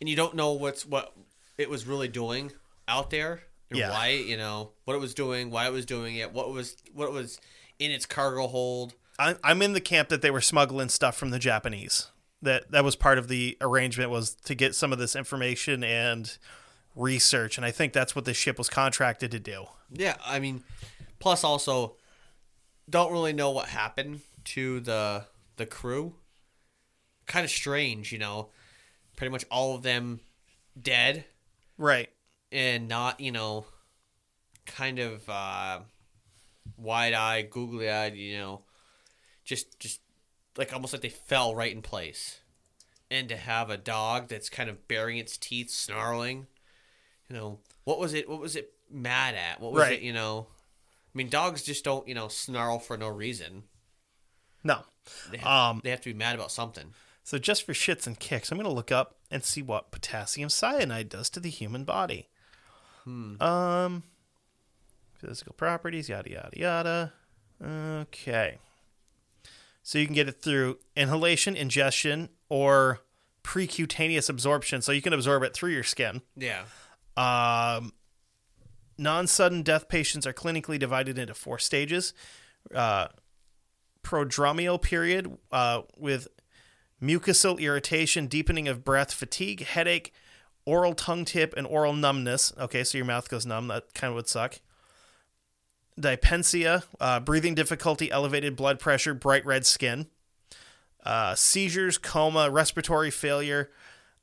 and 0.00 0.08
you 0.08 0.16
don't 0.16 0.34
know 0.34 0.52
what's 0.52 0.84
what 0.84 1.14
it 1.56 1.70
was 1.70 1.86
really 1.86 2.08
doing 2.08 2.52
out 2.88 3.10
there 3.10 3.42
and 3.70 3.78
Yeah. 3.78 3.90
why 3.90 4.08
you 4.08 4.36
know 4.36 4.72
what 4.84 4.94
it 4.94 4.98
was 5.00 5.14
doing 5.14 5.50
why 5.50 5.66
it 5.66 5.72
was 5.72 5.86
doing 5.86 6.16
it 6.16 6.32
what 6.32 6.50
was 6.52 6.76
what 6.92 7.12
was 7.12 7.40
in 7.78 7.90
its 7.90 8.04
cargo 8.04 8.46
hold 8.46 8.94
I, 9.18 9.36
I'm 9.42 9.62
in 9.62 9.72
the 9.72 9.80
camp 9.80 10.10
that 10.10 10.20
they 10.20 10.30
were 10.30 10.42
smuggling 10.42 10.90
stuff 10.90 11.16
from 11.16 11.30
the 11.30 11.38
Japanese. 11.38 12.08
that 12.42 12.70
that 12.72 12.84
was 12.84 12.94
part 12.96 13.16
of 13.18 13.28
the 13.28 13.56
arrangement 13.62 14.10
was 14.10 14.34
to 14.44 14.54
get 14.54 14.74
some 14.74 14.92
of 14.92 14.98
this 14.98 15.16
information 15.16 15.82
and 15.82 16.36
research, 16.94 17.56
and 17.56 17.64
I 17.64 17.70
think 17.70 17.92
that's 17.94 18.14
what 18.14 18.24
this 18.26 18.36
ship 18.36 18.58
was 18.58 18.68
contracted 18.68 19.30
to 19.30 19.40
do. 19.40 19.66
Yeah, 19.90 20.16
I 20.24 20.38
mean, 20.38 20.62
plus 21.18 21.42
also, 21.44 21.96
don't 22.88 23.10
really 23.12 23.32
know 23.32 23.50
what 23.50 23.68
happened 23.70 24.20
to 24.56 24.80
the 24.80 25.24
the 25.56 25.64
crew. 25.66 26.14
Kind 27.26 27.44
of 27.44 27.50
strange, 27.50 28.12
you 28.12 28.18
know. 28.18 28.50
Pretty 29.16 29.30
much 29.32 29.44
all 29.50 29.74
of 29.74 29.82
them 29.82 30.20
dead 30.80 31.24
Right. 31.78 32.10
and 32.52 32.86
not, 32.88 33.18
you 33.20 33.32
know, 33.32 33.64
kind 34.66 34.98
of 34.98 35.28
uh, 35.28 35.80
wide 36.76 37.14
eyed, 37.14 37.50
googly 37.50 37.88
eyed, 37.90 38.14
you 38.14 38.36
know, 38.38 38.62
just 39.44 39.78
just 39.80 40.00
like 40.56 40.72
almost 40.72 40.92
like 40.92 41.02
they 41.02 41.08
fell 41.08 41.54
right 41.54 41.72
in 41.72 41.82
place. 41.82 42.40
And 43.10 43.28
to 43.28 43.36
have 43.36 43.70
a 43.70 43.76
dog 43.76 44.28
that's 44.28 44.48
kind 44.50 44.68
of 44.68 44.88
baring 44.88 45.16
its 45.18 45.36
teeth, 45.36 45.70
snarling, 45.70 46.46
you 47.30 47.36
know, 47.36 47.60
what 47.84 47.98
was 47.98 48.14
it? 48.14 48.28
What 48.28 48.40
was 48.40 48.56
it 48.56 48.72
mad 48.90 49.34
at? 49.34 49.60
What 49.60 49.72
was 49.72 49.82
Right. 49.82 49.92
it? 49.92 50.02
You 50.02 50.12
know, 50.12 50.48
I 50.50 51.16
mean, 51.18 51.28
dogs 51.30 51.62
just 51.62 51.84
don't, 51.84 52.06
you 52.08 52.14
know, 52.14 52.28
snarl 52.28 52.78
for 52.80 52.96
no 52.98 53.08
reason. 53.08 53.62
No. 54.64 54.82
They 55.30 55.38
have, 55.38 55.46
Um, 55.46 55.80
they 55.84 55.90
have 55.90 56.00
to 56.02 56.12
be 56.12 56.18
mad 56.18 56.34
about 56.34 56.50
something. 56.50 56.92
So 57.26 57.38
just 57.38 57.66
for 57.66 57.72
shits 57.72 58.06
and 58.06 58.16
kicks, 58.16 58.52
I'm 58.52 58.56
going 58.56 58.70
to 58.70 58.72
look 58.72 58.92
up 58.92 59.16
and 59.32 59.42
see 59.42 59.60
what 59.60 59.90
potassium 59.90 60.48
cyanide 60.48 61.08
does 61.08 61.28
to 61.30 61.40
the 61.40 61.50
human 61.50 61.82
body. 61.82 62.28
Um, 63.40 64.04
physical 65.14 65.52
properties, 65.52 66.08
yada 66.08 66.30
yada 66.30 66.50
yada. 66.56 67.12
Okay. 67.60 68.58
So 69.82 69.98
you 69.98 70.06
can 70.06 70.14
get 70.14 70.28
it 70.28 70.40
through 70.40 70.78
inhalation, 70.94 71.56
ingestion, 71.56 72.28
or 72.48 73.00
precutaneous 73.42 74.28
absorption. 74.28 74.80
So 74.80 74.92
you 74.92 75.02
can 75.02 75.12
absorb 75.12 75.42
it 75.42 75.52
through 75.52 75.72
your 75.72 75.82
skin. 75.82 76.22
Yeah. 76.36 76.62
Um, 77.16 77.92
non 78.98 79.26
sudden 79.26 79.62
death 79.62 79.88
patients 79.88 80.28
are 80.28 80.32
clinically 80.32 80.78
divided 80.78 81.18
into 81.18 81.34
four 81.34 81.58
stages. 81.58 82.14
Uh, 82.72 83.08
prodromial 84.04 84.80
period 84.80 85.36
uh, 85.50 85.82
with 85.98 86.28
mucosal 87.02 87.60
irritation, 87.60 88.26
deepening 88.26 88.68
of 88.68 88.84
breath, 88.84 89.12
fatigue, 89.12 89.64
headache, 89.64 90.12
oral 90.64 90.94
tongue 90.94 91.24
tip, 91.24 91.54
and 91.56 91.66
oral 91.66 91.92
numbness. 91.92 92.52
Okay, 92.58 92.84
so 92.84 92.98
your 92.98 93.04
mouth 93.04 93.28
goes 93.28 93.46
numb. 93.46 93.68
That 93.68 93.94
kind 93.94 94.10
of 94.10 94.16
would 94.16 94.28
suck. 94.28 94.60
Dipensia, 95.98 96.84
uh, 97.00 97.20
breathing 97.20 97.54
difficulty, 97.54 98.10
elevated 98.10 98.56
blood 98.56 98.78
pressure, 98.78 99.14
bright 99.14 99.46
red 99.46 99.64
skin. 99.64 100.06
Uh, 101.04 101.34
seizures, 101.34 101.98
coma, 101.98 102.50
respiratory 102.50 103.10
failure. 103.10 103.70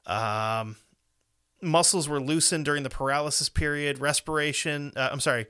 Um, 0.06 0.76
muscles 1.62 2.10
were 2.10 2.20
loosened 2.20 2.66
during 2.66 2.84
the 2.84 2.90
paralysis 2.90 3.50
period. 3.50 4.00
Respiration, 4.00 4.92
uh, 4.96 5.10
I'm 5.12 5.22
sorry, 5.22 5.48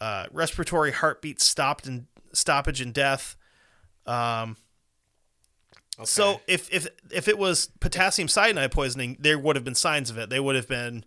uh, 0.00 0.26
respiratory 0.30 0.92
heartbeat 0.92 1.40
stopped 1.40 1.86
and 1.86 2.06
stoppage 2.32 2.80
and 2.80 2.92
death. 2.92 3.36
Um, 4.06 4.56
So 6.04 6.40
if 6.46 6.72
if 6.72 6.86
if 7.10 7.26
it 7.28 7.38
was 7.38 7.70
potassium 7.80 8.28
cyanide 8.28 8.70
poisoning, 8.72 9.16
there 9.18 9.38
would 9.38 9.56
have 9.56 9.64
been 9.64 9.74
signs 9.74 10.10
of 10.10 10.18
it. 10.18 10.30
They 10.30 10.40
would 10.40 10.54
have 10.56 10.68
been, 10.68 11.04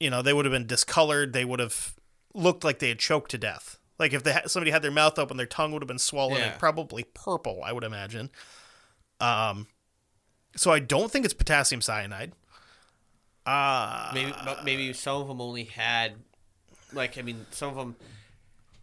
you 0.00 0.08
know, 0.10 0.22
they 0.22 0.32
would 0.32 0.44
have 0.44 0.52
been 0.52 0.66
discolored. 0.66 1.32
They 1.32 1.44
would 1.44 1.60
have 1.60 1.94
looked 2.34 2.64
like 2.64 2.78
they 2.78 2.88
had 2.88 2.98
choked 2.98 3.30
to 3.32 3.38
death. 3.38 3.78
Like 3.98 4.12
if 4.12 4.22
they 4.22 4.32
had, 4.32 4.50
somebody 4.50 4.70
had 4.70 4.82
their 4.82 4.90
mouth 4.90 5.18
open, 5.18 5.36
their 5.36 5.46
tongue 5.46 5.72
would 5.72 5.82
have 5.82 5.88
been 5.88 5.98
swollen 5.98 6.38
Yeah. 6.38 6.50
and 6.50 6.58
probably 6.58 7.04
purple. 7.04 7.60
I 7.64 7.72
would 7.72 7.84
imagine. 7.84 8.30
Um, 9.20 9.66
so 10.56 10.70
I 10.70 10.78
don't 10.78 11.10
think 11.10 11.24
it's 11.24 11.34
potassium 11.34 11.80
cyanide. 11.80 12.32
Uh, 13.44 14.10
maybe 14.14 14.32
maybe 14.64 14.92
some 14.92 15.22
of 15.22 15.28
them 15.28 15.40
only 15.40 15.64
had 15.64 16.12
like 16.92 17.16
I 17.18 17.22
mean 17.22 17.46
some 17.50 17.70
of 17.70 17.76
them 17.76 17.96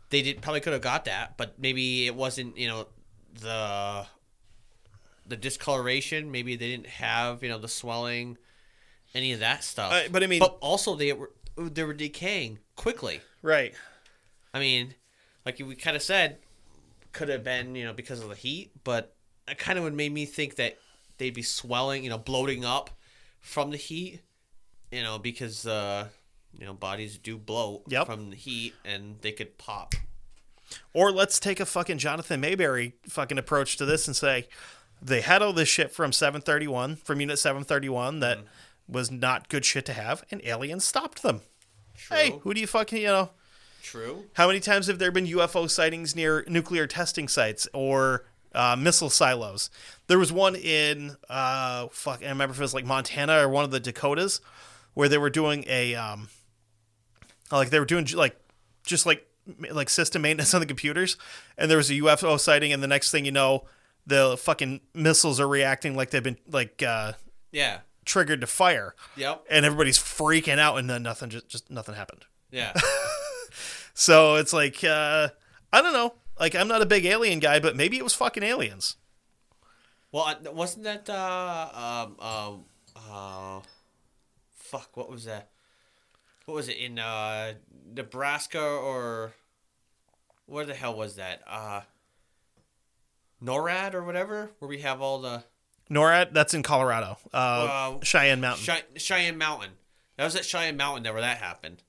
they 0.09 0.21
did 0.23 0.41
probably 0.41 0.59
could 0.59 0.73
have 0.73 0.81
got 0.81 1.05
that 1.05 1.37
but 1.37 1.59
maybe 1.59 2.07
it 2.07 2.15
wasn't 2.15 2.57
you 2.57 2.67
know 2.67 2.87
the 3.41 4.07
the 5.27 5.35
discoloration 5.37 6.31
maybe 6.31 6.55
they 6.55 6.69
didn't 6.69 6.87
have 6.87 7.41
you 7.43 7.49
know 7.49 7.57
the 7.57 7.67
swelling 7.67 8.37
any 9.13 9.31
of 9.31 9.39
that 9.39 9.63
stuff 9.63 9.91
Uh, 9.93 10.01
but 10.11 10.23
I 10.23 10.27
mean- 10.27 10.39
but 10.39 10.57
also 10.61 10.95
they 10.95 11.13
were 11.13 11.31
they 11.57 11.83
were 11.83 11.93
decaying 11.93 12.59
quickly 12.75 13.21
right. 13.41 13.73
I 14.53 14.59
mean 14.59 14.93
like 15.45 15.59
we 15.59 15.75
kind 15.75 15.95
of 15.95 16.03
said 16.03 16.37
could 17.13 17.29
have 17.29 17.43
been 17.43 17.75
you 17.75 17.85
know 17.85 17.93
because 17.93 18.21
of 18.21 18.29
the 18.29 18.35
heat 18.35 18.71
but 18.83 19.15
it 19.47 19.57
kind 19.57 19.77
of 19.77 19.83
would 19.83 19.93
made 19.93 20.11
me 20.13 20.25
think 20.25 20.55
that 20.55 20.77
they'd 21.17 21.33
be 21.33 21.41
swelling 21.43 22.03
you 22.03 22.09
know 22.09 22.17
bloating 22.17 22.65
up 22.65 22.89
from 23.39 23.71
the 23.71 23.77
heat 23.77 24.21
you 24.91 25.01
know 25.01 25.17
because 25.17 25.65
uh 25.65 26.07
you 26.59 26.65
know 26.65 26.73
bodies 26.73 27.17
do 27.17 27.37
bloat 27.37 27.83
Yep. 27.87 28.05
from 28.05 28.29
the 28.31 28.35
heat 28.35 28.73
and 28.83 29.15
they 29.21 29.31
could 29.31 29.57
pop 29.57 29.95
Or 30.93 31.11
let's 31.11 31.39
take 31.39 31.59
a 31.61 31.65
fucking 31.65 31.99
Jonathan 31.99 32.41
Maberry 32.41 32.93
fucking 33.07 33.37
approach 33.37 33.77
to 33.77 33.85
this 33.85 34.07
and 34.07 34.15
say 34.15 34.47
they 35.05 35.21
had 35.21 35.41
all 35.41 35.53
this 35.53 35.69
shit 35.69 35.91
from 35.91 36.11
731, 36.11 36.95
from 36.97 37.19
Unit 37.21 37.37
731 37.37 38.19
that 38.21 38.39
was 38.87 39.11
not 39.11 39.49
good 39.49 39.63
shit 39.63 39.85
to 39.85 39.93
have, 39.93 40.23
and 40.31 40.41
aliens 40.43 40.83
stopped 40.83 41.21
them. 41.21 41.41
true 41.95 42.17
Hey, 42.17 42.39
who 42.41 42.53
do 42.53 42.59
you 42.59 42.67
fucking, 42.67 43.01
you 43.01 43.07
know, 43.07 43.29
true 43.83 44.25
how 44.33 44.47
many 44.47 44.59
times 44.59 44.87
have 44.87 44.97
there 44.97 45.11
been 45.11 45.27
UFO 45.27 45.69
sightings 45.69 46.15
near 46.15 46.43
nuclear 46.47 46.87
testing 46.87 47.27
sites 47.27 47.67
or 47.71 48.25
uh, 48.53 48.75
missile 48.75 49.11
silos? 49.11 49.69
There 50.07 50.17
was 50.17 50.33
one 50.33 50.55
in, 50.55 51.17
uh, 51.29 51.87
fuck, 51.91 52.23
I 52.23 52.29
remember 52.29 52.53
if 52.53 52.59
it 52.59 52.63
was 52.63 52.73
like 52.73 52.85
Montana 52.85 53.45
or 53.45 53.49
one 53.49 53.63
of 53.63 53.71
the 53.71 53.79
Dakotas 53.79 54.41
where 54.95 55.07
they 55.07 55.19
were 55.19 55.29
doing 55.29 55.65
a, 55.67 55.93
um, 55.93 56.29
like 57.51 57.69
they 57.69 57.79
were 57.79 57.85
doing 57.85 58.07
like, 58.15 58.35
just 58.83 59.05
like, 59.05 59.27
like 59.71 59.91
system 59.91 60.23
maintenance 60.23 60.55
on 60.55 60.61
the 60.61 60.65
computers, 60.65 61.17
and 61.59 61.69
there 61.69 61.77
was 61.77 61.91
a 61.91 61.93
UFO 61.93 62.39
sighting, 62.39 62.73
and 62.73 62.81
the 62.81 62.87
next 62.87 63.11
thing 63.11 63.25
you 63.25 63.31
know, 63.31 63.65
the 64.05 64.37
fucking 64.37 64.81
missiles 64.93 65.39
are 65.39 65.47
reacting 65.47 65.95
like 65.95 66.09
they've 66.11 66.23
been 66.23 66.37
like 66.47 66.83
uh, 66.83 67.13
yeah 67.51 67.79
triggered 68.05 68.41
to 68.41 68.47
fire, 68.47 68.95
yep 69.15 69.43
and 69.49 69.65
everybody's 69.65 69.97
freaking 69.97 70.59
out, 70.59 70.77
and 70.77 70.89
then 70.89 71.03
nothing, 71.03 71.29
just, 71.29 71.47
just 71.47 71.69
nothing 71.71 71.95
happened. 71.95 72.25
yeah 72.51 72.73
So 73.93 74.35
it's 74.35 74.51
like 74.53 74.83
uh, 74.83 75.29
I 75.71 75.81
don't 75.81 75.93
know. 75.93 76.13
Like 76.39 76.53
I'm 76.55 76.67
not 76.67 76.81
a 76.81 76.85
big 76.85 77.05
alien 77.05 77.39
guy, 77.39 77.59
but 77.59 77.75
maybe 77.77 77.97
it 77.97 78.03
was 78.03 78.13
fucking 78.13 78.43
aliens. 78.43 78.97
well 80.11 80.35
wasn't 80.53 80.83
that 80.83 81.09
uh 81.09 82.05
um 82.05 82.17
um 82.19 82.65
uh 83.09 83.59
fuck 84.53 84.95
what 84.97 85.09
was 85.09 85.25
that 85.25 85.49
what 86.45 86.55
was 86.55 86.67
it 86.67 86.77
in 86.77 86.99
uh 86.99 87.53
Nebraska 87.93 88.59
or 88.61 89.33
where 90.45 90.65
the 90.65 90.73
hell 90.75 90.95
was 90.95 91.15
that 91.15 91.41
uh 91.47 91.81
NORAD 93.45 93.93
or 93.93 94.03
whatever 94.03 94.51
where 94.59 94.69
we 94.69 94.81
have 94.81 95.01
all 95.01 95.19
the 95.19 95.43
NORAD, 95.89 96.33
that's 96.33 96.53
in 96.53 96.63
Colorado, 96.63 97.17
uh, 97.33 97.37
Uh, 97.37 98.03
Cheyenne 98.03 98.41
Mountain. 98.41 98.65
Chey- 98.65 98.99
Cheyenne 98.99 99.37
Mountain. 99.37 99.71
That 100.17 100.23
was 100.23 100.35
at 100.35 100.43
Cheyenne 100.45 100.77
Mountain 100.77 101.03
there 101.03 101.13
where 101.13 101.21
that 101.21 101.37
happened. 101.37 101.83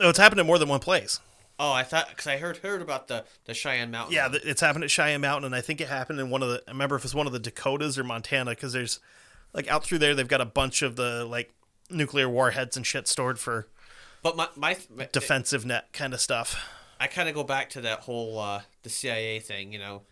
oh, 0.00 0.08
it's 0.08 0.18
happened 0.18 0.40
in 0.40 0.46
more 0.46 0.58
than 0.58 0.68
one 0.68 0.80
place. 0.80 1.20
Oh, 1.58 1.70
I 1.72 1.82
thought 1.84 2.08
because 2.08 2.26
I 2.26 2.38
heard 2.38 2.56
heard 2.58 2.82
about 2.82 3.06
the 3.08 3.24
the 3.44 3.54
Cheyenne 3.54 3.90
Mountain. 3.90 4.14
Yeah, 4.14 4.28
it's 4.32 4.60
happened 4.60 4.82
at 4.84 4.90
Cheyenne 4.90 5.20
Mountain, 5.20 5.44
and 5.46 5.54
I 5.54 5.60
think 5.60 5.80
it 5.80 5.88
happened 5.88 6.18
in 6.20 6.30
one 6.30 6.42
of 6.42 6.48
the. 6.48 6.62
I 6.66 6.70
remember 6.72 6.96
if 6.96 7.04
it's 7.04 7.14
one 7.14 7.26
of 7.28 7.32
the 7.32 7.38
Dakotas 7.38 7.96
or 7.98 8.02
Montana, 8.02 8.50
because 8.52 8.72
there's 8.72 8.98
like 9.52 9.68
out 9.68 9.84
through 9.84 9.98
there, 9.98 10.14
they've 10.16 10.26
got 10.26 10.40
a 10.40 10.44
bunch 10.46 10.82
of 10.82 10.96
the 10.96 11.24
like 11.24 11.52
nuclear 11.90 12.28
warheads 12.28 12.76
and 12.76 12.84
shit 12.86 13.06
stored 13.06 13.38
for 13.38 13.68
but 14.22 14.36
my 14.36 14.48
my, 14.56 14.76
my 14.96 15.08
defensive 15.12 15.64
net 15.66 15.92
kind 15.92 16.12
of 16.14 16.20
stuff. 16.20 16.56
I 16.98 17.06
kind 17.08 17.28
of 17.28 17.34
go 17.36 17.44
back 17.44 17.70
to 17.70 17.82
that 17.82 18.00
whole 18.00 18.38
uh, 18.38 18.62
the 18.82 18.90
CIA 18.90 19.38
thing. 19.38 19.72
You 19.72 19.78
know, 19.78 20.02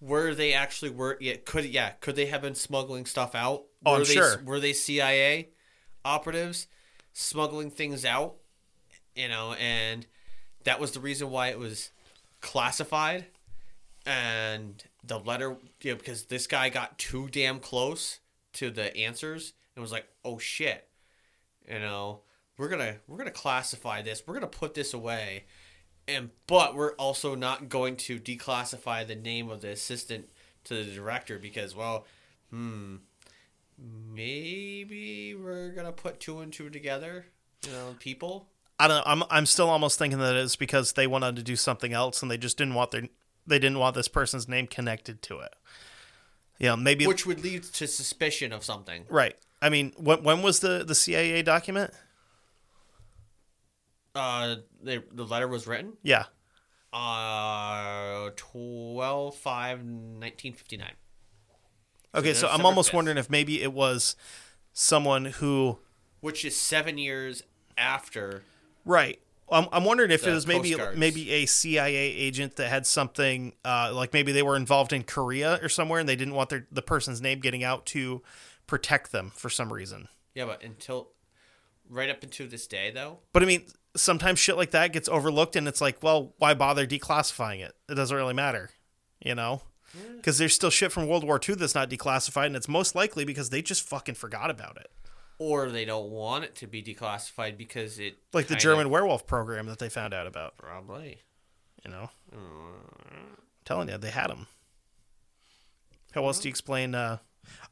were 0.00 0.34
they 0.34 0.52
actually 0.52 0.90
were 0.90 1.16
yeah 1.20 1.36
could 1.44 1.64
yeah 1.64 1.90
could 2.00 2.16
they 2.16 2.26
have 2.26 2.42
been 2.42 2.54
smuggling 2.54 3.06
stuff 3.06 3.34
out? 3.34 3.64
Oh, 3.84 3.92
were 3.92 3.98
I'm 3.98 4.04
they, 4.04 4.14
sure. 4.14 4.42
Were 4.44 4.60
they 4.60 4.72
CIA 4.72 5.48
operatives 6.04 6.66
smuggling 7.12 7.70
things 7.70 8.04
out? 8.04 8.36
You 9.14 9.28
know, 9.28 9.54
and 9.54 10.06
that 10.64 10.80
was 10.80 10.92
the 10.92 11.00
reason 11.00 11.30
why 11.30 11.48
it 11.48 11.58
was 11.58 11.90
classified. 12.40 13.26
And 14.06 14.82
the 15.04 15.18
letter, 15.18 15.56
you 15.82 15.92
know, 15.92 15.98
because 15.98 16.26
this 16.26 16.46
guy 16.46 16.68
got 16.68 16.98
too 16.98 17.28
damn 17.28 17.58
close 17.58 18.20
to 18.54 18.70
the 18.70 18.96
answers 18.96 19.52
and 19.74 19.82
was 19.82 19.92
like, 19.92 20.06
"Oh 20.24 20.38
shit," 20.38 20.88
you 21.68 21.78
know, 21.78 22.22
we're 22.56 22.68
gonna 22.68 22.96
we're 23.06 23.18
gonna 23.18 23.30
classify 23.30 24.02
this. 24.02 24.22
We're 24.26 24.34
gonna 24.34 24.46
put 24.46 24.74
this 24.74 24.94
away, 24.94 25.44
and 26.08 26.30
but 26.46 26.74
we're 26.74 26.94
also 26.94 27.34
not 27.34 27.68
going 27.68 27.96
to 27.96 28.18
declassify 28.18 29.06
the 29.06 29.14
name 29.14 29.50
of 29.50 29.60
the 29.60 29.68
assistant 29.68 30.28
to 30.64 30.74
the 30.74 30.92
director 30.92 31.38
because, 31.38 31.76
well, 31.76 32.06
hmm, 32.50 32.96
maybe 33.78 35.34
we're 35.34 35.70
gonna 35.70 35.92
put 35.92 36.18
two 36.18 36.40
and 36.40 36.52
two 36.52 36.70
together. 36.70 37.26
You 37.66 37.72
know, 37.72 37.96
people. 37.98 38.48
I 38.78 38.88
don't 38.88 38.98
know. 38.98 39.02
I'm 39.06 39.22
I'm 39.30 39.46
still 39.46 39.68
almost 39.68 39.98
thinking 39.98 40.18
that 40.20 40.36
it's 40.36 40.56
because 40.56 40.92
they 40.92 41.06
wanted 41.06 41.36
to 41.36 41.42
do 41.42 41.56
something 41.56 41.92
else 41.92 42.22
and 42.22 42.30
they 42.30 42.38
just 42.38 42.56
didn't 42.56 42.74
want 42.74 42.90
their 42.90 43.08
they 43.46 43.58
didn't 43.58 43.78
want 43.78 43.94
this 43.94 44.08
person's 44.08 44.48
name 44.48 44.66
connected 44.66 45.22
to 45.22 45.40
it. 45.40 45.54
Yeah, 46.58 46.74
maybe 46.74 47.06
which 47.06 47.26
would 47.26 47.42
lead 47.42 47.62
to 47.64 47.86
suspicion 47.86 48.52
of 48.52 48.64
something. 48.64 49.04
right. 49.08 49.36
I 49.60 49.70
mean, 49.70 49.92
when 49.96 50.22
when 50.22 50.42
was 50.42 50.60
the 50.60 50.84
the 50.84 50.94
CIA 50.94 51.42
document? 51.42 51.92
Uh, 54.18 54.56
the 54.82 55.04
the 55.12 55.24
letter 55.24 55.46
was 55.46 55.66
written. 55.66 55.92
Yeah. 56.02 56.24
Uh, 56.92 58.30
12 58.36 59.34
5 59.36 59.78
1959. 59.78 60.90
Okay, 62.14 62.34
so 62.34 62.48
I'm 62.48 62.64
almost 62.64 62.90
5th. 62.90 62.94
wondering 62.94 63.18
if 63.18 63.30
maybe 63.30 63.62
it 63.62 63.72
was 63.72 64.16
someone 64.72 65.26
who 65.26 65.78
Which 66.20 66.44
is 66.44 66.56
seven 66.56 66.98
years 66.98 67.42
after. 67.76 68.42
Right. 68.84 69.20
I'm, 69.50 69.66
I'm 69.72 69.84
wondering 69.84 70.10
if 70.10 70.26
it 70.26 70.32
was 70.32 70.46
maybe 70.46 70.70
Coast 70.70 70.78
Guards. 70.78 70.98
maybe 70.98 71.30
a 71.30 71.46
CIA 71.46 71.94
agent 71.96 72.56
that 72.56 72.68
had 72.68 72.86
something 72.86 73.54
uh, 73.64 73.92
like 73.94 74.12
maybe 74.12 74.32
they 74.32 74.42
were 74.42 74.56
involved 74.56 74.92
in 74.92 75.04
Korea 75.04 75.58
or 75.62 75.68
somewhere 75.68 76.00
and 76.00 76.08
they 76.08 76.16
didn't 76.16 76.34
want 76.34 76.50
their 76.50 76.66
the 76.72 76.82
person's 76.82 77.20
name 77.22 77.40
getting 77.40 77.62
out 77.64 77.86
to 77.86 78.22
protect 78.66 79.12
them 79.12 79.30
for 79.34 79.48
some 79.48 79.72
reason. 79.72 80.08
Yeah, 80.34 80.46
but 80.46 80.62
until 80.62 81.10
right 81.88 82.10
up 82.10 82.22
until 82.22 82.46
this 82.46 82.66
day, 82.66 82.90
though. 82.90 83.18
But 83.32 83.42
I 83.42 83.46
mean, 83.46 83.64
sometimes 83.96 84.38
shit 84.38 84.56
like 84.56 84.70
that 84.72 84.92
gets 84.92 85.08
overlooked 85.08 85.56
and 85.56 85.66
it's 85.68 85.80
like, 85.80 86.02
well, 86.02 86.34
why 86.38 86.54
bother 86.54 86.86
declassifying 86.86 87.60
it? 87.60 87.74
It 87.88 87.94
doesn't 87.94 88.16
really 88.16 88.34
matter, 88.34 88.70
you 89.20 89.34
know? 89.34 89.62
Because 90.16 90.38
there's 90.38 90.54
still 90.54 90.70
shit 90.70 90.92
from 90.92 91.06
World 91.06 91.24
War 91.24 91.40
II 91.46 91.54
that's 91.54 91.74
not 91.74 91.88
declassified, 91.88 92.46
and 92.46 92.56
it's 92.56 92.68
most 92.68 92.94
likely 92.94 93.24
because 93.24 93.50
they 93.50 93.62
just 93.62 93.82
fucking 93.88 94.16
forgot 94.16 94.50
about 94.50 94.76
it. 94.76 94.90
Or 95.38 95.70
they 95.70 95.84
don't 95.84 96.10
want 96.10 96.44
it 96.44 96.54
to 96.56 96.66
be 96.66 96.82
declassified 96.82 97.56
because 97.56 97.98
it. 97.98 98.18
Like 98.32 98.48
the 98.48 98.56
German 98.56 98.90
werewolf 98.90 99.26
program 99.26 99.66
that 99.66 99.78
they 99.78 99.88
found 99.88 100.12
out 100.12 100.26
about, 100.26 100.56
Probably. 100.58 101.22
you 101.84 101.90
know? 101.90 102.10
I'm 102.32 103.38
telling 103.64 103.88
you, 103.88 103.96
they 103.96 104.10
had 104.10 104.28
them. 104.28 104.46
How 106.12 106.24
else 106.24 106.40
do 106.40 106.48
you 106.48 106.50
explain? 106.50 106.94
Uh, 106.94 107.18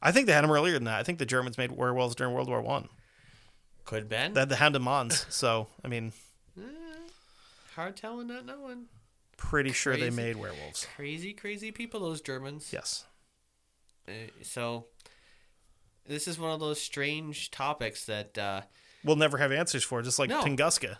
I 0.01 0.11
think 0.11 0.27
they 0.27 0.33
had 0.33 0.43
them 0.43 0.51
earlier 0.51 0.73
than 0.73 0.85
that. 0.85 0.99
I 0.99 1.03
think 1.03 1.19
the 1.19 1.25
Germans 1.25 1.57
made 1.57 1.71
werewolves 1.71 2.15
during 2.15 2.33
World 2.33 2.47
War 2.47 2.61
One. 2.61 2.89
Could 3.87 4.07
been. 4.07 4.33
They 4.33 4.41
had 4.41 4.49
the 4.49 4.57
Hound 4.57 4.75
of 4.75 4.83
Mons, 4.83 5.25
so 5.29 5.67
I 5.83 5.87
mean, 5.87 6.11
Hard 7.75 7.95
telling, 7.95 8.27
not 8.27 8.45
knowing. 8.45 8.85
pretty 9.37 9.71
sure 9.71 9.93
they 9.95 10.01
Crazy. 10.09 10.15
made 10.15 10.35
werewolves. 10.35 10.87
Crazy, 10.95 11.33
crazy 11.33 11.71
people, 11.71 11.99
those 11.99 12.21
Germans. 12.21 12.71
Yes. 12.73 13.05
Uh, 14.07 14.11
so, 14.41 14.85
this 16.07 16.27
is 16.27 16.39
one 16.39 16.51
of 16.51 16.59
those 16.59 16.81
strange 16.81 17.51
topics 17.51 18.05
that, 18.05 18.37
uh, 18.37 18.61
We'll 19.03 19.15
never 19.15 19.37
have 19.37 19.51
answers 19.51 19.83
for, 19.83 20.01
just 20.01 20.17
like 20.19 20.29
No. 20.29 20.41
Tunguska. 20.43 20.97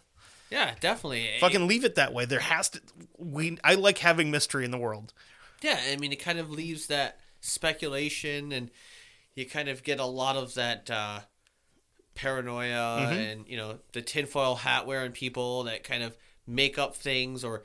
yeah, 0.52 0.76
definitely. 0.80 1.28
Fucking 1.40 1.68
leave 1.68 1.84
it 1.84 1.96
that 1.96 2.14
way. 2.14 2.26
There 2.26 2.40
has 2.40 2.70
to. 2.70 2.82
We. 3.18 3.58
I 3.64 3.74
like 3.74 3.98
having 3.98 4.30
mystery 4.32 4.64
in 4.64 4.72
the 4.72 4.78
world. 4.78 5.14
Yeah, 5.62 5.80
I 5.92 5.96
mean, 5.98 6.12
it 6.14 6.18
kind 6.18 6.38
of 6.40 6.50
leaves 6.52 6.88
that 6.88 7.20
speculation, 7.42 8.52
and 8.54 8.70
you 9.36 9.46
kind 9.48 9.68
of 9.68 9.84
get 9.84 10.00
a 10.00 10.06
lot 10.06 10.36
of 10.38 10.54
that 10.54 10.90
uh, 10.92 11.22
paranoia 12.18 13.00
Mm-hmm. 13.02 13.14
and 13.14 13.48
you 13.48 13.56
know 13.58 13.78
the 13.94 14.02
tinfoil 14.02 14.56
hat 14.56 14.86
wearing 14.86 15.12
people 15.12 15.64
that 15.64 15.84
kind 15.84 16.04
of 16.04 16.16
make 16.46 16.78
up 16.78 16.96
things 16.96 17.44
or 17.44 17.64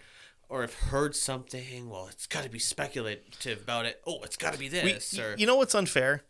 or 0.48 0.60
have 0.60 0.74
heard 0.74 1.16
something. 1.16 1.88
Well, 1.88 2.08
it's 2.08 2.26
got 2.26 2.44
to 2.44 2.50
be 2.50 2.58
speculative 2.58 3.62
about 3.62 3.86
it. 3.86 4.00
Oh, 4.06 4.20
it's 4.22 4.36
got 4.36 4.52
to 4.52 4.58
be 4.58 4.66
We, 4.68 4.78
this. 4.80 5.18
or 5.18 5.34
you 5.38 5.46
know 5.46 5.56
what's 5.56 5.74
unfair? 5.74 6.22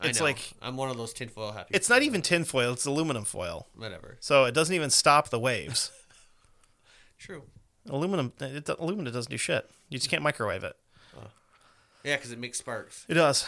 I 0.00 0.08
it's 0.08 0.20
know. 0.20 0.26
like- 0.26 0.52
I'm 0.62 0.76
one 0.76 0.90
of 0.90 0.96
those 0.96 1.12
tinfoil 1.12 1.50
hat. 1.52 1.66
It's 1.70 1.88
not 1.88 2.02
even 2.02 2.22
tinfoil; 2.22 2.72
it's 2.74 2.86
aluminum 2.86 3.24
foil. 3.24 3.66
whatever. 3.74 4.16
So 4.20 4.44
it 4.44 4.52
doesn't 4.54 4.74
even 4.74 4.90
stop 4.90 5.30
the 5.30 5.40
waves. 5.40 5.90
True. 7.18 7.42
aluminum. 7.88 8.32
It, 8.40 8.68
aluminum 8.68 9.12
doesn't 9.12 9.30
do 9.30 9.36
shit. 9.36 9.68
You 9.88 9.98
just 9.98 10.10
can't 10.10 10.22
microwave 10.22 10.62
it. 10.64 10.76
Yeah, 12.04 12.14
because 12.16 12.30
it 12.30 12.38
makes 12.38 12.58
sparks. 12.58 13.04
It 13.08 13.14
does. 13.14 13.44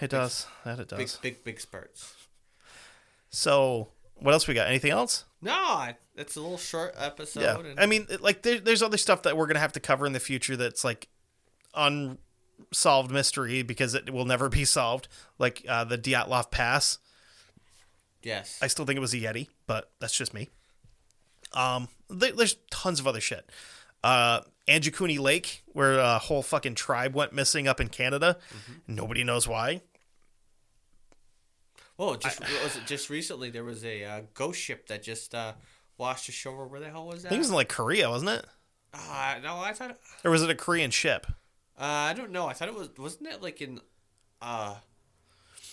It 0.00 0.10
does. 0.10 0.46
That 0.64 0.78
it 0.78 0.86
does. 0.88 1.16
Big, 1.16 1.34
big, 1.34 1.44
big 1.44 1.60
sparks. 1.60 2.14
So, 3.30 3.88
what 4.16 4.32
else 4.32 4.48
we 4.48 4.54
got? 4.54 4.68
Anything 4.68 4.90
else? 4.90 5.24
No, 5.40 5.88
it's 6.16 6.36
a 6.36 6.40
little 6.40 6.58
short 6.58 6.94
episode. 6.96 7.40
yeah. 7.42 7.58
and 7.58 7.78
I 7.78 7.86
mean, 7.86 8.06
like, 8.20 8.42
there, 8.42 8.58
there's 8.58 8.82
other 8.82 8.96
stuff 8.96 9.22
that 9.22 9.36
we're 9.36 9.46
gonna 9.46 9.60
have 9.60 9.72
to 9.74 9.80
cover 9.80 10.06
in 10.06 10.12
the 10.12 10.20
future 10.20 10.56
that's 10.56 10.82
like 10.84 11.08
unsolved 11.74 13.10
mystery 13.10 13.62
because 13.62 13.94
it 13.94 14.10
will 14.12 14.24
never 14.24 14.48
be 14.48 14.64
solved. 14.64 15.08
Like 15.38 15.64
uh, 15.68 15.84
the 15.84 15.98
Dyatlov 15.98 16.50
Pass. 16.50 16.98
yes. 18.22 18.58
I 18.62 18.66
still 18.66 18.84
think 18.84 18.96
it 18.96 19.00
was 19.00 19.14
a 19.14 19.18
Yeti, 19.18 19.48
but 19.66 19.90
that's 20.00 20.16
just 20.16 20.34
me. 20.34 20.48
Um, 21.52 21.88
there, 22.10 22.32
there's 22.32 22.56
tons 22.70 23.00
of 23.00 23.06
other 23.06 23.20
shit. 23.20 23.48
Uh, 24.02 24.40
Anjikuni 24.68 25.18
Lake, 25.18 25.62
where 25.72 25.98
a 25.98 26.18
whole 26.18 26.42
fucking 26.42 26.74
tribe 26.74 27.14
went 27.14 27.32
missing 27.32 27.66
up 27.66 27.80
in 27.80 27.88
Canada. 27.88 28.36
Nobody 28.86 29.24
knows 29.24 29.48
why. 29.48 29.80
Oh, 31.98 32.14
just 32.14 32.40
what 32.40 32.62
was 32.62 32.76
it 32.76 32.86
just 32.86 33.10
recently 33.10 33.50
there 33.50 33.64
was 33.64 33.84
a 33.84 34.04
uh, 34.04 34.20
ghost 34.34 34.60
ship 34.60 34.86
that 34.88 35.02
just 35.02 35.34
uh, 35.34 35.54
washed 35.96 36.28
ashore. 36.28 36.66
Where 36.66 36.80
the 36.80 36.90
hell 36.90 37.06
was 37.06 37.22
that? 37.22 37.28
I 37.28 37.30
think 37.30 37.38
it 37.38 37.42
was 37.42 37.48
in 37.50 37.56
like 37.56 37.68
Korea, 37.68 38.08
wasn't 38.08 38.30
it? 38.30 38.46
uh, 38.94 39.36
no, 39.42 39.58
I 39.58 39.72
thought. 39.72 39.98
Or 40.24 40.30
was 40.30 40.42
it 40.42 40.50
a 40.50 40.54
Korean 40.54 40.90
ship? 40.90 41.26
Uh, 41.78 41.84
I 41.84 42.14
don't 42.14 42.30
know. 42.30 42.46
I 42.46 42.52
thought 42.52 42.68
it 42.68 42.74
was. 42.74 42.90
Wasn't 42.96 43.26
it 43.28 43.42
like 43.42 43.60
in 43.60 43.80
uh, 44.40 44.76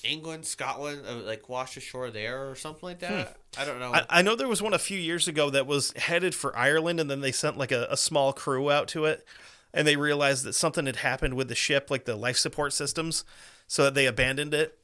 England, 0.04 0.46
Scotland, 0.46 1.04
uh, 1.08 1.16
like 1.18 1.48
washed 1.50 1.78
ashore 1.78 2.10
there 2.10 2.50
or 2.50 2.56
something 2.56 2.82
like 2.84 3.00
that? 3.00 3.38
I 3.58 3.66
don't 3.66 3.80
know. 3.80 3.90
Hmm. 3.90 3.96
I, 3.96 4.06
I 4.10 4.22
know 4.22 4.36
there 4.36 4.48
was 4.48 4.62
one 4.62 4.74
a 4.74 4.80
few 4.80 4.98
years 5.00 5.28
ago 5.28 5.50
that 5.52 5.68
was 5.68 5.92
headed 5.94 6.34
for 6.36 6.56
Ireland, 6.58 7.00
and 7.00 7.10
then 7.10 7.22
they 7.22 7.32
sent 7.32 7.58
like 7.58 7.72
a, 7.72 7.88
a 7.90 7.98
small 7.98 8.34
crew 8.34 8.70
out 8.72 8.88
to 8.90 9.06
it, 9.06 9.26
and 9.74 9.88
they 9.88 9.96
realized 9.96 10.44
that 10.46 10.54
something 10.54 10.86
had 10.88 10.98
happened 10.98 11.36
with 11.36 11.50
the 11.50 11.56
ship, 11.56 11.90
like 11.92 12.06
the 12.06 12.16
life 12.16 12.38
support 12.38 12.74
systems, 12.74 13.24
so 13.68 13.84
that 13.84 13.94
they 13.94 14.06
abandoned 14.06 14.54
it, 14.54 14.78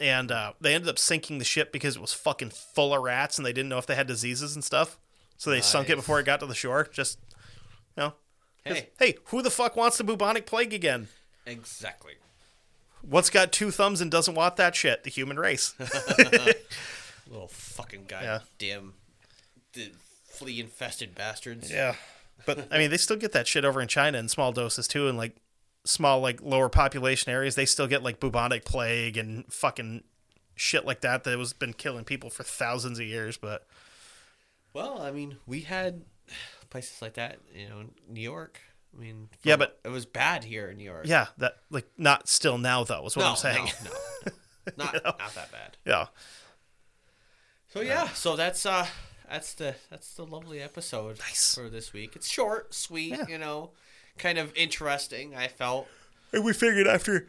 and 0.00 0.30
uh, 0.32 0.52
they 0.60 0.74
ended 0.74 0.88
up 0.88 0.98
sinking 0.98 1.38
the 1.38 1.44
ship 1.44 1.72
because 1.72 1.96
it 1.96 2.00
was 2.02 2.12
fucking 2.12 2.50
full 2.50 2.94
of 2.94 3.02
rats, 3.02 3.38
and 3.38 3.46
they 3.46 3.52
didn't 3.52 3.68
know 3.68 3.78
if 3.78 3.86
they 3.86 3.94
had 3.94 4.06
diseases 4.06 4.54
and 4.54 4.64
stuff, 4.64 4.98
so 5.36 5.50
they 5.50 5.60
sunk 5.60 5.88
it 5.90 5.96
before 5.96 6.18
it 6.20 6.26
got 6.26 6.40
to 6.40 6.46
the 6.46 6.54
shore. 6.54 6.88
Just, 6.92 7.18
you 7.96 8.02
know, 8.04 8.12
hey, 8.64 8.88
hey, 8.98 9.16
who 9.26 9.42
the 9.42 9.50
fuck 9.50 9.76
wants 9.76 9.98
the 9.98 10.04
bubonic 10.04 10.46
plague 10.46 10.72
again? 10.74 11.08
exactly. 11.46 12.14
What's 13.02 13.30
got 13.30 13.52
two 13.52 13.70
thumbs 13.70 14.00
and 14.00 14.10
doesn't 14.10 14.34
want 14.34 14.56
that 14.56 14.74
shit? 14.74 15.04
The 15.04 15.10
human 15.10 15.38
race. 15.38 15.74
Little 17.30 17.48
fucking 17.48 18.06
Yeah. 18.10 18.40
goddamn 18.58 18.94
the 19.74 19.92
flea 20.28 20.58
infested 20.60 21.14
bastards. 21.14 21.70
Yeah. 21.70 21.94
But 22.44 22.66
I 22.72 22.78
mean, 22.78 22.90
they 22.90 22.96
still 22.96 23.16
get 23.16 23.30
that 23.32 23.46
shit 23.46 23.64
over 23.64 23.80
in 23.80 23.88
China 23.88 24.18
in 24.18 24.28
small 24.28 24.52
doses 24.52 24.88
too, 24.88 25.08
and 25.08 25.16
like 25.16 25.36
small, 25.86 26.20
like 26.20 26.42
lower 26.42 26.68
population 26.68 27.32
areas. 27.32 27.54
They 27.54 27.64
still 27.66 27.86
get 27.86 28.02
like 28.02 28.20
bubonic 28.20 28.64
plague 28.66 29.16
and 29.16 29.50
fucking 29.52 30.04
shit 30.54 30.84
like 30.84 31.00
that 31.02 31.24
that 31.24 31.38
was 31.38 31.52
been 31.52 31.72
killing 31.72 32.04
people 32.04 32.28
for 32.30 32.42
thousands 32.42 32.98
of 32.98 33.06
years. 33.06 33.36
But 33.38 33.66
Well, 34.72 35.00
I 35.00 35.10
mean, 35.10 35.38
we 35.46 35.60
had 35.62 36.02
places 36.70 37.00
like 37.00 37.14
that. 37.14 37.38
You 37.54 37.68
know, 37.68 37.84
New 38.08 38.20
York. 38.20 38.60
I 38.96 39.00
mean, 39.00 39.28
Yeah, 39.42 39.56
but- 39.56 39.78
it 39.84 39.88
was 39.88 40.06
bad 40.06 40.44
here 40.44 40.68
in 40.68 40.78
New 40.78 40.84
York. 40.84 41.06
yeah, 41.06 41.26
that 41.38 41.56
like 41.70 41.86
not 41.98 42.28
still 42.28 42.58
now 42.58 42.84
though 42.84 43.04
is 43.06 43.16
what 43.16 43.22
no, 43.24 43.30
I'm 43.30 43.36
saying. 43.36 43.68
no, 43.84 43.90
no, 44.78 44.84
not 44.84 44.94
not 45.04 45.34
that 45.34 45.52
bad. 45.52 45.76
Yeah. 45.84 46.06
So 47.68 47.80
yeah, 47.82 48.08
so 48.10 48.36
that's 48.36 48.64
uh 48.64 48.86
that's 49.28 49.54
the 49.54 49.74
that's 49.90 50.14
the 50.14 50.24
lovely 50.24 50.60
episode 50.62 51.18
Nice. 51.18 51.54
for 51.54 51.68
this 51.68 51.92
week. 51.92 52.16
It's 52.16 52.28
short, 52.28 52.72
sweet, 52.74 53.10
Yeah. 53.10 53.26
you 53.28 53.38
know, 53.38 53.72
kind 54.18 54.38
of 54.38 54.52
interesting. 54.56 55.34
I 55.34 55.48
felt. 55.48 55.88
And 56.32 56.44
we 56.44 56.52
figured 56.52 56.86
after 56.86 57.26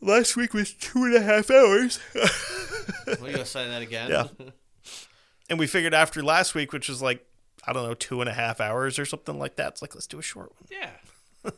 last 0.00 0.36
week 0.36 0.54
was 0.54 0.72
two 0.74 1.04
and 1.04 1.14
a 1.16 1.20
half 1.20 1.50
hours, 1.50 1.98
What 2.12 3.20
are 3.20 3.26
you 3.26 3.32
gonna 3.32 3.44
say 3.44 3.66
that 3.68 3.82
again? 3.82 4.10
Yeah. 4.10 4.26
and 5.50 5.58
we 5.58 5.66
figured 5.66 5.94
after 5.94 6.22
last 6.22 6.54
week, 6.54 6.72
which 6.72 6.88
was 6.88 7.00
like 7.02 7.24
I 7.66 7.72
don't 7.72 7.86
know 7.86 7.94
two 7.94 8.20
and 8.20 8.28
a 8.30 8.32
half 8.34 8.60
hours 8.60 8.98
or 8.98 9.04
something 9.04 9.38
like 9.38 9.56
that, 9.56 9.68
it's 9.72 9.82
like 9.82 9.94
let's 9.94 10.06
do 10.06 10.18
a 10.18 10.22
short 10.22 10.52
one. 10.58 10.68
yeah. 10.70 10.90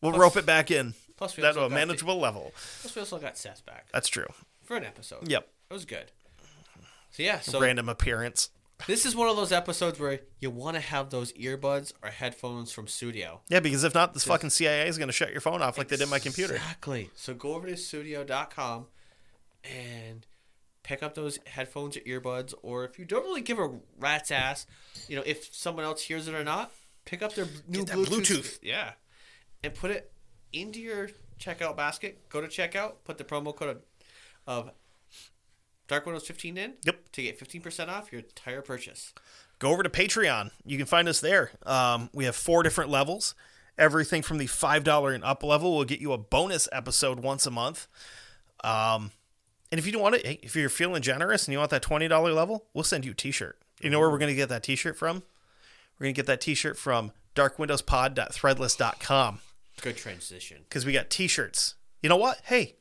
We'll 0.00 0.12
rope 0.12 0.36
it 0.36 0.44
back 0.44 0.70
in. 0.70 0.92
Plus 1.16 1.34
we 1.36 1.40
That 1.42 1.48
also 1.56 1.60
to 1.60 1.66
a 1.66 1.68
got 1.70 1.74
manageable 1.76 2.18
level. 2.18 2.52
Plus 2.82 2.94
we 2.94 3.00
also 3.00 3.18
got 3.18 3.38
Seth 3.38 3.64
back 3.64 3.86
That's 3.90 4.08
true. 4.08 4.26
for 4.62 4.76
an 4.76 4.84
episode. 4.84 5.26
Yep. 5.30 5.48
It 5.70 5.72
was 5.72 5.86
good. 5.86 6.12
So 7.10 7.22
yeah, 7.22 7.40
so 7.40 7.58
Random 7.60 7.88
appearance. 7.88 8.50
This 8.86 9.06
is 9.06 9.16
one 9.16 9.28
of 9.28 9.36
those 9.36 9.52
episodes 9.52 9.98
where 9.98 10.20
you 10.40 10.50
want 10.50 10.74
to 10.74 10.80
have 10.80 11.10
those 11.10 11.32
earbuds 11.34 11.92
or 12.02 12.10
headphones 12.10 12.72
from 12.72 12.86
studio. 12.86 13.40
Yeah, 13.48 13.60
because 13.60 13.84
if 13.84 13.94
not, 13.94 14.14
this 14.14 14.24
fucking 14.24 14.50
CIA 14.50 14.88
is 14.88 14.98
going 14.98 15.08
to 15.08 15.12
shut 15.12 15.30
your 15.32 15.40
phone 15.40 15.62
off 15.62 15.78
like 15.78 15.88
they 15.88 15.96
did 15.96 16.08
my 16.08 16.18
computer. 16.18 16.54
Exactly. 16.54 17.10
So 17.14 17.34
go 17.34 17.54
over 17.54 17.66
to 17.66 17.76
studio.com 17.76 18.86
and 19.64 20.26
pick 20.82 21.02
up 21.02 21.14
those 21.14 21.38
headphones 21.46 21.96
or 21.96 22.00
earbuds, 22.00 22.52
or 22.62 22.84
if 22.84 22.98
you 22.98 23.04
don't 23.04 23.24
really 23.24 23.40
give 23.40 23.58
a 23.58 23.70
rat's 23.98 24.30
ass, 24.30 24.66
you 25.08 25.16
know, 25.16 25.22
if 25.24 25.54
someone 25.54 25.84
else 25.84 26.02
hears 26.02 26.28
it 26.28 26.34
or 26.34 26.44
not, 26.44 26.70
pick 27.04 27.22
up 27.22 27.34
their 27.34 27.46
new 27.66 27.84
Bluetooth, 27.84 28.06
Bluetooth. 28.06 28.58
Yeah. 28.62 28.92
And 29.62 29.72
put 29.72 29.90
it 29.90 30.12
into 30.52 30.80
your 30.80 31.08
checkout 31.40 31.76
basket. 31.76 32.28
Go 32.28 32.40
to 32.40 32.48
checkout, 32.48 32.96
put 33.04 33.16
the 33.18 33.24
promo 33.24 33.56
code 33.56 33.80
of 34.46 34.70
Dark 35.88 36.06
Windows 36.06 36.26
15 36.26 36.56
in. 36.56 36.74
Yep. 36.84 37.12
To 37.12 37.22
get 37.22 37.38
15% 37.38 37.88
off 37.88 38.12
your 38.12 38.22
entire 38.22 38.62
purchase. 38.62 39.12
Go 39.58 39.70
over 39.70 39.82
to 39.82 39.90
Patreon. 39.90 40.50
You 40.64 40.76
can 40.76 40.86
find 40.86 41.08
us 41.08 41.20
there. 41.20 41.50
Um, 41.64 42.10
we 42.12 42.24
have 42.24 42.36
four 42.36 42.62
different 42.62 42.90
levels, 42.90 43.34
Everything 43.76 44.22
from 44.22 44.38
the 44.38 44.46
$5 44.46 45.14
and 45.14 45.24
up 45.24 45.42
level 45.42 45.76
will 45.76 45.84
get 45.84 46.00
you 46.00 46.12
a 46.12 46.18
bonus 46.18 46.68
episode 46.70 47.18
once 47.20 47.44
a 47.44 47.50
month. 47.50 47.88
Um, 48.62 49.10
and 49.72 49.80
if 49.80 49.86
you 49.86 49.90
don't 49.90 50.00
want 50.00 50.14
it, 50.14 50.38
if 50.44 50.54
you're 50.54 50.68
feeling 50.68 51.02
generous 51.02 51.46
and 51.46 51.52
you 51.52 51.58
want 51.58 51.72
that 51.72 51.82
$20 51.82 52.08
level, 52.34 52.66
we'll 52.72 52.84
send 52.84 53.04
you 53.04 53.10
a 53.10 53.14
t 53.14 53.32
shirt. 53.32 53.58
You 53.80 53.90
know 53.90 53.98
where 53.98 54.10
we're 54.10 54.18
going 54.18 54.30
to 54.30 54.36
get 54.36 54.48
that 54.50 54.62
t 54.62 54.76
shirt 54.76 54.96
from? 54.96 55.24
We're 55.98 56.04
going 56.04 56.14
to 56.14 56.18
get 56.18 56.26
that 56.26 56.40
t 56.40 56.54
shirt 56.54 56.78
from 56.78 57.10
darkwindowspod.threadless.com 57.34 59.40
Good 59.80 59.96
transition. 59.96 60.58
because 60.68 60.86
we 60.86 60.92
got 60.92 61.10
t-shirts. 61.10 61.74
You 62.00 62.08
know 62.08 62.16
what? 62.16 62.38
Hey, 62.44 62.76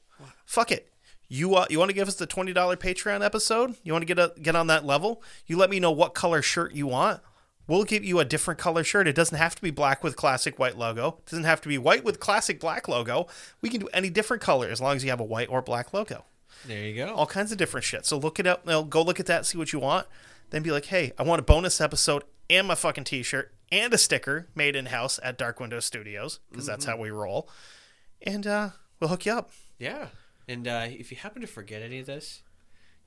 fuck 0.45 0.72
it. 0.72 0.92
You 1.34 1.55
uh, 1.55 1.65
you 1.67 1.79
want 1.79 1.89
to 1.89 1.95
give 1.95 2.07
us 2.07 2.13
the 2.13 2.27
twenty 2.27 2.53
dollar 2.53 2.75
Patreon 2.77 3.25
episode? 3.25 3.73
You 3.81 3.91
want 3.91 4.03
to 4.03 4.05
get 4.05 4.19
a, 4.19 4.39
get 4.39 4.55
on 4.55 4.67
that 4.67 4.86
level? 4.86 5.23
You 5.47 5.57
let 5.57 5.71
me 5.71 5.79
know 5.79 5.89
what 5.89 6.13
color 6.13 6.43
shirt 6.43 6.75
you 6.75 6.86
want. 6.86 7.21
We'll 7.65 7.86
give 7.86 8.03
you 8.03 8.19
a 8.19 8.25
different 8.25 8.59
color 8.59 8.84
shirt. 8.84 9.07
It 9.07 9.15
doesn't 9.15 9.39
have 9.39 9.55
to 9.55 9.61
be 9.63 9.71
black 9.71 10.03
with 10.03 10.15
classic 10.15 10.59
white 10.59 10.77
logo. 10.77 11.17
It 11.25 11.31
doesn't 11.31 11.45
have 11.45 11.59
to 11.61 11.67
be 11.67 11.79
white 11.79 12.03
with 12.03 12.19
classic 12.19 12.59
black 12.59 12.88
logo. 12.88 13.25
We 13.61 13.69
can 13.69 13.79
do 13.79 13.89
any 13.93 14.11
different 14.11 14.43
color 14.43 14.67
as 14.67 14.79
long 14.79 14.95
as 14.95 15.03
you 15.03 15.09
have 15.09 15.19
a 15.19 15.23
white 15.23 15.49
or 15.49 15.63
black 15.63 15.91
logo. 15.91 16.23
There 16.67 16.84
you 16.84 16.95
go. 16.95 17.15
All 17.15 17.25
kinds 17.25 17.51
of 17.51 17.57
different 17.57 17.84
shit. 17.84 18.05
So 18.05 18.15
look 18.15 18.39
it 18.39 18.45
up. 18.45 18.67
Now 18.67 18.84
go 18.84 19.01
look 19.01 19.19
at 19.19 19.25
that, 19.25 19.47
see 19.47 19.57
what 19.57 19.73
you 19.73 19.79
want. 19.79 20.05
Then 20.51 20.61
be 20.61 20.69
like, 20.69 20.86
hey, 20.86 21.13
I 21.17 21.23
want 21.23 21.39
a 21.39 21.43
bonus 21.43 21.81
episode 21.81 22.25
and 22.47 22.67
my 22.67 22.75
fucking 22.75 23.05
t-shirt 23.05 23.51
and 23.71 23.91
a 23.91 23.97
sticker 23.97 24.49
made 24.53 24.75
in 24.75 24.86
house 24.86 25.19
at 25.23 25.39
Dark 25.39 25.59
Window 25.59 25.79
Studios 25.79 26.41
because 26.51 26.67
that's 26.67 26.86
how 26.86 26.95
we 26.95 27.09
roll. 27.09 27.49
And 28.21 28.45
uh, 28.45 28.69
we'll 28.99 29.09
hook 29.09 29.25
you 29.25 29.31
up. 29.31 29.49
Yeah. 29.79 30.09
And 30.47 30.67
uh, 30.67 30.87
if 30.89 31.11
you 31.11 31.17
happen 31.17 31.41
to 31.41 31.47
forget 31.47 31.81
any 31.81 31.99
of 31.99 32.05
this, 32.05 32.41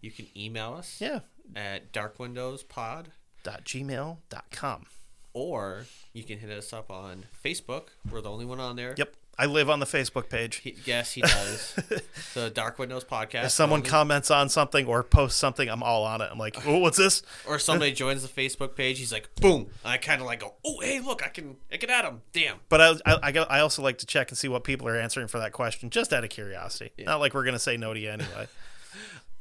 you 0.00 0.10
can 0.10 0.26
email 0.36 0.74
us 0.74 0.98
Yeah. 1.00 1.20
at 1.54 1.92
darkwindowspod 1.92 3.06
Dot 3.42 3.64
gmail.com. 3.64 4.86
or 5.32 5.86
you 6.12 6.24
can 6.24 6.38
hit 6.38 6.50
us 6.50 6.72
up 6.72 6.90
on 6.90 7.26
Facebook. 7.44 7.88
We're 8.10 8.20
the 8.22 8.30
only 8.30 8.44
one 8.44 8.58
on 8.60 8.76
there. 8.76 8.94
Yep. 8.96 9.14
I 9.38 9.46
live 9.46 9.68
on 9.68 9.80
the 9.80 9.86
Facebook 9.86 10.30
page. 10.30 10.56
He, 10.56 10.76
yes, 10.86 11.12
he 11.12 11.20
does. 11.20 11.74
the 12.34 12.48
Dark 12.48 12.78
Windows 12.78 13.04
podcast. 13.04 13.44
If 13.44 13.50
someone 13.50 13.82
comments 13.82 14.30
on 14.30 14.48
something 14.48 14.86
or 14.86 15.02
posts 15.02 15.38
something, 15.38 15.68
I'm 15.68 15.82
all 15.82 16.04
on 16.04 16.22
it. 16.22 16.28
I'm 16.32 16.38
like, 16.38 16.66
oh, 16.66 16.78
what's 16.78 16.96
this? 16.96 17.22
or 17.46 17.58
somebody 17.58 17.92
joins 17.92 18.22
the 18.22 18.28
Facebook 18.28 18.74
page, 18.74 18.98
he's 18.98 19.12
like, 19.12 19.34
boom. 19.34 19.66
And 19.84 19.92
I 19.92 19.98
kind 19.98 20.22
of 20.22 20.26
like 20.26 20.40
go, 20.40 20.54
oh, 20.64 20.80
hey, 20.80 21.00
look, 21.00 21.22
I 21.22 21.28
can, 21.28 21.56
I 21.70 21.76
can 21.76 21.90
add 21.90 22.06
him. 22.06 22.22
Damn. 22.32 22.56
But 22.70 22.80
I, 22.80 23.20
I, 23.22 23.46
I, 23.50 23.60
also 23.60 23.82
like 23.82 23.98
to 23.98 24.06
check 24.06 24.30
and 24.30 24.38
see 24.38 24.48
what 24.48 24.64
people 24.64 24.88
are 24.88 24.96
answering 24.96 25.28
for 25.28 25.38
that 25.38 25.52
question, 25.52 25.90
just 25.90 26.14
out 26.14 26.24
of 26.24 26.30
curiosity. 26.30 27.04
Not 27.04 27.20
like 27.20 27.34
we're 27.34 27.44
going 27.44 27.54
to 27.54 27.58
say 27.58 27.76
no 27.76 27.92
to 27.92 28.00
you 28.00 28.10
anyway. 28.10 28.46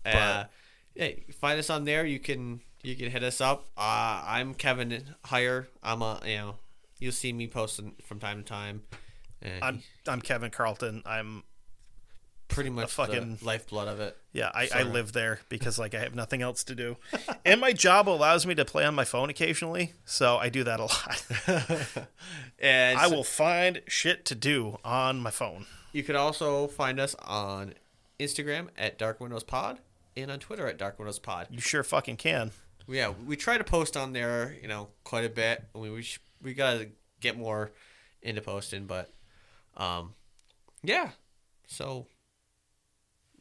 Uh, 0.05 0.43
hey, 0.93 1.23
find 1.39 1.57
us 1.57 1.71
on 1.71 1.83
there. 1.83 2.05
You 2.05 2.19
can, 2.19 2.61
you 2.83 2.95
can 2.95 3.09
hit 3.09 3.23
us 3.23 3.41
up. 3.41 3.65
Uh, 3.75 4.21
I'm 4.23 4.53
Kevin 4.53 5.03
Heyer. 5.25 5.65
I'm 5.81 6.03
a, 6.03 6.21
you 6.23 6.37
know, 6.37 6.55
you'll 6.99 7.11
see 7.11 7.33
me 7.33 7.47
posting 7.47 7.93
from 8.03 8.19
time 8.19 8.43
to 8.43 8.43
time. 8.43 8.83
And 9.45 9.63
I'm 9.63 9.83
I'm 10.07 10.21
Kevin 10.21 10.51
Carlton. 10.51 11.03
I'm 11.05 11.43
pretty 12.47 12.69
much 12.69 12.91
fucking- 12.91 13.37
the 13.37 13.45
lifeblood 13.45 13.87
of 13.87 13.99
it. 13.99 14.15
yeah, 14.31 14.51
I, 14.53 14.69
I 14.73 14.83
live 14.83 15.13
there 15.13 15.39
because 15.49 15.79
like 15.79 15.95
I 15.95 15.99
have 15.99 16.13
nothing 16.15 16.41
else 16.43 16.63
to 16.65 16.75
do, 16.75 16.97
and 17.45 17.59
my 17.61 17.73
job 17.73 18.07
allows 18.07 18.45
me 18.45 18.53
to 18.55 18.65
play 18.65 18.85
on 18.85 18.93
my 18.95 19.03
phone 19.05 19.29
occasionally, 19.29 19.93
so 20.05 20.37
I 20.37 20.49
do 20.49 20.63
that 20.63 20.79
a 20.79 20.83
lot. 20.83 22.07
And 22.59 22.97
I 22.97 23.07
will 23.07 23.23
find 23.23 23.81
shit 23.87 24.25
to 24.25 24.35
do 24.35 24.77
on 24.83 25.19
my 25.19 25.31
phone. 25.31 25.65
You 25.91 26.03
can 26.03 26.15
also 26.15 26.67
find 26.67 26.99
us 26.99 27.15
on 27.23 27.73
Instagram 28.19 28.69
at 28.77 28.97
Dark 28.97 29.19
Windows 29.19 29.43
Pod 29.43 29.79
and 30.15 30.31
on 30.31 30.39
Twitter 30.39 30.67
at 30.67 30.77
Dark 30.77 30.97
Windows 30.97 31.19
Pod. 31.19 31.47
You 31.49 31.59
sure 31.59 31.83
fucking 31.83 32.17
can. 32.17 32.51
Yeah, 32.87 33.13
we 33.25 33.35
try 33.35 33.57
to 33.57 33.63
post 33.63 33.97
on 33.97 34.13
there, 34.13 34.55
you 34.61 34.67
know, 34.67 34.89
quite 35.03 35.25
a 35.25 35.29
bit. 35.29 35.63
I 35.75 35.79
mean, 35.79 35.93
we 35.93 36.01
sh- 36.03 36.19
we 36.41 36.53
gotta 36.53 36.89
get 37.19 37.37
more 37.37 37.71
into 38.21 38.41
posting, 38.41 38.85
but 38.85 39.09
um, 39.78 40.13
yeah. 40.84 41.11
So 41.67 42.07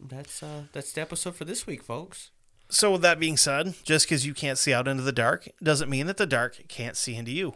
that's 0.01 0.43
uh 0.43 0.64
that's 0.72 0.93
the 0.93 1.01
episode 1.01 1.37
for 1.37 1.45
this 1.45 1.66
week, 1.66 1.82
folks. 1.82 2.30
So 2.68 2.93
with 2.93 3.03
that 3.03 3.20
being 3.20 3.37
said, 3.37 3.74
just 3.85 4.07
because 4.07 4.26
you 4.26 4.35
can't 4.35 4.59
see 4.59 4.72
out 4.72 4.89
into 4.89 5.03
the 5.03 5.12
dark 5.12 5.49
doesn't 5.62 5.91
mean 5.91 6.07
that 6.07 6.16
the 6.16 6.26
dark 6.26 6.64
can't 6.68 6.97
see 6.97 7.14
into 7.14 7.30
you. 7.30 7.55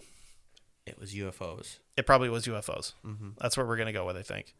It 0.86 0.98
was 0.98 1.14
UFOs. 1.14 1.78
It 1.96 2.06
probably 2.06 2.28
was 2.28 2.46
UFOs. 2.46 2.94
Mm-hmm. 3.04 3.30
That's 3.38 3.56
where 3.56 3.66
we're 3.66 3.76
gonna 3.76 3.92
go 3.92 4.06
with, 4.06 4.16
I 4.16 4.22
think. 4.22 4.54